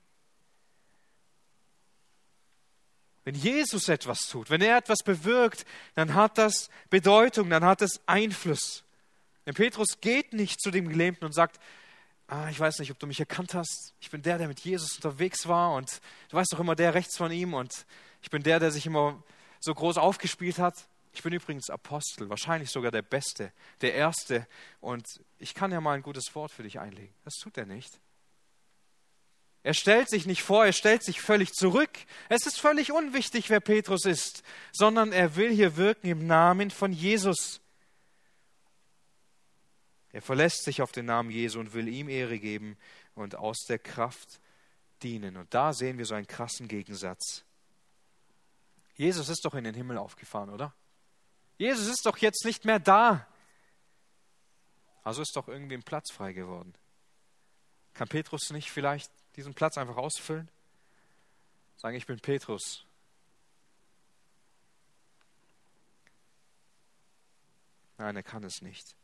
Wenn 3.24 3.34
Jesus 3.34 3.88
etwas 3.88 4.28
tut, 4.28 4.50
wenn 4.50 4.61
er 4.61 4.76
etwas 4.76 5.02
bewirkt, 5.02 5.64
dann 5.94 6.14
hat 6.14 6.36
das 6.36 6.68
Bedeutung, 6.90 7.48
dann 7.48 7.64
hat 7.64 7.80
es 7.80 8.00
Einfluss. 8.07 8.84
Denn 9.46 9.55
Petrus 9.55 10.02
geht 10.02 10.34
nicht 10.34 10.61
zu 10.61 10.70
dem 10.70 10.88
Gelähmten 10.88 11.24
und 11.24 11.32
sagt, 11.32 11.59
ah, 12.31 12.49
ich 12.49 12.59
weiß 12.59 12.78
nicht, 12.78 12.91
ob 12.91 12.99
du 12.99 13.07
mich 13.07 13.20
erkannt 13.20 13.55
hast. 13.55 13.93
Ich 14.01 14.11
bin 14.11 14.22
der, 14.22 14.39
der 14.39 14.49
mit 14.49 14.61
Jesus 14.61 14.95
unterwegs 14.95 15.47
war 15.47 15.74
und 15.74 16.01
du 16.31 16.37
weißt 16.37 16.53
doch 16.53 16.61
immer 16.61 16.76
der 16.76 16.95
rechts 16.95 17.16
von 17.16 17.31
ihm 17.33 17.55
und 17.55 17.87
ich 18.22 18.31
bin 18.31 18.43
der, 18.43 18.61
der 18.61 18.70
sich 18.70 18.87
immer 18.87 19.22
so 19.59 19.74
groß 19.74 19.99
aufgespielt 19.99 20.59
hat. 20.59 20.74
Ich 21.12 21.24
bin 21.24 21.33
übrigens 21.33 21.70
Apostel, 21.70 22.31
wahrscheinlich 22.31 22.70
sogar 22.70 22.93
der 22.93 23.03
Beste, 23.03 23.53
der 23.81 23.95
Erste 23.95 24.47
und 24.81 25.05
ich 25.39 25.55
kann 25.55 25.72
ja 25.72 25.81
mal 25.81 25.95
ein 25.95 26.03
gutes 26.03 26.35
Wort 26.37 26.53
für 26.53 26.62
dich 26.62 26.78
einlegen. 26.78 27.12
Das 27.24 27.35
tut 27.35 27.59
er 27.59 27.66
nicht. 27.66 28.01
Er 29.62 29.74
stellt 29.74 30.09
sich 30.09 30.24
nicht 30.24 30.43
vor, 30.43 30.64
er 30.64 30.72
stellt 30.72 31.03
sich 31.03 31.20
völlig 31.20 31.53
zurück. 31.53 31.91
Es 32.28 32.47
ist 32.47 32.61
völlig 32.61 32.93
unwichtig, 32.93 33.51
wer 33.51 33.61
Petrus 33.61 34.07
ist, 34.07 34.43
sondern 34.72 35.12
er 35.12 35.37
will 35.37 35.51
hier 35.51 35.76
wirken 35.76 36.07
im 36.07 36.26
Namen 36.26 36.70
von 36.70 36.93
Jesus. 36.93 37.59
Er 40.12 40.22
verlässt 40.22 40.64
sich 40.64 40.82
auf 40.82 40.92
den 40.92 41.06
Namen 41.06 41.30
Jesu 41.30 41.61
und 41.61 41.72
will 41.72 41.88
ihm 41.88 42.08
Ehre 42.08 42.38
geben 42.38 42.76
und 43.14 43.36
aus 43.36 43.64
der 43.68 43.78
Kraft 43.78 44.40
dienen. 45.02 45.36
Und 45.36 45.54
da 45.54 45.72
sehen 45.72 45.98
wir 45.98 46.06
so 46.06 46.14
einen 46.14 46.26
krassen 46.26 46.68
Gegensatz. 46.68 47.44
Jesus 48.94 49.28
ist 49.28 49.44
doch 49.44 49.54
in 49.54 49.64
den 49.64 49.74
Himmel 49.74 49.98
aufgefahren, 49.98 50.50
oder? 50.50 50.74
Jesus 51.58 51.86
ist 51.86 52.04
doch 52.06 52.18
jetzt 52.18 52.44
nicht 52.44 52.64
mehr 52.64 52.78
da. 52.78 53.26
Also 55.02 55.22
ist 55.22 55.36
doch 55.36 55.48
irgendwie 55.48 55.74
ein 55.74 55.82
Platz 55.82 56.11
frei 56.12 56.32
geworden. 56.32 56.74
Kann 57.94 58.08
Petrus 58.08 58.50
nicht 58.50 58.70
vielleicht 58.70 59.11
diesen 59.36 59.54
Platz 59.54 59.78
einfach 59.78 59.96
ausfüllen? 59.96 60.48
Sagen, 61.76 61.96
ich 61.96 62.06
bin 62.06 62.20
Petrus. 62.20 62.84
Nein, 67.96 68.16
er 68.16 68.22
kann 68.22 68.44
es 68.44 68.61
nicht. 68.61 68.96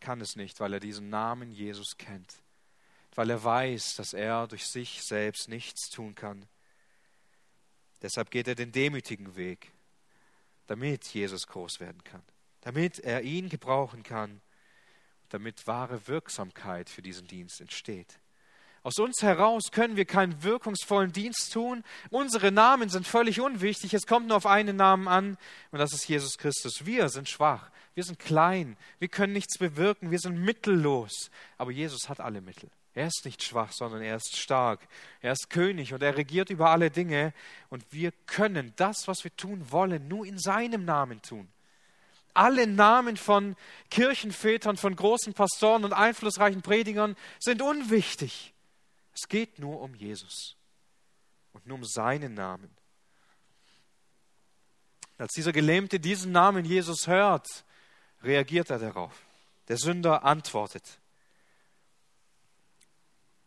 Kann 0.00 0.20
es 0.20 0.36
nicht, 0.36 0.60
weil 0.60 0.74
er 0.74 0.80
diesen 0.80 1.08
Namen 1.08 1.52
Jesus 1.52 1.96
kennt. 1.96 2.34
Weil 3.14 3.30
er 3.30 3.42
weiß, 3.42 3.96
dass 3.96 4.12
er 4.12 4.46
durch 4.46 4.66
sich 4.66 5.02
selbst 5.02 5.48
nichts 5.48 5.88
tun 5.88 6.14
kann. 6.14 6.46
Deshalb 8.02 8.30
geht 8.30 8.46
er 8.46 8.54
den 8.54 8.72
demütigen 8.72 9.36
Weg, 9.36 9.72
damit 10.66 11.04
Jesus 11.06 11.46
groß 11.46 11.80
werden 11.80 12.04
kann, 12.04 12.22
damit 12.60 12.98
er 12.98 13.22
ihn 13.22 13.48
gebrauchen 13.48 14.02
kann, 14.02 14.42
damit 15.30 15.66
wahre 15.66 16.06
Wirksamkeit 16.06 16.90
für 16.90 17.02
diesen 17.02 17.26
Dienst 17.26 17.60
entsteht. 17.60 18.18
Aus 18.86 19.00
uns 19.00 19.20
heraus 19.20 19.72
können 19.72 19.96
wir 19.96 20.04
keinen 20.04 20.44
wirkungsvollen 20.44 21.10
Dienst 21.10 21.52
tun. 21.52 21.82
Unsere 22.10 22.52
Namen 22.52 22.88
sind 22.88 23.04
völlig 23.04 23.40
unwichtig. 23.40 23.92
Es 23.94 24.06
kommt 24.06 24.28
nur 24.28 24.36
auf 24.36 24.46
einen 24.46 24.76
Namen 24.76 25.08
an 25.08 25.38
und 25.72 25.80
das 25.80 25.92
ist 25.92 26.06
Jesus 26.06 26.38
Christus. 26.38 26.86
Wir 26.86 27.08
sind 27.08 27.28
schwach, 27.28 27.72
wir 27.96 28.04
sind 28.04 28.20
klein, 28.20 28.76
wir 29.00 29.08
können 29.08 29.32
nichts 29.32 29.58
bewirken, 29.58 30.12
wir 30.12 30.20
sind 30.20 30.38
mittellos. 30.40 31.32
Aber 31.58 31.72
Jesus 31.72 32.08
hat 32.08 32.20
alle 32.20 32.40
Mittel. 32.40 32.70
Er 32.94 33.08
ist 33.08 33.24
nicht 33.24 33.42
schwach, 33.42 33.72
sondern 33.72 34.02
er 34.02 34.14
ist 34.14 34.36
stark. 34.36 34.78
Er 35.20 35.32
ist 35.32 35.50
König 35.50 35.92
und 35.92 36.00
er 36.00 36.16
regiert 36.16 36.50
über 36.50 36.70
alle 36.70 36.92
Dinge. 36.92 37.32
Und 37.70 37.84
wir 37.90 38.12
können 38.26 38.72
das, 38.76 39.08
was 39.08 39.24
wir 39.24 39.36
tun 39.36 39.66
wollen, 39.70 40.06
nur 40.06 40.24
in 40.24 40.38
seinem 40.38 40.84
Namen 40.84 41.20
tun. 41.22 41.48
Alle 42.34 42.68
Namen 42.68 43.16
von 43.16 43.56
Kirchenvätern, 43.90 44.76
von 44.76 44.94
großen 44.94 45.34
Pastoren 45.34 45.84
und 45.84 45.92
einflussreichen 45.92 46.62
Predigern 46.62 47.16
sind 47.40 47.62
unwichtig. 47.62 48.52
Es 49.16 49.28
geht 49.28 49.58
nur 49.58 49.80
um 49.80 49.94
Jesus 49.94 50.56
und 51.54 51.66
nur 51.66 51.78
um 51.78 51.84
seinen 51.84 52.34
Namen. 52.34 52.70
Als 55.16 55.32
dieser 55.32 55.52
Gelähmte 55.52 55.98
diesen 55.98 56.32
Namen 56.32 56.66
Jesus 56.66 57.06
hört, 57.06 57.46
reagiert 58.22 58.68
er 58.68 58.78
darauf. 58.78 59.24
Der 59.68 59.78
Sünder 59.78 60.24
antwortet. 60.24 60.98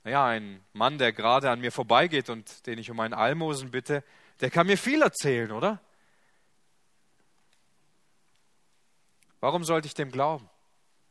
Naja, 0.03 0.25
ein 0.25 0.65
Mann, 0.73 0.97
der 0.97 1.13
gerade 1.13 1.51
an 1.51 1.59
mir 1.59 1.71
vorbeigeht 1.71 2.29
und 2.31 2.65
den 2.65 2.79
ich 2.79 2.89
um 2.89 2.99
einen 2.99 3.13
Almosen 3.13 3.69
bitte, 3.69 4.03
der 4.41 4.49
kann 4.49 4.65
mir 4.65 4.77
viel 4.77 5.03
erzählen, 5.03 5.51
oder? 5.51 5.79
Warum 9.39 9.63
sollte 9.63 9.85
ich 9.85 9.93
dem 9.93 10.11
glauben? 10.11 10.49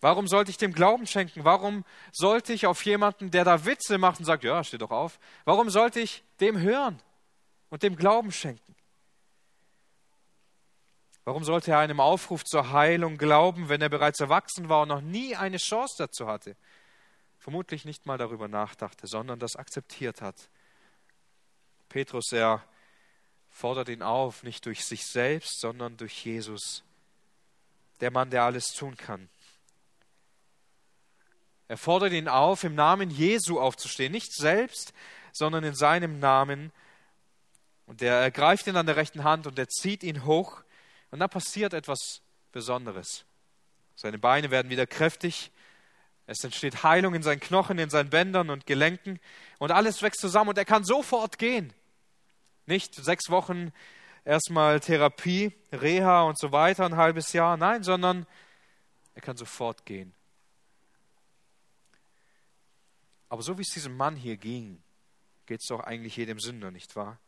Warum 0.01 0.29
sollte 0.29 0.51
ich 0.51 0.57
dem 0.57 0.73
Glauben 0.73 1.07
schenken? 1.07 1.45
Warum 1.45 1.85
sollte 2.13 2.53
ich 2.53 2.67
auf 2.67 2.85
jemanden, 2.85 3.31
der 3.31 3.45
da 3.45 3.65
Witze 3.65 3.99
macht 3.99 4.21
und 4.21 4.27
sagt, 4.27 4.45
ja, 4.45 4.63
steh 4.63 4.79
doch 4.79 4.91
auf, 4.91 5.19
warum 5.45 5.71
sollte 5.71 6.01
ich 6.01 6.23
dem 6.41 6.59
hören 6.59 7.01
und 7.71 7.83
dem 7.83 7.97
Glauben 7.97 8.31
schenken? 8.31 8.77
Warum 11.25 11.45
sollte 11.45 11.73
er 11.73 11.81
einem 11.81 12.01
Aufruf 12.01 12.45
zur 12.45 12.73
Heilung 12.73 13.19
glauben, 13.19 13.69
wenn 13.69 13.83
er 13.83 13.91
bereits 13.91 14.21
erwachsen 14.21 14.69
war 14.69 14.83
und 14.83 14.89
noch 14.89 15.03
nie 15.03 15.37
eine 15.37 15.59
Chance 15.59 15.97
dazu 15.99 16.27
hatte? 16.27 16.57
Vermutlich 17.39 17.85
nicht 17.85 18.07
mal 18.07 18.17
darüber 18.17 18.49
nachdachte, 18.49 19.07
sondern 19.07 19.39
das 19.39 19.57
akzeptiert 19.57 20.23
hat. 20.23 20.49
Petrus, 21.89 22.33
er 22.33 22.65
fordert 23.51 23.89
ihn 23.89 24.03
auf, 24.03 24.43
nicht 24.43 24.65
durch 24.65 24.85
sich 24.85 25.05
selbst, 25.05 25.61
sondern 25.61 25.97
durch 25.97 26.25
Jesus, 26.25 26.85
der 28.01 28.11
Mann, 28.11 28.31
der 28.31 28.45
alles 28.45 28.69
tun 28.69 28.97
kann. 28.97 29.29
Er 31.69 31.77
fordert 31.77 32.13
ihn 32.13 32.29
auf, 32.29 32.65
im 32.65 32.75
Namen 32.75 33.11
Jesu 33.11 33.61
aufzustehen, 33.61 34.11
nicht 34.11 34.33
selbst, 34.35 34.95
sondern 35.33 35.65
in 35.65 35.75
seinem 35.75 36.19
Namen. 36.19 36.73
Und 37.87 38.01
er 38.03 38.15
ergreift 38.15 38.67
ihn 38.67 38.77
an 38.77 38.87
der 38.87 38.97
rechten 38.97 39.23
Hand 39.23 39.47
und 39.47 39.59
er 39.59 39.69
zieht 39.69 40.03
ihn 40.03 40.25
hoch. 40.25 40.63
Und 41.11 41.21
da 41.21 41.29
passiert 41.29 41.75
etwas 41.75 42.23
Besonderes. 42.53 43.25
Seine 43.97 44.19
Beine 44.19 44.51
werden 44.51 44.71
wieder 44.71 44.87
kräftig. 44.87 45.51
Es 46.27 46.43
entsteht 46.45 46.83
Heilung 46.83 47.15
in 47.15 47.23
seinen 47.23 47.41
Knochen, 47.41 47.79
in 47.79 47.91
seinen 47.91 48.11
Bändern 48.11 48.51
und 48.51 48.67
Gelenken. 48.67 49.21
Und 49.59 49.71
alles 49.71 50.03
wächst 50.03 50.21
zusammen 50.21 50.51
und 50.51 50.59
er 50.59 50.65
kann 50.65 50.85
sofort 50.85 51.39
gehen. 51.39 51.73
Nicht 52.67 52.95
sechs 52.95 53.31
Wochen 53.31 53.73
erstmal 54.25 54.81
Therapie, 54.81 55.53
Reha 55.73 56.23
und 56.23 56.39
so 56.39 56.53
weiter, 56.53 56.85
ein 56.85 56.97
halbes 56.97 57.33
Jahr. 57.33 57.57
Nein, 57.57 57.83
sondern 57.83 58.27
er 59.15 59.23
kann 59.23 59.37
sofort 59.37 59.87
gehen. 59.87 60.15
Aber 63.29 63.43
so 63.43 63.59
wie 63.59 63.63
es 63.63 63.71
diesem 63.71 63.97
Mann 63.97 64.17
hier 64.17 64.37
ging, 64.37 64.83
geht 65.47 65.61
es 65.61 65.67
doch 65.67 65.81
eigentlich 65.81 66.17
jedem 66.17 66.39
Sünder, 66.39 66.71
nicht 66.71 66.97
wahr? 66.97 67.19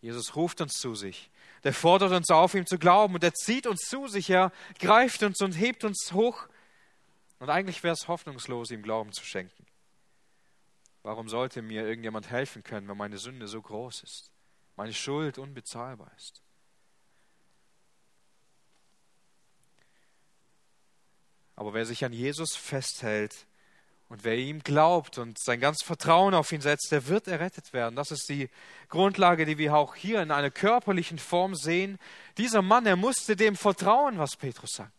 Jesus 0.00 0.34
ruft 0.34 0.60
uns 0.60 0.72
zu 0.74 0.96
sich. 0.96 1.30
Der 1.62 1.72
fordert 1.72 2.12
uns 2.12 2.28
auf, 2.30 2.54
ihm 2.54 2.66
zu 2.66 2.78
glauben 2.78 3.14
und 3.14 3.22
er 3.22 3.34
zieht 3.34 3.68
uns 3.68 3.82
zu 3.82 4.08
sich, 4.08 4.30
er 4.30 4.52
greift 4.80 5.22
uns 5.22 5.40
und 5.40 5.52
hebt 5.52 5.84
uns 5.84 6.12
hoch. 6.12 6.48
Und 7.38 7.50
eigentlich 7.50 7.82
wäre 7.84 7.94
es 7.94 8.08
hoffnungslos, 8.08 8.72
ihm 8.72 8.82
Glauben 8.82 9.12
zu 9.12 9.24
schenken. 9.24 9.64
Warum 11.04 11.28
sollte 11.28 11.62
mir 11.62 11.86
irgendjemand 11.86 12.30
helfen 12.30 12.64
können, 12.64 12.88
wenn 12.88 12.96
meine 12.96 13.18
Sünde 13.18 13.46
so 13.46 13.62
groß 13.62 14.02
ist, 14.02 14.30
meine 14.76 14.92
Schuld 14.92 15.38
unbezahlbar 15.38 16.10
ist? 16.16 16.42
Aber 21.54 21.74
wer 21.74 21.86
sich 21.86 22.04
an 22.04 22.12
Jesus 22.12 22.56
festhält, 22.56 23.46
und 24.12 24.24
wer 24.24 24.36
ihm 24.36 24.62
glaubt 24.62 25.16
und 25.16 25.38
sein 25.38 25.58
ganzes 25.58 25.86
Vertrauen 25.86 26.34
auf 26.34 26.52
ihn 26.52 26.60
setzt, 26.60 26.92
der 26.92 27.06
wird 27.06 27.28
errettet 27.28 27.72
werden. 27.72 27.96
Das 27.96 28.10
ist 28.10 28.28
die 28.28 28.50
Grundlage, 28.90 29.46
die 29.46 29.56
wir 29.56 29.74
auch 29.74 29.94
hier 29.94 30.20
in 30.20 30.30
einer 30.30 30.50
körperlichen 30.50 31.18
Form 31.18 31.54
sehen. 31.54 31.98
Dieser 32.36 32.60
Mann, 32.60 32.84
er 32.84 32.96
musste 32.96 33.36
dem 33.36 33.56
vertrauen, 33.56 34.18
was 34.18 34.36
Petrus 34.36 34.72
sagt. 34.74 34.92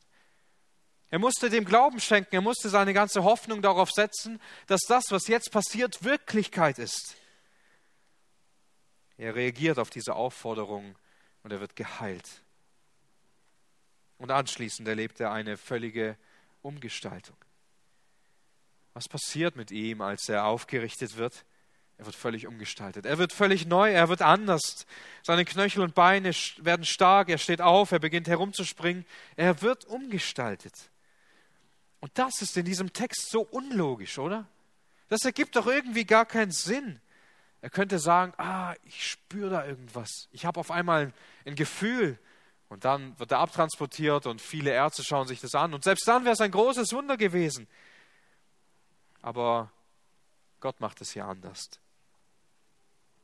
Er 1.12 1.20
musste 1.20 1.52
dem 1.52 1.64
Glauben 1.64 2.00
schenken, 2.00 2.34
er 2.34 2.42
musste 2.42 2.70
seine 2.70 2.92
ganze 2.92 3.24
Hoffnung 3.24 3.62
darauf 3.62 3.92
setzen, 3.92 4.42
dass 4.66 4.82
das, 4.88 5.04
was 5.12 5.28
jetzt 5.28 5.52
passiert, 5.52 6.04
Wirklichkeit 6.04 6.80
ist. 6.80 7.16
Er 9.20 9.36
reagiert 9.36 9.78
auf 9.78 9.92
diese 9.92 10.16
Aufforderung 10.16 10.98
und 11.44 11.52
er 11.52 11.60
wird 11.60 11.76
geheilt. 11.76 12.42
Und 14.18 14.32
anschließend 14.32 14.88
erlebt 14.88 15.20
er 15.20 15.32
eine 15.32 15.56
völlige 15.56 16.18
Umgestaltung. 16.64 17.38
Was 18.94 19.10
passiert 19.10 19.56
mit 19.56 19.72
ihm, 19.72 20.02
als 20.02 20.30
er 20.30 20.46
aufgerichtet 20.46 21.18
wird? 21.18 21.46
Er 21.98 22.06
wird 22.06 22.16
völlig 22.16 22.48
umgestaltet. 22.48 23.06
Er 23.06 23.18
wird 23.18 23.34
völlig 23.34 23.66
neu, 23.66 23.92
er 23.92 24.10
wird 24.10 24.22
anders. 24.22 24.86
Seine 25.22 25.46
Knöchel 25.46 25.82
und 25.84 25.96
Beine 25.96 26.32
werden 26.58 26.86
stark, 26.86 27.30
er 27.30 27.38
steht 27.38 27.62
auf, 27.62 27.92
er 27.92 28.00
beginnt 28.00 28.28
herumzuspringen. 28.28 29.06
Er 29.36 29.62
wird 29.62 29.86
umgestaltet. 29.86 30.74
Und 32.00 32.12
das 32.16 32.42
ist 32.42 32.58
in 32.58 32.66
diesem 32.66 32.92
Text 32.92 33.30
so 33.30 33.42
unlogisch, 33.42 34.20
oder? 34.20 34.48
Das 35.08 35.24
ergibt 35.24 35.56
doch 35.56 35.68
irgendwie 35.68 36.06
gar 36.06 36.26
keinen 36.26 36.52
Sinn. 36.52 37.00
Er 37.62 37.70
könnte 37.70 38.00
sagen, 38.00 38.34
ah, 38.38 38.74
ich 38.84 39.10
spüre 39.10 39.50
da 39.50 39.66
irgendwas. 39.66 40.28
Ich 40.32 40.46
habe 40.46 40.60
auf 40.60 40.70
einmal 40.70 41.14
ein 41.46 41.56
Gefühl. 41.56 42.20
Und 42.68 42.84
dann 42.84 43.18
wird 43.20 43.32
er 43.32 43.40
abtransportiert 43.40 44.26
und 44.26 44.42
viele 44.42 44.72
Ärzte 44.72 45.04
schauen 45.04 45.28
sich 45.28 45.40
das 45.40 45.56
an. 45.56 45.74
Und 45.74 45.84
selbst 45.84 46.08
dann 46.08 46.26
wäre 46.26 46.34
es 46.34 46.42
ein 46.42 46.52
großes 46.52 46.92
Wunder 46.92 47.16
gewesen. 47.16 47.68
Aber 49.24 49.72
Gott 50.60 50.80
macht 50.80 51.02
es 51.02 51.14
hier 51.14 51.26
anders. 51.26 51.70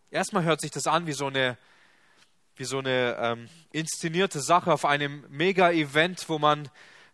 Erstmal 0.09 0.43
hört 0.43 0.61
sich 0.61 0.71
das 0.71 0.87
an 0.87 1.05
wie 1.05 1.13
so 1.13 1.27
eine, 1.27 1.57
wie 2.55 2.63
so 2.63 2.79
eine 2.79 3.15
ähm, 3.19 3.49
inszenierte 3.71 4.39
Sache 4.39 4.73
auf 4.73 4.85
einem 4.85 5.25
Mega-Event, 5.29 6.27
wo 6.29 6.39
man 6.39 6.69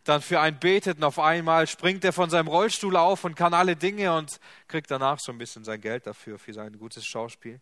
dann 0.06 0.22
für 0.22 0.40
einen 0.40 0.60
betet 0.60 0.98
und 0.98 1.04
auf 1.04 1.18
einmal 1.18 1.66
springt 1.68 2.06
er 2.06 2.14
von 2.14 2.30
seinem 2.30 2.48
Rollstuhl 2.48 2.96
auf 2.96 3.24
und 3.24 3.36
kann 3.36 3.56
alle 3.56 3.76
Dinge 3.76 4.16
und 4.16 4.40
kriegt 4.68 4.92
danach 4.92 5.20
so 5.20 5.32
ein 5.32 5.40
bisschen 5.40 5.66
sein 5.66 5.82
Geld 5.82 6.06
dafür, 6.06 6.38
für 6.38 6.54
sein 6.54 6.78
gutes 6.78 7.06
Schauspiel. 7.06 7.60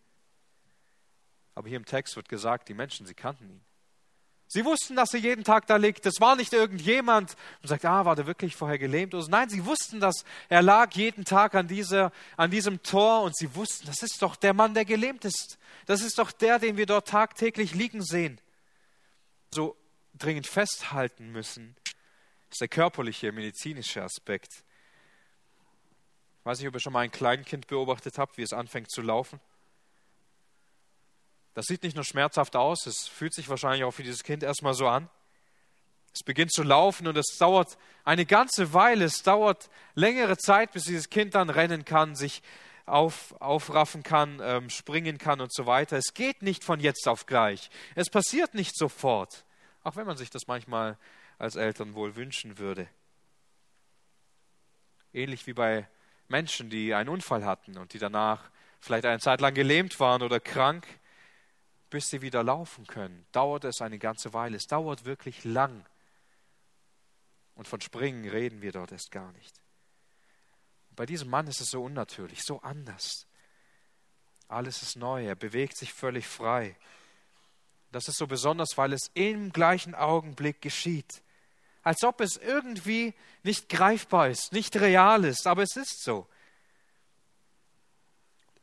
Aber 1.55 1.69
hier 1.69 1.77
im 1.77 1.85
Text 1.85 2.17
wird 2.17 2.27
gesagt, 2.27 2.67
die 2.67 2.73
Menschen, 2.73 3.05
sie 3.05 3.13
kannten 3.13 3.49
ihn. 3.49 3.61
Sie 4.53 4.65
wussten, 4.65 4.95
dass 4.95 5.15
er 5.15 5.19
jeden 5.19 5.43
Tag 5.43 5.65
da 5.65 5.77
liegt. 5.77 6.05
Das 6.05 6.19
war 6.19 6.35
nicht 6.35 6.53
irgendjemand 6.53 7.35
und 7.63 7.69
sagt, 7.69 7.85
ah, 7.85 8.05
war 8.05 8.15
der 8.15 8.27
wirklich 8.27 8.55
vorher 8.55 8.77
gelähmt? 8.77 9.15
Oder 9.15 9.27
nein, 9.27 9.49
sie 9.49 9.65
wussten, 9.65 9.99
dass 9.99 10.25
er 10.47 10.61
lag 10.61 10.93
jeden 10.93 11.25
Tag 11.25 11.55
an, 11.55 11.67
dieser, 11.67 12.11
an 12.37 12.51
diesem 12.51 12.83
Tor 12.83 13.23
und 13.23 13.35
sie 13.35 13.55
wussten, 13.55 13.87
das 13.87 14.03
ist 14.03 14.21
doch 14.21 14.35
der 14.35 14.53
Mann, 14.53 14.75
der 14.75 14.85
gelähmt 14.85 15.25
ist. 15.25 15.57
Das 15.87 16.03
ist 16.03 16.19
doch 16.19 16.31
der, 16.31 16.59
den 16.59 16.77
wir 16.77 16.85
dort 16.85 17.07
tagtäglich 17.07 17.73
liegen 17.73 18.03
sehen. 18.03 18.39
So 19.49 19.75
dringend 20.13 20.45
festhalten 20.45 21.31
müssen, 21.31 21.75
ist 22.51 22.61
der 22.61 22.67
körperliche, 22.67 23.31
medizinische 23.31 24.03
Aspekt. 24.03 24.63
Ich 26.41 26.45
weiß 26.45 26.59
nicht, 26.59 26.67
ob 26.67 26.75
ihr 26.75 26.79
schon 26.79 26.93
mal 26.93 26.99
ein 26.99 27.11
Kleinkind 27.11 27.65
beobachtet 27.65 28.19
habt, 28.19 28.37
wie 28.37 28.43
es 28.43 28.53
anfängt 28.53 28.91
zu 28.91 29.01
laufen. 29.01 29.39
Das 31.53 31.65
sieht 31.65 31.83
nicht 31.83 31.95
nur 31.95 32.03
schmerzhaft 32.03 32.55
aus, 32.55 32.87
es 32.87 33.07
fühlt 33.07 33.33
sich 33.33 33.47
wahrscheinlich 33.47 33.83
auch 33.83 33.91
für 33.91 34.03
dieses 34.03 34.23
Kind 34.23 34.43
erstmal 34.43 34.73
so 34.73 34.87
an. 34.87 35.09
Es 36.13 36.23
beginnt 36.23 36.51
zu 36.51 36.63
laufen 36.63 37.07
und 37.07 37.17
es 37.17 37.37
dauert 37.39 37.77
eine 38.03 38.25
ganze 38.25 38.73
Weile, 38.73 39.05
es 39.05 39.23
dauert 39.23 39.69
längere 39.95 40.37
Zeit, 40.37 40.71
bis 40.71 40.83
dieses 40.83 41.09
Kind 41.09 41.35
dann 41.35 41.49
rennen 41.49 41.85
kann, 41.85 42.15
sich 42.15 42.43
auf, 42.85 43.33
aufraffen 43.39 44.03
kann, 44.03 44.39
ähm, 44.43 44.69
springen 44.69 45.17
kann 45.17 45.41
und 45.41 45.53
so 45.53 45.65
weiter. 45.65 45.97
Es 45.97 46.13
geht 46.13 46.41
nicht 46.41 46.63
von 46.63 46.79
jetzt 46.79 47.07
auf 47.07 47.25
gleich. 47.25 47.69
Es 47.95 48.09
passiert 48.09 48.53
nicht 48.53 48.77
sofort, 48.77 49.45
auch 49.83 49.95
wenn 49.95 50.05
man 50.05 50.17
sich 50.17 50.29
das 50.29 50.43
manchmal 50.47 50.97
als 51.39 51.55
Eltern 51.55 51.95
wohl 51.95 52.15
wünschen 52.15 52.57
würde. 52.57 52.87
Ähnlich 55.13 55.47
wie 55.47 55.53
bei 55.53 55.87
Menschen, 56.27 56.69
die 56.69 56.93
einen 56.93 57.09
Unfall 57.09 57.45
hatten 57.45 57.77
und 57.77 57.93
die 57.93 57.99
danach 57.99 58.49
vielleicht 58.79 59.05
eine 59.05 59.19
Zeit 59.19 59.41
lang 59.41 59.53
gelähmt 59.53 59.99
waren 59.99 60.21
oder 60.21 60.39
krank 60.39 60.85
bis 61.93 62.09
sie 62.09 62.23
wieder 62.23 62.43
laufen 62.43 62.87
können, 62.87 63.23
dauert 63.33 63.65
es 63.65 63.79
eine 63.79 63.99
ganze 63.99 64.33
Weile. 64.33 64.57
Es 64.57 64.65
dauert 64.65 65.05
wirklich 65.05 65.43
lang. 65.43 65.85
Und 67.53 67.67
von 67.67 67.81
Springen 67.81 68.27
reden 68.27 68.63
wir 68.63 68.71
dort 68.71 68.91
erst 68.91 69.11
gar 69.11 69.31
nicht. 69.33 69.61
Bei 70.95 71.05
diesem 71.05 71.29
Mann 71.29 71.45
ist 71.45 71.61
es 71.61 71.69
so 71.69 71.83
unnatürlich, 71.83 72.41
so 72.41 72.59
anders. 72.61 73.27
Alles 74.47 74.81
ist 74.81 74.95
neu, 74.95 75.23
er 75.23 75.35
bewegt 75.35 75.77
sich 75.77 75.93
völlig 75.93 76.25
frei. 76.25 76.75
Das 77.91 78.07
ist 78.07 78.17
so 78.17 78.25
besonders, 78.25 78.75
weil 78.75 78.93
es 78.93 79.11
im 79.13 79.51
gleichen 79.53 79.93
Augenblick 79.93 80.63
geschieht. 80.63 81.21
Als 81.83 82.03
ob 82.03 82.21
es 82.21 82.37
irgendwie 82.37 83.13
nicht 83.43 83.69
greifbar 83.69 84.29
ist, 84.29 84.51
nicht 84.51 84.75
real 84.77 85.25
ist, 85.25 85.45
aber 85.45 85.61
es 85.61 85.75
ist 85.75 86.03
so. 86.03 86.27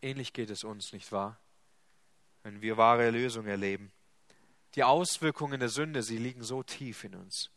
Ähnlich 0.03 0.33
geht 0.33 0.51
es 0.51 0.64
uns, 0.64 0.93
nicht 0.93 1.12
wahr? 1.12 1.39
Wenn 2.43 2.62
wir 2.62 2.76
wahre 2.76 3.05
Erlösung 3.05 3.47
erleben. 3.47 3.93
Die 4.74 4.84
Auswirkungen 4.84 5.61
der 5.61 5.68
Sünde, 5.68 6.03
sie 6.03 6.18
liegen 6.18 6.43
so 6.43 6.62
tief 6.62 7.05
in 7.05 7.14
uns. 7.14 7.51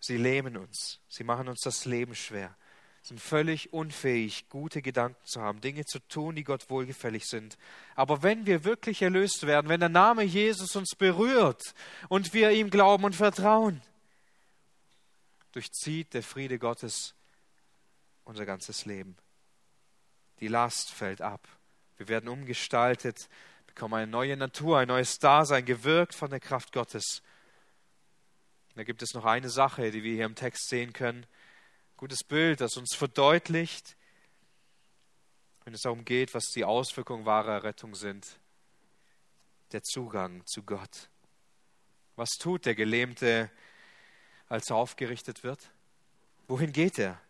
Sie 0.00 0.16
lähmen 0.16 0.56
uns, 0.56 1.00
sie 1.08 1.24
machen 1.24 1.48
uns 1.48 1.60
das 1.60 1.84
Leben 1.84 2.14
schwer, 2.14 2.56
sind 3.02 3.20
völlig 3.20 3.72
unfähig, 3.72 4.48
gute 4.48 4.80
Gedanken 4.80 5.24
zu 5.24 5.42
haben, 5.42 5.60
Dinge 5.60 5.84
zu 5.84 5.98
tun, 6.08 6.36
die 6.36 6.44
Gott 6.44 6.70
wohlgefällig 6.70 7.26
sind. 7.26 7.58
Aber 7.94 8.22
wenn 8.22 8.46
wir 8.46 8.64
wirklich 8.64 9.02
erlöst 9.02 9.46
werden, 9.46 9.68
wenn 9.68 9.80
der 9.80 9.90
Name 9.90 10.22
Jesus 10.22 10.74
uns 10.74 10.94
berührt 10.96 11.74
und 12.08 12.32
wir 12.32 12.50
ihm 12.50 12.70
glauben 12.70 13.04
und 13.04 13.16
vertrauen, 13.16 13.82
durchzieht 15.52 16.14
der 16.14 16.22
Friede 16.22 16.58
Gottes 16.58 17.14
unser 18.24 18.46
ganzes 18.46 18.86
Leben. 18.86 19.16
Die 20.40 20.48
Last 20.48 20.90
fällt 20.90 21.20
ab. 21.20 21.46
Wir 21.98 22.08
werden 22.08 22.28
umgestaltet 22.28 23.28
bekommen 23.74 23.94
eine 23.94 24.10
neue 24.10 24.36
Natur, 24.36 24.78
ein 24.78 24.88
neues 24.88 25.18
Dasein, 25.18 25.64
gewirkt 25.64 26.14
von 26.14 26.30
der 26.30 26.40
Kraft 26.40 26.72
Gottes. 26.72 27.22
Da 28.74 28.82
gibt 28.82 29.02
es 29.02 29.14
noch 29.14 29.24
eine 29.24 29.48
Sache, 29.48 29.90
die 29.90 30.02
wir 30.02 30.14
hier 30.14 30.26
im 30.26 30.34
Text 30.34 30.68
sehen 30.68 30.92
können. 30.92 31.26
Gutes 31.96 32.24
Bild, 32.24 32.60
das 32.60 32.76
uns 32.76 32.94
verdeutlicht, 32.94 33.96
wenn 35.64 35.74
es 35.74 35.82
darum 35.82 36.04
geht, 36.04 36.34
was 36.34 36.46
die 36.46 36.64
Auswirkungen 36.64 37.26
wahrer 37.26 37.62
Rettung 37.62 37.94
sind. 37.94 38.26
Der 39.72 39.82
Zugang 39.82 40.44
zu 40.46 40.62
Gott. 40.62 41.08
Was 42.16 42.30
tut 42.30 42.66
der 42.66 42.74
Gelähmte, 42.74 43.50
als 44.48 44.70
er 44.70 44.76
aufgerichtet 44.76 45.44
wird? 45.44 45.70
Wohin 46.48 46.72
geht 46.72 46.98
er? 46.98 47.20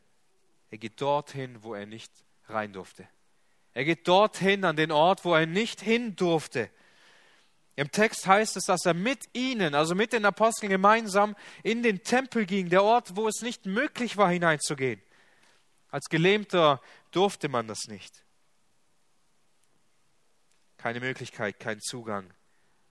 Er 0.71 0.79
geht 0.79 1.01
dorthin, 1.01 1.63
wo 1.63 1.75
er 1.75 1.85
nicht 1.85 2.11
rein 2.49 2.73
durfte. 2.73 3.07
Er 3.75 3.85
geht 3.85 4.09
dorthin, 4.09 4.65
an 4.65 4.77
den 4.77 4.91
Ort, 4.91 5.25
wo 5.25 5.35
er 5.35 5.47
nicht 5.47 5.81
hin 5.81 6.17
durfte. 6.17 6.71
Im 7.77 7.91
Text 7.91 8.27
heißt 8.27 8.57
es, 8.57 8.65
dass 8.65 8.85
er 8.85 8.95
mit 8.95 9.29
ihnen, 9.33 9.75
also 9.75 9.95
mit 9.95 10.13
den 10.13 10.25
Aposteln 10.25 10.71
gemeinsam 10.71 11.37
in 11.63 11.83
den 11.83 12.03
Tempel 12.03 12.45
ging, 12.45 12.69
der 12.69 12.83
Ort, 12.83 13.17
wo 13.17 13.27
es 13.29 13.41
nicht 13.43 13.65
möglich 13.67 14.17
war, 14.17 14.31
hineinzugehen. 14.31 15.01
Als 15.89 16.09
Gelähmter 16.09 16.81
durfte 17.11 17.49
man 17.49 17.67
das 17.69 17.87
nicht. 17.89 18.25
Keine 20.77 21.01
Möglichkeit, 21.01 21.59
kein 21.59 21.81
Zugang. 21.81 22.33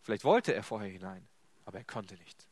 Vielleicht 0.01 0.23
wollte 0.23 0.53
er 0.53 0.63
vorher 0.63 0.89
hinein, 0.89 1.27
aber 1.65 1.79
er 1.79 1.85
konnte 1.85 2.15
nicht. 2.15 2.48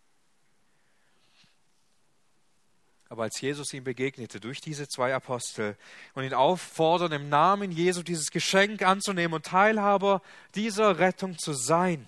Aber 3.09 3.23
als 3.23 3.39
Jesus 3.39 3.73
ihm 3.73 3.83
begegnete 3.83 4.39
durch 4.39 4.59
diese 4.59 4.87
zwei 4.87 5.15
Apostel 5.15 5.77
und 6.13 6.23
ihn 6.23 6.33
auffordern, 6.33 7.11
im 7.13 7.29
Namen 7.29 7.71
Jesu 7.71 8.03
dieses 8.03 8.31
Geschenk 8.31 8.81
anzunehmen 8.81 9.33
und 9.33 9.45
Teilhaber 9.45 10.21
dieser 10.55 10.99
Rettung 10.99 11.37
zu 11.37 11.53
sein, 11.53 12.05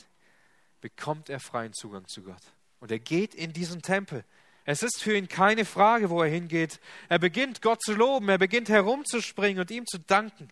bekommt 0.81 1.29
er 1.29 1.39
freien 1.39 1.73
Zugang 1.73 2.07
zu 2.07 2.21
Gott. 2.23 2.43
Und 2.79 2.91
er 2.91 2.99
geht 2.99 3.33
in 3.33 3.53
diesen 3.53 3.81
Tempel. 3.81 4.23
Es 4.65 4.83
ist 4.83 5.01
für 5.01 5.15
ihn 5.15 5.27
keine 5.27 5.65
Frage, 5.65 6.09
wo 6.09 6.21
er 6.21 6.29
hingeht. 6.29 6.79
Er 7.07 7.19
beginnt 7.19 7.61
Gott 7.61 7.81
zu 7.81 7.93
loben, 7.93 8.29
er 8.29 8.37
beginnt 8.37 8.69
herumzuspringen 8.69 9.59
und 9.61 9.71
ihm 9.71 9.85
zu 9.85 9.99
danken 9.99 10.49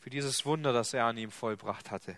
für 0.00 0.10
dieses 0.10 0.44
Wunder, 0.44 0.72
das 0.72 0.92
er 0.94 1.06
an 1.06 1.16
ihm 1.16 1.30
vollbracht 1.30 1.90
hatte. 1.90 2.16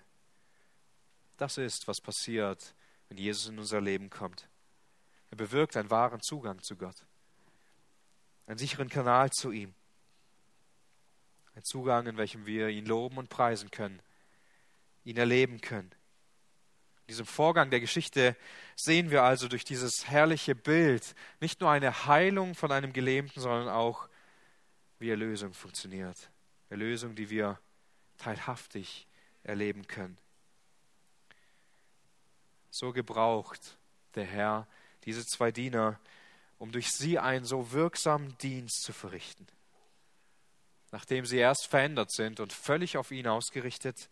Das 1.36 1.56
ist, 1.56 1.86
was 1.86 2.00
passiert, 2.02 2.74
wenn 3.08 3.16
Jesus 3.16 3.48
in 3.48 3.58
unser 3.58 3.80
Leben 3.80 4.10
kommt. 4.10 4.47
Er 5.30 5.36
bewirkt 5.36 5.76
einen 5.76 5.90
wahren 5.90 6.20
Zugang 6.20 6.62
zu 6.62 6.76
Gott, 6.76 7.04
einen 8.46 8.58
sicheren 8.58 8.88
Kanal 8.88 9.30
zu 9.30 9.50
ihm, 9.50 9.74
ein 11.54 11.64
Zugang, 11.64 12.06
in 12.06 12.16
welchem 12.16 12.46
wir 12.46 12.68
ihn 12.68 12.86
loben 12.86 13.18
und 13.18 13.28
preisen 13.28 13.70
können, 13.70 14.00
ihn 15.04 15.16
erleben 15.16 15.60
können. 15.60 15.90
In 17.02 17.12
diesem 17.12 17.26
Vorgang 17.26 17.70
der 17.70 17.80
Geschichte 17.80 18.36
sehen 18.76 19.10
wir 19.10 19.22
also 19.22 19.48
durch 19.48 19.64
dieses 19.64 20.08
herrliche 20.08 20.54
Bild 20.54 21.14
nicht 21.40 21.60
nur 21.60 21.70
eine 21.70 22.06
Heilung 22.06 22.54
von 22.54 22.70
einem 22.70 22.92
Gelähmten, 22.92 23.40
sondern 23.40 23.68
auch, 23.68 24.08
wie 24.98 25.10
Erlösung 25.10 25.54
funktioniert. 25.54 26.30
Erlösung, 26.70 27.14
die 27.14 27.30
wir 27.30 27.58
teilhaftig 28.18 29.06
erleben 29.42 29.86
können. 29.86 30.18
So 32.70 32.92
gebraucht 32.92 33.78
der 34.14 34.24
Herr 34.24 34.68
diese 35.04 35.24
zwei 35.24 35.50
Diener, 35.50 35.98
um 36.58 36.72
durch 36.72 36.90
sie 36.90 37.18
einen 37.18 37.44
so 37.44 37.72
wirksamen 37.72 38.36
Dienst 38.38 38.82
zu 38.82 38.92
verrichten. 38.92 39.46
Nachdem 40.90 41.26
sie 41.26 41.38
erst 41.38 41.66
verändert 41.68 42.10
sind 42.12 42.40
und 42.40 42.52
völlig 42.52 42.96
auf 42.96 43.10
ihn 43.10 43.26
ausgerichtet, 43.26 44.08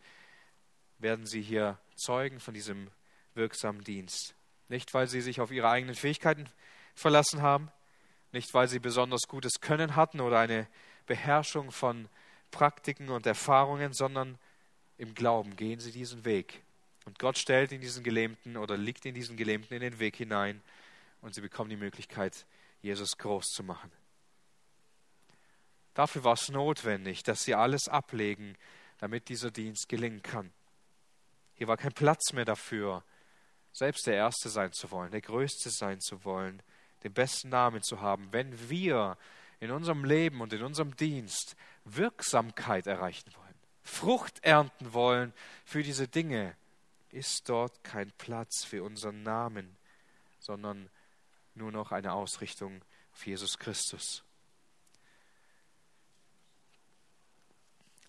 werden 0.99 1.27
sie 1.27 1.43
hier 1.43 1.79
Zeugen 1.97 2.41
von 2.41 2.55
diesem 2.55 2.91
wirksamen 3.35 3.83
Dienst. 3.83 4.35
Nicht, 4.69 4.93
weil 4.95 5.07
sie 5.07 5.21
sich 5.21 5.41
auf 5.41 5.51
ihre 5.51 5.71
eigenen 5.71 5.95
Fähigkeiten 5.95 6.49
verlassen 6.95 7.43
haben, 7.43 7.71
nicht, 8.33 8.53
weil 8.53 8.69
sie 8.69 8.79
besonders 8.79 9.23
gutes 9.29 9.61
Können 9.61 9.97
hatten 9.97 10.21
oder 10.21 10.39
eine 10.39 10.67
Beherrschung 11.07 11.71
von 11.71 12.09
Praktiken 12.51 13.09
und 13.09 13.27
Erfahrungen, 13.27 13.93
sondern 13.93 14.39
im 14.99 15.15
Glauben 15.15 15.57
gehen 15.57 15.81
sie 15.81 15.93
diesen 15.93 16.25
Weg. 16.25 16.63
Und 17.05 17.19
Gott 17.19 17.39
stellt 17.39 17.73
in 17.73 17.81
diesen 17.81 18.03
Gelähmten 18.03 18.57
oder 18.57 18.77
liegt 18.77 19.07
in 19.07 19.15
diesen 19.15 19.37
Gelähmten 19.37 19.75
in 19.75 19.81
den 19.81 19.99
Weg 20.01 20.17
hinein 20.17 20.61
und 21.21 21.35
sie 21.35 21.41
bekommen 21.41 21.71
die 21.71 21.77
Möglichkeit, 21.77 22.47
Jesus 22.83 23.17
groß 23.19 23.47
zu 23.47 23.63
machen. 23.63 23.91
Dafür 25.95 26.25
war 26.25 26.35
es 26.35 26.51
notwendig, 26.51 27.23
dass 27.23 27.43
sie 27.43 27.55
alles 27.55 27.89
ablegen, 27.89 28.57
damit 28.99 29.29
dieser 29.29 29.51
Dienst 29.51 29.89
gelingen 29.89 30.23
kann. 30.23 30.53
Hier 31.55 31.69
war 31.69 31.77
kein 31.77 31.93
Platz 31.93 32.33
mehr 32.33 32.45
dafür, 32.45 33.03
selbst 33.73 34.07
der 34.07 34.15
Erste 34.15 34.49
sein 34.49 34.73
zu 34.73 34.91
wollen, 34.91 35.11
der 35.11 35.23
Größte 35.23 35.71
sein 35.71 36.01
zu 36.01 36.25
wollen, 36.25 36.63
den 37.03 37.13
besten 37.13 37.49
Namen 37.49 37.83
zu 37.83 38.01
haben. 38.01 38.33
Wenn 38.33 38.69
wir 38.69 39.17
in 39.61 39.71
unserem 39.71 40.05
Leben 40.05 40.41
und 40.41 40.53
in 40.53 40.63
unserem 40.63 40.97
Dienst 40.97 41.57
Wirksamkeit 41.85 42.87
erreichen 42.87 43.33
wollen, 43.35 43.47
Frucht 43.83 44.43
ernten 44.43 44.93
wollen 44.93 45.33
für 45.65 45.83
diese 45.83 46.09
Dinge, 46.09 46.57
ist 47.11 47.49
dort 47.49 47.85
kein 47.85 48.11
Platz 48.19 48.65
für 48.65 48.83
unseren 48.83 49.23
Namen, 49.23 49.77
sondern 50.41 50.91
nur 51.57 51.73
noch 51.73 51.93
eine 51.93 52.13
Ausrichtung 52.13 52.83
auf 53.13 53.27
Jesus 53.27 53.59
Christus. 53.59 54.23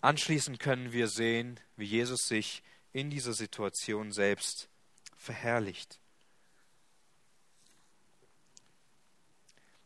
Anschließend 0.01 0.59
können 0.59 0.91
wir 0.93 1.07
sehen, 1.07 1.59
wie 1.75 1.85
Jesus 1.85 2.27
sich 2.27 2.61
in 2.93 3.09
dieser 3.09 3.33
Situation 3.33 4.11
selbst 4.11 4.69
verherrlicht. 5.17 5.99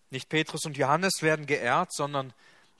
Nicht 0.09 0.27
Petrus 0.27 0.65
und 0.65 0.77
Johannes 0.77 1.21
werden 1.21 1.45
geehrt, 1.45 1.93
sondern 1.93 2.33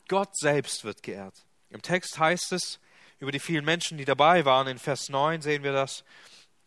Gott 0.09 0.37
selbst 0.37 0.83
wird 0.83 1.01
geehrt. 1.01 1.45
Im 1.69 1.81
Text 1.81 2.19
heißt 2.19 2.51
es, 2.51 2.79
über 3.19 3.31
die 3.31 3.39
vielen 3.39 3.63
Menschen, 3.63 3.97
die 3.97 4.05
dabei 4.05 4.43
waren, 4.45 4.67
in 4.67 4.79
Vers 4.79 5.07
9 5.07 5.41
sehen 5.41 5.63
wir 5.63 5.71
das. 5.71 6.03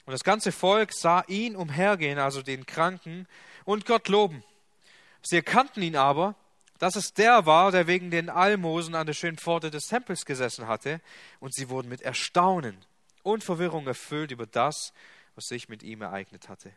Und 0.06 0.12
das 0.12 0.24
ganze 0.24 0.52
Volk 0.52 0.92
sah 0.94 1.22
ihn 1.28 1.56
umhergehen, 1.56 2.18
also 2.18 2.42
den 2.42 2.64
Kranken, 2.64 3.26
und 3.64 3.86
Gott 3.86 4.08
loben. 4.08 4.42
Sie 5.22 5.36
erkannten 5.36 5.82
ihn 5.82 5.96
aber, 5.96 6.34
dass 6.78 6.96
es 6.96 7.14
der 7.14 7.46
war, 7.46 7.70
der 7.70 7.86
wegen 7.86 8.10
den 8.10 8.28
Almosen 8.28 8.94
an 8.94 9.06
der 9.06 9.14
schönen 9.14 9.38
Pforte 9.38 9.70
des 9.70 9.86
Tempels 9.86 10.24
gesessen 10.26 10.66
hatte, 10.66 11.00
und 11.40 11.54
sie 11.54 11.68
wurden 11.68 11.88
mit 11.88 12.02
Erstaunen 12.02 12.76
und 13.22 13.44
Verwirrung 13.44 13.86
erfüllt 13.86 14.30
über 14.30 14.46
das, 14.46 14.92
was 15.34 15.46
sich 15.46 15.68
mit 15.68 15.82
ihm 15.82 16.02
ereignet 16.02 16.48
hatte. 16.48 16.72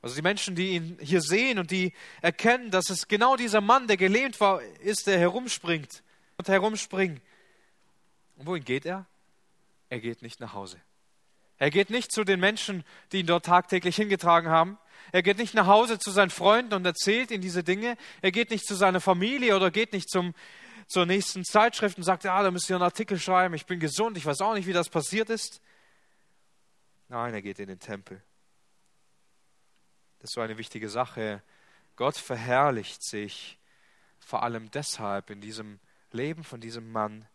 Also 0.00 0.16
die 0.16 0.22
Menschen, 0.22 0.56
die 0.56 0.72
ihn 0.72 0.98
hier 1.00 1.20
sehen 1.20 1.58
und 1.58 1.70
die 1.70 1.92
erkennen, 2.22 2.70
dass 2.70 2.90
es 2.90 3.06
genau 3.06 3.36
dieser 3.36 3.60
Mann, 3.60 3.86
der 3.86 3.96
gelähmt 3.96 4.40
war, 4.40 4.60
ist, 4.80 5.06
der 5.06 5.18
herumspringt 5.18 6.02
und 6.36 6.48
herumspringt. 6.48 7.22
Und 8.36 8.46
wohin 8.46 8.64
geht 8.64 8.84
er? 8.84 9.06
Er 9.90 10.00
geht 10.00 10.22
nicht 10.22 10.40
nach 10.40 10.54
Hause. 10.54 10.80
Er 11.58 11.70
geht 11.70 11.90
nicht 11.90 12.10
zu 12.10 12.24
den 12.24 12.40
Menschen, 12.40 12.82
die 13.12 13.20
ihn 13.20 13.26
dort 13.26 13.46
tagtäglich 13.46 13.94
hingetragen 13.94 14.50
haben. 14.50 14.78
Er 15.12 15.22
geht 15.22 15.36
nicht 15.36 15.52
nach 15.52 15.66
Hause 15.66 15.98
zu 15.98 16.10
seinen 16.10 16.30
Freunden 16.30 16.72
und 16.72 16.86
erzählt 16.86 17.30
ihnen 17.30 17.42
diese 17.42 17.62
Dinge. 17.62 17.96
Er 18.22 18.32
geht 18.32 18.50
nicht 18.50 18.66
zu 18.66 18.74
seiner 18.74 19.00
Familie 19.00 19.54
oder 19.54 19.70
geht 19.70 19.92
nicht 19.92 20.08
zum, 20.08 20.34
zur 20.88 21.04
nächsten 21.04 21.44
Zeitschrift 21.44 21.98
und 21.98 22.02
sagt, 22.02 22.24
ja, 22.24 22.42
da 22.42 22.50
müsst 22.50 22.70
ihr 22.70 22.76
einen 22.76 22.82
Artikel 22.82 23.18
schreiben, 23.18 23.54
ich 23.54 23.66
bin 23.66 23.78
gesund, 23.78 24.16
ich 24.16 24.24
weiß 24.24 24.40
auch 24.40 24.54
nicht, 24.54 24.66
wie 24.66 24.72
das 24.72 24.88
passiert 24.88 25.28
ist. 25.28 25.60
Nein, 27.08 27.34
er 27.34 27.42
geht 27.42 27.58
in 27.58 27.68
den 27.68 27.78
Tempel. 27.78 28.22
Das 30.18 30.30
ist 30.30 30.34
so 30.34 30.40
eine 30.40 30.56
wichtige 30.56 30.88
Sache. 30.88 31.42
Gott 31.96 32.16
verherrlicht 32.16 33.04
sich 33.04 33.58
vor 34.18 34.42
allem 34.42 34.70
deshalb 34.70 35.28
in 35.28 35.42
diesem 35.42 35.78
Leben 36.10 36.42
von 36.42 36.60
diesem 36.60 36.90
Mann, 36.90 37.26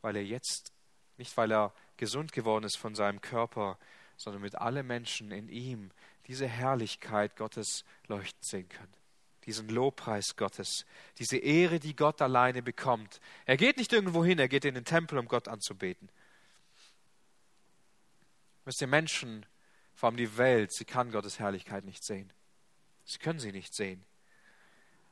weil 0.00 0.16
er 0.16 0.24
jetzt, 0.24 0.72
nicht 1.18 1.36
weil 1.36 1.52
er 1.52 1.74
gesund 1.98 2.32
geworden 2.32 2.64
ist 2.64 2.78
von 2.78 2.94
seinem 2.94 3.20
Körper, 3.20 3.78
sondern 4.16 4.42
mit 4.42 4.54
allen 4.54 4.86
Menschen 4.86 5.32
in 5.32 5.48
ihm 5.48 5.90
diese 6.26 6.46
Herrlichkeit 6.46 7.36
Gottes 7.36 7.84
leuchten 8.06 8.42
sehen 8.42 8.68
können. 8.68 8.92
Diesen 9.46 9.68
Lobpreis 9.68 10.36
Gottes, 10.36 10.86
diese 11.18 11.36
Ehre, 11.36 11.78
die 11.78 11.94
Gott 11.94 12.22
alleine 12.22 12.62
bekommt. 12.62 13.20
Er 13.44 13.58
geht 13.58 13.76
nicht 13.76 13.92
irgendwo 13.92 14.24
hin, 14.24 14.38
er 14.38 14.48
geht 14.48 14.64
in 14.64 14.74
den 14.74 14.86
Tempel, 14.86 15.18
um 15.18 15.28
Gott 15.28 15.48
anzubeten. 15.48 16.08
Wisst 18.64 18.80
ihr, 18.80 18.86
Menschen, 18.86 19.44
vor 19.94 20.08
allem 20.08 20.16
die 20.16 20.38
Welt, 20.38 20.72
sie 20.72 20.86
kann 20.86 21.12
Gottes 21.12 21.38
Herrlichkeit 21.38 21.84
nicht 21.84 22.02
sehen. 22.02 22.32
Sie 23.04 23.18
können 23.18 23.38
sie 23.38 23.52
nicht 23.52 23.74
sehen. 23.74 24.02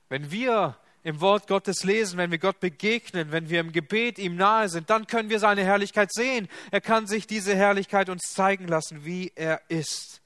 Wenn 0.08 0.30
wir 0.30 0.78
im 1.02 1.20
Wort 1.20 1.46
Gottes 1.46 1.84
lesen, 1.84 2.16
wenn 2.16 2.30
wir 2.30 2.38
Gott 2.38 2.60
begegnen, 2.60 3.32
wenn 3.32 3.50
wir 3.50 3.60
im 3.60 3.72
Gebet 3.72 4.18
ihm 4.18 4.36
nahe 4.36 4.68
sind, 4.68 4.88
dann 4.88 5.06
können 5.06 5.30
wir 5.30 5.40
seine 5.40 5.64
Herrlichkeit 5.64 6.12
sehen. 6.12 6.48
Er 6.70 6.80
kann 6.80 7.06
sich 7.06 7.26
diese 7.26 7.54
Herrlichkeit 7.54 8.08
uns 8.08 8.32
zeigen 8.32 8.68
lassen, 8.68 9.04
wie 9.04 9.32
er 9.34 9.60
ist. 9.68 10.21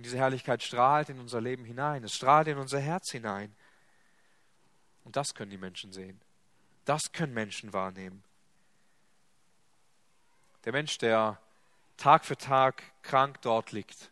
Und 0.00 0.04
diese 0.04 0.16
Herrlichkeit 0.16 0.62
strahlt 0.62 1.10
in 1.10 1.20
unser 1.20 1.42
Leben 1.42 1.66
hinein, 1.66 2.02
es 2.04 2.14
strahlt 2.14 2.48
in 2.48 2.56
unser 2.56 2.80
Herz 2.80 3.10
hinein. 3.10 3.54
Und 5.04 5.14
das 5.14 5.34
können 5.34 5.50
die 5.50 5.58
Menschen 5.58 5.92
sehen. 5.92 6.18
Das 6.86 7.12
können 7.12 7.34
Menschen 7.34 7.74
wahrnehmen. 7.74 8.24
Der 10.64 10.72
Mensch, 10.72 10.96
der 10.96 11.38
Tag 11.98 12.24
für 12.24 12.38
Tag 12.38 12.82
krank 13.02 13.42
dort 13.42 13.72
liegt, 13.72 14.10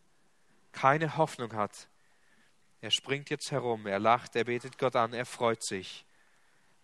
keine 0.72 1.16
Hoffnung 1.16 1.55
hat, 1.55 1.89
er 2.82 2.91
springt 2.91 3.30
jetzt 3.30 3.51
herum, 3.51 3.86
er 3.86 3.99
lacht, 3.99 4.36
er 4.36 4.45
betet 4.45 4.76
Gott 4.76 4.95
an, 4.95 5.14
er 5.14 5.24
freut 5.24 5.64
sich, 5.64 6.05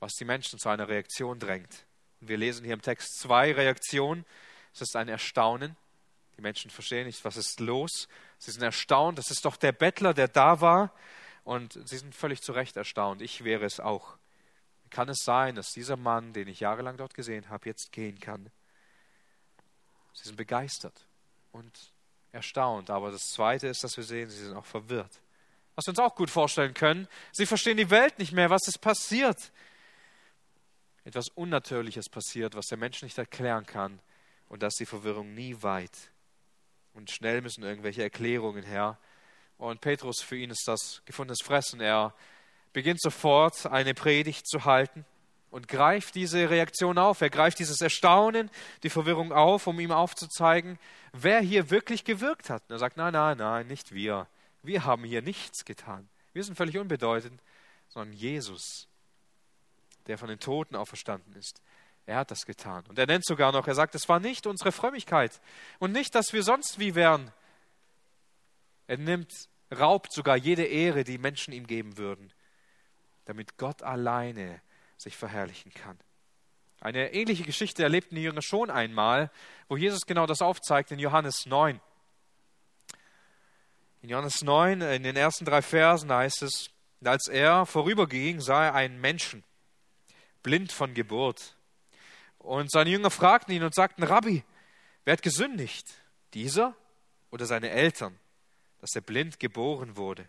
was 0.00 0.14
die 0.14 0.24
Menschen 0.24 0.58
zu 0.58 0.70
einer 0.70 0.88
Reaktion 0.88 1.38
drängt. 1.38 1.84
Und 2.22 2.28
wir 2.28 2.38
lesen 2.38 2.64
hier 2.64 2.72
im 2.72 2.80
Text 2.80 3.20
zwei 3.20 3.52
Reaktionen. 3.52 4.24
Es 4.72 4.80
ist 4.80 4.96
ein 4.96 5.08
Erstaunen. 5.10 5.76
Die 6.36 6.42
Menschen 6.42 6.70
verstehen 6.70 7.06
nicht, 7.06 7.24
was 7.24 7.36
ist 7.36 7.60
los. 7.60 8.08
Sie 8.44 8.50
sind 8.50 8.62
erstaunt, 8.62 9.16
das 9.16 9.30
ist 9.30 9.46
doch 9.46 9.56
der 9.56 9.72
Bettler, 9.72 10.12
der 10.12 10.28
da 10.28 10.60
war. 10.60 10.92
Und 11.44 11.78
sie 11.88 11.96
sind 11.96 12.14
völlig 12.14 12.42
zu 12.42 12.52
Recht 12.52 12.76
erstaunt. 12.76 13.22
Ich 13.22 13.42
wäre 13.42 13.64
es 13.64 13.80
auch. 13.80 14.18
Kann 14.90 15.08
es 15.08 15.20
sein, 15.24 15.54
dass 15.54 15.68
dieser 15.68 15.96
Mann, 15.96 16.34
den 16.34 16.48
ich 16.48 16.60
jahrelang 16.60 16.98
dort 16.98 17.14
gesehen 17.14 17.48
habe, 17.48 17.66
jetzt 17.66 17.90
gehen 17.90 18.20
kann? 18.20 18.50
Sie 20.12 20.24
sind 20.24 20.36
begeistert 20.36 21.06
und 21.52 21.72
erstaunt. 22.32 22.90
Aber 22.90 23.10
das 23.10 23.22
Zweite 23.32 23.66
ist, 23.66 23.82
dass 23.82 23.96
wir 23.96 24.04
sehen, 24.04 24.28
sie 24.28 24.44
sind 24.44 24.54
auch 24.54 24.66
verwirrt. 24.66 25.20
Was 25.74 25.86
wir 25.86 25.92
uns 25.92 25.98
auch 26.00 26.14
gut 26.14 26.28
vorstellen 26.28 26.74
können. 26.74 27.08
Sie 27.32 27.46
verstehen 27.46 27.78
die 27.78 27.88
Welt 27.88 28.18
nicht 28.18 28.32
mehr. 28.32 28.50
Was 28.50 28.68
ist 28.68 28.78
passiert? 28.78 29.52
Etwas 31.04 31.28
Unnatürliches 31.34 32.10
passiert, 32.10 32.54
was 32.54 32.66
der 32.66 32.78
Mensch 32.78 33.02
nicht 33.02 33.16
erklären 33.16 33.64
kann. 33.64 34.00
Und 34.50 34.62
das 34.62 34.74
ist 34.74 34.80
die 34.80 34.86
Verwirrung 34.86 35.32
nie 35.32 35.56
weit. 35.62 36.10
Und 36.94 37.10
schnell 37.10 37.42
müssen 37.42 37.62
irgendwelche 37.64 38.02
Erklärungen 38.02 38.62
her. 38.62 38.98
Und 39.58 39.80
Petrus, 39.80 40.22
für 40.22 40.36
ihn 40.36 40.50
ist 40.50 40.66
das 40.66 41.02
gefundenes 41.04 41.42
Fressen. 41.42 41.80
Er 41.80 42.14
beginnt 42.72 43.00
sofort 43.00 43.66
eine 43.66 43.94
Predigt 43.94 44.46
zu 44.46 44.64
halten 44.64 45.04
und 45.50 45.68
greift 45.68 46.16
diese 46.16 46.50
Reaktion 46.50 46.98
auf. 46.98 47.20
Er 47.20 47.30
greift 47.30 47.58
dieses 47.60 47.80
Erstaunen, 47.80 48.50
die 48.82 48.90
Verwirrung 48.90 49.32
auf, 49.32 49.66
um 49.66 49.78
ihm 49.78 49.92
aufzuzeigen, 49.92 50.78
wer 51.12 51.40
hier 51.40 51.70
wirklich 51.70 52.04
gewirkt 52.04 52.50
hat. 52.50 52.62
Und 52.64 52.72
er 52.74 52.78
sagt, 52.78 52.96
nein, 52.96 53.12
nein, 53.12 53.38
nein, 53.38 53.66
nicht 53.68 53.92
wir. 53.92 54.26
Wir 54.62 54.84
haben 54.84 55.04
hier 55.04 55.22
nichts 55.22 55.64
getan. 55.64 56.08
Wir 56.32 56.42
sind 56.42 56.56
völlig 56.56 56.76
unbedeutend, 56.78 57.40
sondern 57.88 58.16
Jesus, 58.16 58.88
der 60.08 60.18
von 60.18 60.28
den 60.28 60.40
Toten 60.40 60.74
auferstanden 60.74 61.34
ist. 61.34 61.62
Er 62.06 62.16
hat 62.16 62.30
das 62.30 62.44
getan. 62.44 62.84
Und 62.88 62.98
er 62.98 63.06
nennt 63.06 63.24
sogar 63.24 63.52
noch, 63.52 63.66
er 63.66 63.74
sagt, 63.74 63.94
es 63.94 64.08
war 64.08 64.20
nicht 64.20 64.46
unsere 64.46 64.72
Frömmigkeit 64.72 65.40
und 65.78 65.92
nicht, 65.92 66.14
dass 66.14 66.32
wir 66.32 66.42
sonst 66.42 66.78
wie 66.78 66.94
wären. 66.94 67.30
Er 68.86 68.98
nimmt, 68.98 69.32
raubt 69.74 70.12
sogar 70.12 70.36
jede 70.36 70.64
Ehre, 70.64 71.04
die 71.04 71.18
Menschen 71.18 71.54
ihm 71.54 71.66
geben 71.66 71.96
würden, 71.96 72.32
damit 73.24 73.56
Gott 73.56 73.82
alleine 73.82 74.60
sich 74.98 75.16
verherrlichen 75.16 75.72
kann. 75.72 75.98
Eine 76.80 77.14
ähnliche 77.14 77.44
Geschichte 77.44 77.82
erlebten 77.82 78.14
die 78.14 78.22
Jünger 78.22 78.42
schon 78.42 78.70
einmal, 78.70 79.30
wo 79.68 79.76
Jesus 79.78 80.04
genau 80.04 80.26
das 80.26 80.42
aufzeigt 80.42 80.92
in 80.92 80.98
Johannes 80.98 81.46
9. 81.46 81.80
In 84.02 84.10
Johannes 84.10 84.42
9, 84.42 84.82
in 84.82 85.02
den 85.02 85.16
ersten 85.16 85.46
drei 85.46 85.62
Versen 85.62 86.12
heißt 86.12 86.42
es, 86.42 86.68
als 87.02 87.26
er 87.28 87.64
vorüberging, 87.64 88.42
sah 88.42 88.66
er 88.66 88.74
einen 88.74 89.00
Menschen, 89.00 89.44
blind 90.42 90.72
von 90.72 90.92
Geburt. 90.92 91.56
Und 92.44 92.70
seine 92.70 92.90
Jünger 92.90 93.10
fragten 93.10 93.54
ihn 93.54 93.62
und 93.62 93.74
sagten, 93.74 94.02
Rabbi, 94.02 94.44
wer 95.04 95.12
hat 95.14 95.22
gesündigt? 95.22 95.88
Dieser 96.34 96.76
oder 97.30 97.46
seine 97.46 97.70
Eltern, 97.70 98.18
dass 98.82 98.94
er 98.94 99.00
blind 99.00 99.40
geboren 99.40 99.96
wurde? 99.96 100.28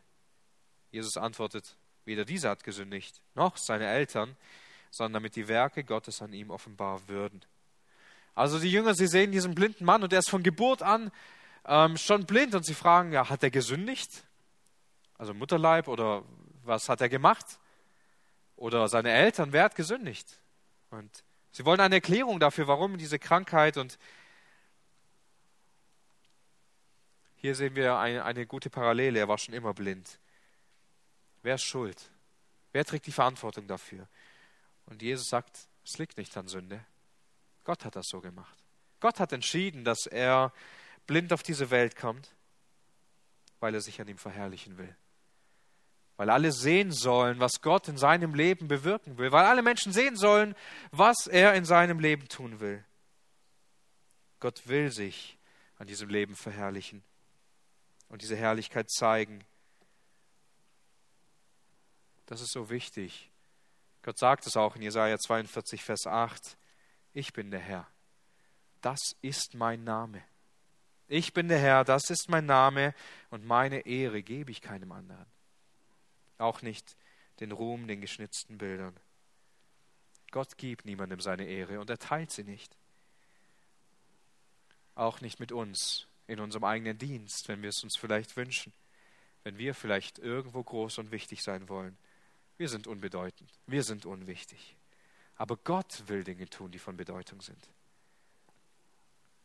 Jesus 0.91 1.17
antwortet, 1.17 1.75
weder 2.05 2.23
dieser 2.23 2.51
hat 2.51 2.63
gesündigt, 2.63 3.19
noch 3.33 3.57
seine 3.57 3.87
Eltern, 3.87 4.37
sondern 4.91 5.21
damit 5.21 5.35
die 5.35 5.49
Werke 5.49 5.83
Gottes 5.83 6.21
an 6.21 6.31
ihm 6.31 6.51
offenbar 6.51 7.05
würden. 7.09 7.43
Also 8.33 8.59
die 8.59 8.71
Jünger, 8.71 8.95
sie 8.95 9.07
sehen 9.07 9.33
diesen 9.33 9.53
blinden 9.53 9.83
Mann 9.83 10.01
und 10.01 10.13
er 10.13 10.19
ist 10.19 10.29
von 10.29 10.41
Geburt 10.41 10.83
an 10.83 11.11
ähm, 11.65 11.97
schon 11.97 12.25
blind 12.25 12.55
und 12.55 12.65
sie 12.65 12.75
fragen, 12.75 13.11
ja, 13.11 13.27
hat 13.27 13.43
er 13.43 13.51
gesündigt? 13.51 14.23
Also 15.17 15.33
Mutterleib 15.33 15.89
oder 15.89 16.23
was 16.63 16.87
hat 16.87 17.01
er 17.01 17.09
gemacht? 17.09 17.59
Oder 18.55 18.87
seine 18.87 19.11
Eltern, 19.11 19.51
wer 19.51 19.65
hat 19.65 19.75
gesündigt? 19.75 20.39
Und 20.91 21.24
sie 21.55 21.63
wollen 21.63 21.79
eine 21.79 21.95
Erklärung 21.95 22.39
dafür, 22.39 22.67
warum 22.67 22.97
diese 22.97 23.17
Krankheit 23.17 23.77
und 23.77 23.97
hier 27.37 27.55
sehen 27.55 27.75
wir 27.75 27.97
eine, 27.97 28.25
eine 28.25 28.45
gute 28.45 28.69
Parallele, 28.69 29.19
er 29.19 29.27
war 29.29 29.37
schon 29.37 29.53
immer 29.53 29.73
blind. 29.73 30.19
Wer 31.43 31.55
ist 31.55 31.63
schuld? 31.63 32.09
Wer 32.73 32.83
trägt 32.83 33.07
die 33.07 33.11
Verantwortung 33.11 33.67
dafür? 33.67 34.09
Und 34.87 35.01
Jesus 35.01 35.29
sagt, 35.29 35.69
es 35.85 35.97
liegt 35.97 36.17
nicht 36.17 36.35
an 36.35 36.49
Sünde. 36.49 36.83
Gott 37.63 37.85
hat 37.85 37.95
das 37.95 38.07
so 38.09 38.19
gemacht. 38.19 38.57
Gott 38.99 39.19
hat 39.19 39.31
entschieden, 39.31 39.85
dass 39.85 40.07
er 40.07 40.51
blind 41.07 41.31
auf 41.31 41.41
diese 41.43 41.69
Welt 41.69 41.95
kommt, 41.95 42.35
weil 43.61 43.73
er 43.73 43.81
sich 43.81 44.01
an 44.01 44.07
ihm 44.09 44.17
verherrlichen 44.17 44.77
will. 44.77 44.93
Weil 46.17 46.29
alle 46.29 46.51
sehen 46.51 46.91
sollen, 46.91 47.39
was 47.39 47.61
Gott 47.61 47.87
in 47.87 47.97
seinem 47.97 48.33
Leben 48.33 48.67
bewirken 48.67 49.17
will. 49.17 49.31
Weil 49.31 49.45
alle 49.45 49.61
Menschen 49.61 49.91
sehen 49.91 50.15
sollen, 50.15 50.55
was 50.91 51.27
er 51.27 51.55
in 51.55 51.65
seinem 51.65 51.99
Leben 51.99 52.27
tun 52.29 52.59
will. 52.59 52.83
Gott 54.39 54.67
will 54.67 54.91
sich 54.91 55.37
an 55.77 55.87
diesem 55.87 56.09
Leben 56.09 56.35
verherrlichen 56.35 57.03
und 58.07 58.21
diese 58.21 58.35
Herrlichkeit 58.35 58.89
zeigen. 58.89 59.43
Das 62.27 62.41
ist 62.41 62.51
so 62.51 62.69
wichtig. 62.69 63.29
Gott 64.03 64.17
sagt 64.17 64.47
es 64.47 64.55
auch 64.55 64.75
in 64.75 64.81
Jesaja 64.81 65.17
42, 65.17 65.83
Vers 65.83 66.07
8. 66.07 66.57
Ich 67.13 67.33
bin 67.33 67.51
der 67.51 67.59
Herr. 67.59 67.87
Das 68.81 69.15
ist 69.21 69.55
mein 69.55 69.83
Name. 69.83 70.21
Ich 71.07 71.33
bin 71.33 71.47
der 71.47 71.59
Herr, 71.59 71.83
das 71.83 72.09
ist 72.09 72.29
mein 72.29 72.45
Name 72.45 72.93
und 73.29 73.45
meine 73.45 73.85
Ehre 73.85 74.23
gebe 74.23 74.51
ich 74.51 74.61
keinem 74.61 74.91
anderen. 74.91 75.25
Auch 76.37 76.61
nicht 76.61 76.95
den 77.39 77.51
Ruhm, 77.51 77.87
den 77.87 78.01
geschnitzten 78.01 78.57
Bildern. 78.57 78.95
Gott 80.31 80.57
gibt 80.57 80.85
niemandem 80.85 81.19
seine 81.19 81.45
Ehre 81.45 81.79
und 81.79 81.89
er 81.89 81.97
teilt 81.97 82.31
sie 82.31 82.43
nicht. 82.43 82.75
Auch 84.95 85.21
nicht 85.21 85.39
mit 85.39 85.51
uns 85.51 86.07
in 86.27 86.39
unserem 86.39 86.63
eigenen 86.63 86.97
Dienst, 86.97 87.47
wenn 87.47 87.61
wir 87.61 87.69
es 87.69 87.83
uns 87.83 87.97
vielleicht 87.97 88.35
wünschen, 88.35 88.73
wenn 89.43 89.57
wir 89.57 89.73
vielleicht 89.73 90.19
irgendwo 90.19 90.63
groß 90.63 90.97
und 90.97 91.11
wichtig 91.11 91.41
sein 91.41 91.69
wollen. 91.69 91.97
Wir 92.57 92.69
sind 92.69 92.87
unbedeutend, 92.87 93.49
wir 93.67 93.83
sind 93.83 94.05
unwichtig. 94.05 94.75
Aber 95.37 95.57
Gott 95.57 96.03
will 96.07 96.23
Dinge 96.23 96.49
tun, 96.49 96.71
die 96.71 96.79
von 96.79 96.95
Bedeutung 96.95 97.41
sind. 97.41 97.69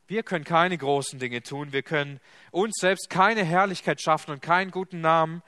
Wir 0.06 0.22
können 0.22 0.44
keine 0.44 0.76
großen 0.76 1.18
Dinge 1.18 1.42
tun, 1.42 1.72
wir 1.72 1.82
können 1.82 2.20
uns 2.50 2.76
selbst 2.80 3.10
keine 3.10 3.44
Herrlichkeit 3.44 4.00
schaffen 4.00 4.32
und 4.32 4.42
keinen 4.42 4.70
guten 4.72 5.00
Namen, 5.00 5.42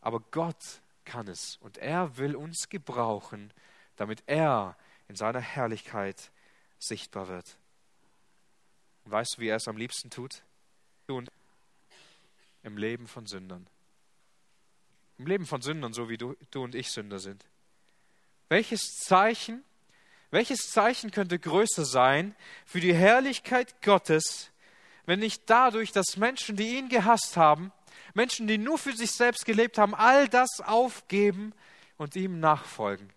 aber 0.00 0.20
Gott 0.30 0.80
kann 1.04 1.28
es 1.28 1.56
und 1.60 1.78
er 1.78 2.16
will 2.18 2.36
uns 2.36 2.68
gebrauchen, 2.68 3.52
damit 3.96 4.22
er 4.26 4.76
in 5.08 5.16
seiner 5.16 5.40
Herrlichkeit 5.40 6.30
sichtbar 6.78 7.28
wird. 7.28 7.56
Und 9.04 9.12
weißt 9.12 9.36
du, 9.36 9.40
wie 9.40 9.48
er 9.48 9.56
es 9.56 9.68
am 9.68 9.76
liebsten 9.76 10.10
tut? 10.10 10.42
Und 11.06 11.30
im 12.62 12.76
Leben 12.76 13.08
von 13.08 13.26
Sündern. 13.26 13.66
Im 15.16 15.26
Leben 15.26 15.46
von 15.46 15.62
Sündern, 15.62 15.92
so 15.92 16.08
wie 16.08 16.18
du, 16.18 16.36
du 16.50 16.62
und 16.62 16.74
ich 16.74 16.90
Sünder 16.90 17.18
sind. 17.18 17.44
Welches 18.48 18.94
Zeichen, 18.96 19.64
welches 20.30 20.70
Zeichen 20.70 21.10
könnte 21.10 21.38
größer 21.38 21.84
sein 21.84 22.36
für 22.66 22.80
die 22.80 22.94
Herrlichkeit 22.94 23.80
Gottes, 23.82 24.50
wenn 25.06 25.20
nicht 25.20 25.42
dadurch, 25.46 25.90
dass 25.90 26.18
Menschen, 26.18 26.56
die 26.56 26.76
ihn 26.76 26.90
gehasst 26.90 27.36
haben, 27.36 27.72
Menschen, 28.18 28.48
die 28.48 28.58
nur 28.58 28.78
für 28.78 28.96
sich 28.96 29.12
selbst 29.12 29.44
gelebt 29.44 29.78
haben, 29.78 29.94
all 29.94 30.26
das 30.28 30.60
aufgeben 30.60 31.54
und 31.98 32.16
ihm 32.16 32.40
nachfolgen. 32.40 33.12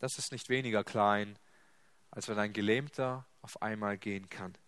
Das 0.00 0.18
ist 0.18 0.32
nicht 0.32 0.48
weniger 0.48 0.82
klein, 0.82 1.38
als 2.10 2.26
wenn 2.26 2.40
ein 2.40 2.52
Gelähmter 2.52 3.24
auf 3.40 3.62
einmal 3.62 3.96
gehen 3.96 4.28
kann. 4.28 4.58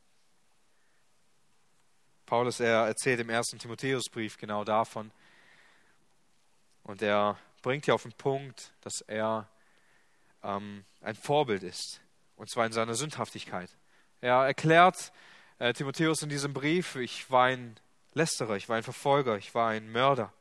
Paulus, 2.25 2.61
er 2.61 2.87
erzählt 2.87 3.19
im 3.19 3.29
ersten 3.29 3.59
Timotheusbrief 3.59 4.37
genau 4.37 4.63
davon. 4.63 5.11
Und 6.85 7.03
er 7.03 7.37
bringt 7.63 7.87
hier 7.87 7.97
auf 7.97 8.05
den 8.05 8.13
Punkt, 8.13 8.73
dass 8.81 9.01
er 9.01 9.49
ähm, 10.45 10.85
ein 11.01 11.17
Vorbild 11.17 11.65
ist. 11.65 12.01
Und 12.37 12.49
zwar 12.49 12.65
in 12.65 12.73
seiner 12.73 12.95
Sündhaftigkeit. 12.95 13.77
Er 14.21 14.47
erklärt 14.47 15.13
äh, 15.59 15.73
Timotheus 15.73 16.23
in 16.23 16.29
diesem 16.29 16.53
Brief, 16.53 16.97
ich 16.97 17.31
war 17.31 17.47
ein 17.47 17.77
Lästerer, 18.15 18.57
ich 18.57 18.69
war 18.69 18.77
ein 18.77 18.83
Verfolger, 18.83 19.37
ich 19.37 19.55
war 19.55 19.71
ein 19.71 19.91
Mörder. 19.91 20.33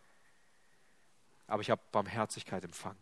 Aber 1.48 1.62
ich 1.62 1.70
habe 1.70 1.82
Barmherzigkeit 1.92 2.64
empfangen. 2.64 2.98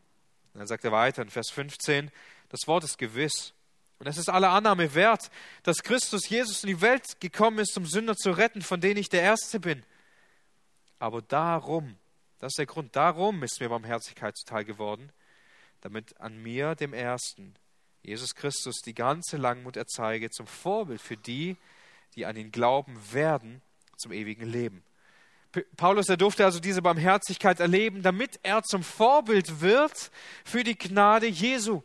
Und 0.54 0.60
dann 0.60 0.68
sagt 0.68 0.84
er 0.84 0.92
weiter 0.92 1.22
in 1.22 1.30
Vers 1.30 1.50
15, 1.52 2.12
das 2.50 2.68
Wort 2.68 2.84
ist 2.84 2.98
gewiss. 2.98 3.54
Und 4.00 4.08
es 4.08 4.18
ist 4.18 4.30
alle 4.30 4.50
Annahme 4.50 4.94
wert, 4.96 5.32
dass 5.64 5.82
Christus 5.82 6.28
Jesus 6.28 6.64
in 6.64 6.68
die 6.68 6.82
Welt 6.82 7.20
gekommen 7.20 7.60
ist, 7.60 7.78
um 7.78 7.86
Sünder 7.86 8.16
zu 8.16 8.32
retten, 8.32 8.62
von 8.62 8.82
denen 8.82 8.98
ich 8.98 9.10
der 9.10 9.22
Erste 9.22 9.60
bin. 9.60 9.84
Aber 11.00 11.22
darum, 11.22 11.98
das 12.40 12.52
ist 12.52 12.58
der 12.58 12.66
Grund, 12.66 12.96
darum 12.96 13.44
ist 13.44 13.60
mir 13.60 13.70
Barmherzigkeit 13.70 14.36
zuteil 14.36 14.66
geworden, 14.66 15.12
damit 15.82 16.20
an 16.20 16.42
mir, 16.42 16.76
dem 16.76 16.94
Ersten, 16.94 17.56
Jesus 18.04 18.36
Christus 18.36 18.82
die 18.86 18.94
ganze 18.94 19.38
Langmut 19.38 19.78
erzeige 19.78 20.30
zum 20.30 20.46
Vorbild 20.46 21.02
für 21.02 21.18
die, 21.18 21.56
die 22.16 22.26
an 22.26 22.36
ihn 22.36 22.52
glauben 22.52 23.00
werden, 23.12 23.62
zum 23.98 24.12
ewigen 24.12 24.46
Leben. 24.46 24.84
Paulus, 25.78 26.10
er 26.10 26.18
durfte 26.18 26.44
also 26.44 26.60
diese 26.60 26.82
Barmherzigkeit 26.82 27.60
erleben, 27.60 28.02
damit 28.02 28.40
er 28.44 28.64
zum 28.64 28.84
Vorbild 28.84 29.62
wird 29.62 30.12
für 30.44 30.64
die 30.64 30.78
Gnade 30.78 31.28
Jesu. 31.28 31.82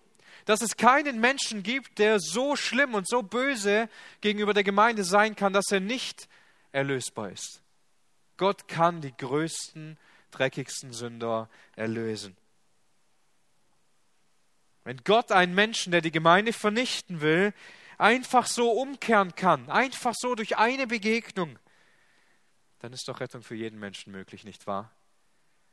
Dass 0.46 0.62
es 0.62 0.76
keinen 0.76 1.20
Menschen 1.20 1.62
gibt, 1.62 1.98
der 1.98 2.18
so 2.18 2.56
schlimm 2.56 2.94
und 2.94 3.06
so 3.06 3.22
böse 3.22 3.90
gegenüber 4.22 4.54
der 4.54 4.64
Gemeinde 4.64 5.04
sein 5.04 5.36
kann, 5.36 5.52
dass 5.52 5.70
er 5.70 5.80
nicht 5.80 6.28
erlösbar 6.72 7.30
ist. 7.30 7.62
Gott 8.38 8.66
kann 8.66 9.02
die 9.02 9.14
größten, 9.14 9.98
dreckigsten 10.30 10.94
Sünder 10.94 11.50
erlösen. 11.76 12.37
Wenn 14.88 15.04
Gott 15.04 15.32
einen 15.32 15.54
Menschen, 15.54 15.90
der 15.90 16.00
die 16.00 16.10
Gemeinde 16.10 16.54
vernichten 16.54 17.20
will, 17.20 17.52
einfach 17.98 18.46
so 18.46 18.70
umkehren 18.70 19.34
kann, 19.34 19.68
einfach 19.68 20.14
so 20.16 20.34
durch 20.34 20.56
eine 20.56 20.86
Begegnung, 20.86 21.58
dann 22.78 22.94
ist 22.94 23.06
doch 23.06 23.20
Rettung 23.20 23.42
für 23.42 23.54
jeden 23.54 23.78
Menschen 23.78 24.12
möglich, 24.12 24.44
nicht 24.44 24.66
wahr? 24.66 24.90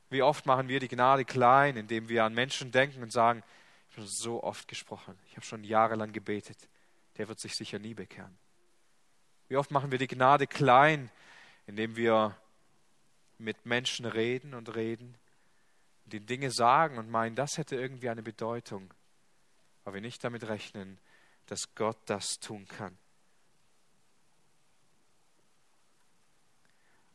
Wie 0.09 0.21
oft 0.21 0.45
machen 0.45 0.67
wir 0.67 0.81
die 0.81 0.89
Gnade 0.89 1.23
klein, 1.23 1.77
indem 1.77 2.09
wir 2.09 2.25
an 2.25 2.33
Menschen 2.33 2.73
denken 2.73 3.01
und 3.03 3.13
sagen, 3.13 3.41
ich 3.89 3.95
habe 3.95 4.05
so 4.09 4.43
oft 4.43 4.67
gesprochen, 4.67 5.17
ich 5.29 5.37
habe 5.37 5.45
schon 5.45 5.63
jahrelang 5.63 6.11
gebetet, 6.11 6.57
der 7.15 7.29
wird 7.29 7.39
sich 7.39 7.55
sicher 7.55 7.79
nie 7.79 7.93
bekehren. 7.93 8.37
Wie 9.47 9.55
oft 9.55 9.71
machen 9.71 9.91
wir 9.91 9.97
die 9.97 10.09
Gnade 10.09 10.45
klein, 10.45 11.09
indem 11.67 11.95
wir 11.95 12.35
mit 13.37 13.65
Menschen 13.65 14.05
reden 14.05 14.53
und 14.53 14.75
reden, 14.75 15.15
die 16.03 16.19
Dinge 16.19 16.51
sagen 16.51 16.97
und 16.97 17.09
meinen, 17.09 17.37
das 17.37 17.57
hätte 17.57 17.77
irgendwie 17.77 18.09
eine 18.09 18.21
Bedeutung 18.21 18.93
aber 19.85 19.95
wir 19.95 20.01
nicht 20.01 20.23
damit 20.23 20.47
rechnen, 20.47 20.97
dass 21.45 21.73
Gott 21.75 21.97
das 22.07 22.39
tun 22.39 22.67
kann. 22.67 22.97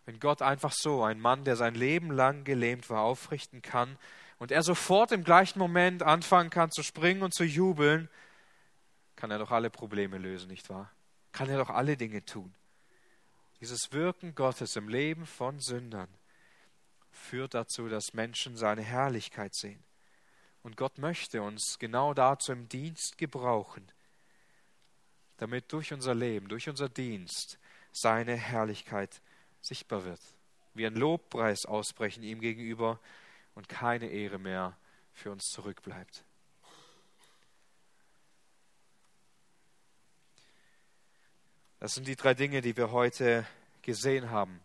Wenn 0.06 0.18
Gott 0.18 0.40
einfach 0.40 0.72
so 0.72 1.04
einen 1.04 1.20
Mann, 1.20 1.44
der 1.44 1.56
sein 1.56 1.74
Leben 1.74 2.10
lang 2.10 2.44
gelähmt 2.44 2.88
war, 2.88 3.02
aufrichten 3.02 3.60
kann 3.60 3.98
und 4.38 4.50
er 4.50 4.62
sofort 4.62 5.12
im 5.12 5.24
gleichen 5.24 5.58
Moment 5.58 6.02
anfangen 6.02 6.50
kann 6.50 6.70
zu 6.70 6.82
springen 6.82 7.22
und 7.22 7.34
zu 7.34 7.44
jubeln, 7.44 8.08
kann 9.16 9.30
er 9.30 9.38
doch 9.38 9.50
alle 9.50 9.68
Probleme 9.68 10.16
lösen, 10.16 10.48
nicht 10.48 10.70
wahr? 10.70 10.90
Kann 11.32 11.50
er 11.50 11.58
doch 11.58 11.70
alle 11.70 11.96
Dinge 11.96 12.24
tun. 12.24 12.54
Dieses 13.60 13.92
Wirken 13.92 14.34
Gottes 14.34 14.76
im 14.76 14.88
Leben 14.88 15.26
von 15.26 15.60
Sündern 15.60 16.08
führt 17.10 17.54
dazu, 17.54 17.88
dass 17.88 18.14
Menschen 18.14 18.56
seine 18.56 18.82
Herrlichkeit 18.82 19.54
sehen. 19.54 19.82
Und 20.62 20.76
Gott 20.76 20.98
möchte 20.98 21.42
uns 21.42 21.78
genau 21.78 22.12
dazu 22.12 22.52
im 22.52 22.68
Dienst 22.68 23.16
gebrauchen, 23.16 23.90
damit 25.38 25.72
durch 25.72 25.92
unser 25.92 26.14
Leben, 26.14 26.48
durch 26.48 26.68
unser 26.68 26.88
Dienst 26.88 27.58
seine 27.92 28.36
Herrlichkeit 28.36 29.22
sichtbar 29.60 30.04
wird. 30.04 30.20
Wir 30.74 30.88
ein 30.88 30.94
Lobpreis 30.94 31.64
ausbrechen 31.64 32.22
ihm 32.22 32.40
gegenüber 32.40 33.00
und 33.54 33.68
keine 33.68 34.08
Ehre 34.08 34.38
mehr 34.38 34.76
für 35.12 35.30
uns 35.30 35.44
zurückbleibt. 35.50 36.24
Das 41.78 41.94
sind 41.94 42.06
die 42.06 42.16
drei 42.16 42.34
Dinge, 42.34 42.60
die 42.60 42.76
wir 42.76 42.90
heute 42.90 43.46
gesehen 43.80 44.30
haben. 44.30 44.60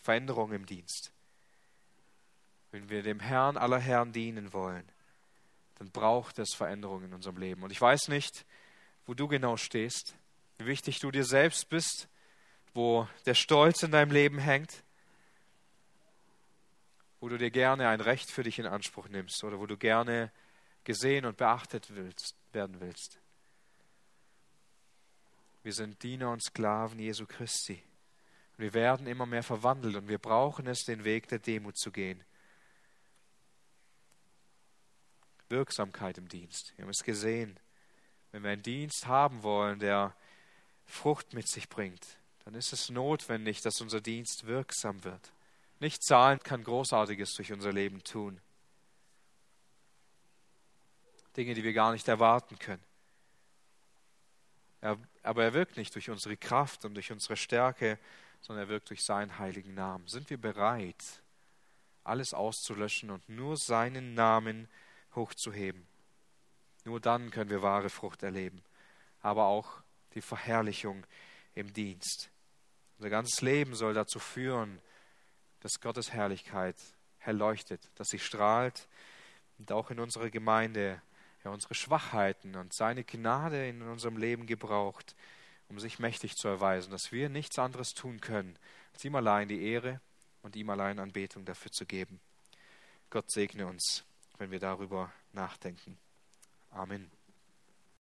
Veränderung 0.00 0.52
im 0.52 0.64
Dienst. 0.64 1.12
Wenn 2.70 2.88
wir 2.88 3.02
dem 3.02 3.20
Herrn 3.20 3.56
aller 3.56 3.78
Herren 3.78 4.12
dienen 4.12 4.52
wollen, 4.52 4.84
dann 5.78 5.90
braucht 5.90 6.38
es 6.38 6.54
Veränderungen 6.54 7.06
in 7.06 7.14
unserem 7.14 7.36
Leben. 7.36 7.62
Und 7.62 7.70
ich 7.70 7.80
weiß 7.80 8.08
nicht, 8.08 8.44
wo 9.06 9.14
du 9.14 9.28
genau 9.28 9.56
stehst, 9.56 10.16
wie 10.58 10.66
wichtig 10.66 10.98
du 10.98 11.10
dir 11.10 11.24
selbst 11.24 11.68
bist, 11.68 12.08
wo 12.74 13.08
der 13.24 13.34
Stolz 13.34 13.82
in 13.82 13.90
deinem 13.90 14.10
Leben 14.10 14.38
hängt, 14.38 14.82
wo 17.20 17.28
du 17.28 17.38
dir 17.38 17.50
gerne 17.50 17.88
ein 17.88 18.00
Recht 18.00 18.30
für 18.30 18.42
dich 18.42 18.58
in 18.58 18.66
Anspruch 18.66 19.08
nimmst 19.08 19.42
oder 19.44 19.58
wo 19.58 19.66
du 19.66 19.76
gerne 19.76 20.30
gesehen 20.84 21.24
und 21.24 21.36
beachtet 21.36 21.94
willst, 21.94 22.34
werden 22.52 22.80
willst. 22.80 23.18
Wir 25.62 25.72
sind 25.72 26.02
Diener 26.02 26.30
und 26.30 26.42
Sklaven 26.42 26.98
Jesu 26.98 27.26
Christi. 27.26 27.82
wir 28.56 28.72
werden 28.72 29.06
immer 29.06 29.26
mehr 29.26 29.42
verwandelt 29.42 29.96
und 29.96 30.08
wir 30.08 30.18
brauchen 30.18 30.66
es, 30.66 30.84
den 30.84 31.04
Weg 31.04 31.28
der 31.28 31.40
Demut 31.40 31.76
zu 31.76 31.90
gehen. 31.90 32.22
Wirksamkeit 35.48 36.18
im 36.18 36.28
Dienst. 36.28 36.72
Wir 36.76 36.84
haben 36.84 36.90
es 36.90 37.04
gesehen. 37.04 37.58
Wenn 38.32 38.42
wir 38.42 38.50
einen 38.50 38.62
Dienst 38.62 39.06
haben 39.06 39.42
wollen, 39.42 39.78
der 39.78 40.14
Frucht 40.84 41.32
mit 41.32 41.48
sich 41.48 41.68
bringt, 41.68 42.18
dann 42.44 42.54
ist 42.54 42.72
es 42.72 42.90
notwendig, 42.90 43.60
dass 43.60 43.80
unser 43.80 44.00
Dienst 44.00 44.46
wirksam 44.46 45.04
wird. 45.04 45.32
Nicht 45.80 46.04
Zahlen 46.04 46.38
kann 46.40 46.64
Großartiges 46.64 47.34
durch 47.34 47.52
unser 47.52 47.72
Leben 47.72 48.02
tun. 48.02 48.40
Dinge, 51.36 51.54
die 51.54 51.64
wir 51.64 51.72
gar 51.72 51.92
nicht 51.92 52.08
erwarten 52.08 52.58
können. 52.58 52.82
Er, 54.80 54.98
aber 55.22 55.44
er 55.44 55.54
wirkt 55.54 55.76
nicht 55.76 55.94
durch 55.94 56.08
unsere 56.08 56.36
Kraft 56.36 56.84
und 56.84 56.94
durch 56.94 57.12
unsere 57.12 57.36
Stärke, 57.36 57.98
sondern 58.40 58.66
er 58.66 58.68
wirkt 58.68 58.90
durch 58.90 59.04
seinen 59.04 59.38
heiligen 59.38 59.74
Namen. 59.74 60.06
Sind 60.08 60.30
wir 60.30 60.38
bereit, 60.38 61.22
alles 62.04 62.32
auszulöschen 62.32 63.10
und 63.10 63.28
nur 63.28 63.56
seinen 63.56 64.14
Namen 64.14 64.66
zu 64.66 64.85
hochzuheben. 65.16 65.86
Nur 66.84 67.00
dann 67.00 67.30
können 67.30 67.50
wir 67.50 67.62
wahre 67.62 67.90
Frucht 67.90 68.22
erleben, 68.22 68.62
aber 69.20 69.46
auch 69.46 69.82
die 70.14 70.20
Verherrlichung 70.20 71.04
im 71.54 71.72
Dienst. 71.72 72.30
Unser 72.98 73.10
ganzes 73.10 73.40
Leben 73.42 73.74
soll 73.74 73.94
dazu 73.94 74.18
führen, 74.18 74.80
dass 75.60 75.80
Gottes 75.80 76.12
Herrlichkeit 76.12 76.76
erleuchtet, 77.20 77.90
dass 77.96 78.08
sie 78.08 78.18
strahlt 78.18 78.88
und 79.58 79.72
auch 79.72 79.90
in 79.90 79.98
unserer 79.98 80.30
Gemeinde 80.30 81.02
ja, 81.44 81.50
unsere 81.50 81.74
Schwachheiten 81.74 82.56
und 82.56 82.74
seine 82.74 83.04
Gnade 83.04 83.68
in 83.68 83.82
unserem 83.82 84.16
Leben 84.16 84.46
gebraucht, 84.46 85.14
um 85.68 85.78
sich 85.80 85.98
mächtig 85.98 86.34
zu 86.36 86.48
erweisen, 86.48 86.90
dass 86.90 87.12
wir 87.12 87.28
nichts 87.28 87.58
anderes 87.58 87.90
tun 87.90 88.20
können, 88.20 88.58
als 88.92 89.04
ihm 89.04 89.14
allein 89.14 89.48
die 89.48 89.62
Ehre 89.62 90.00
und 90.42 90.56
ihm 90.56 90.70
allein 90.70 90.98
Anbetung 90.98 91.44
dafür 91.44 91.72
zu 91.72 91.86
geben. 91.86 92.20
Gott 93.10 93.30
segne 93.30 93.66
uns, 93.66 94.04
wenn 94.38 94.50
wir 94.50 94.60
darüber 94.60 95.12
nachdenken. 95.32 95.98
Amen. 96.70 97.15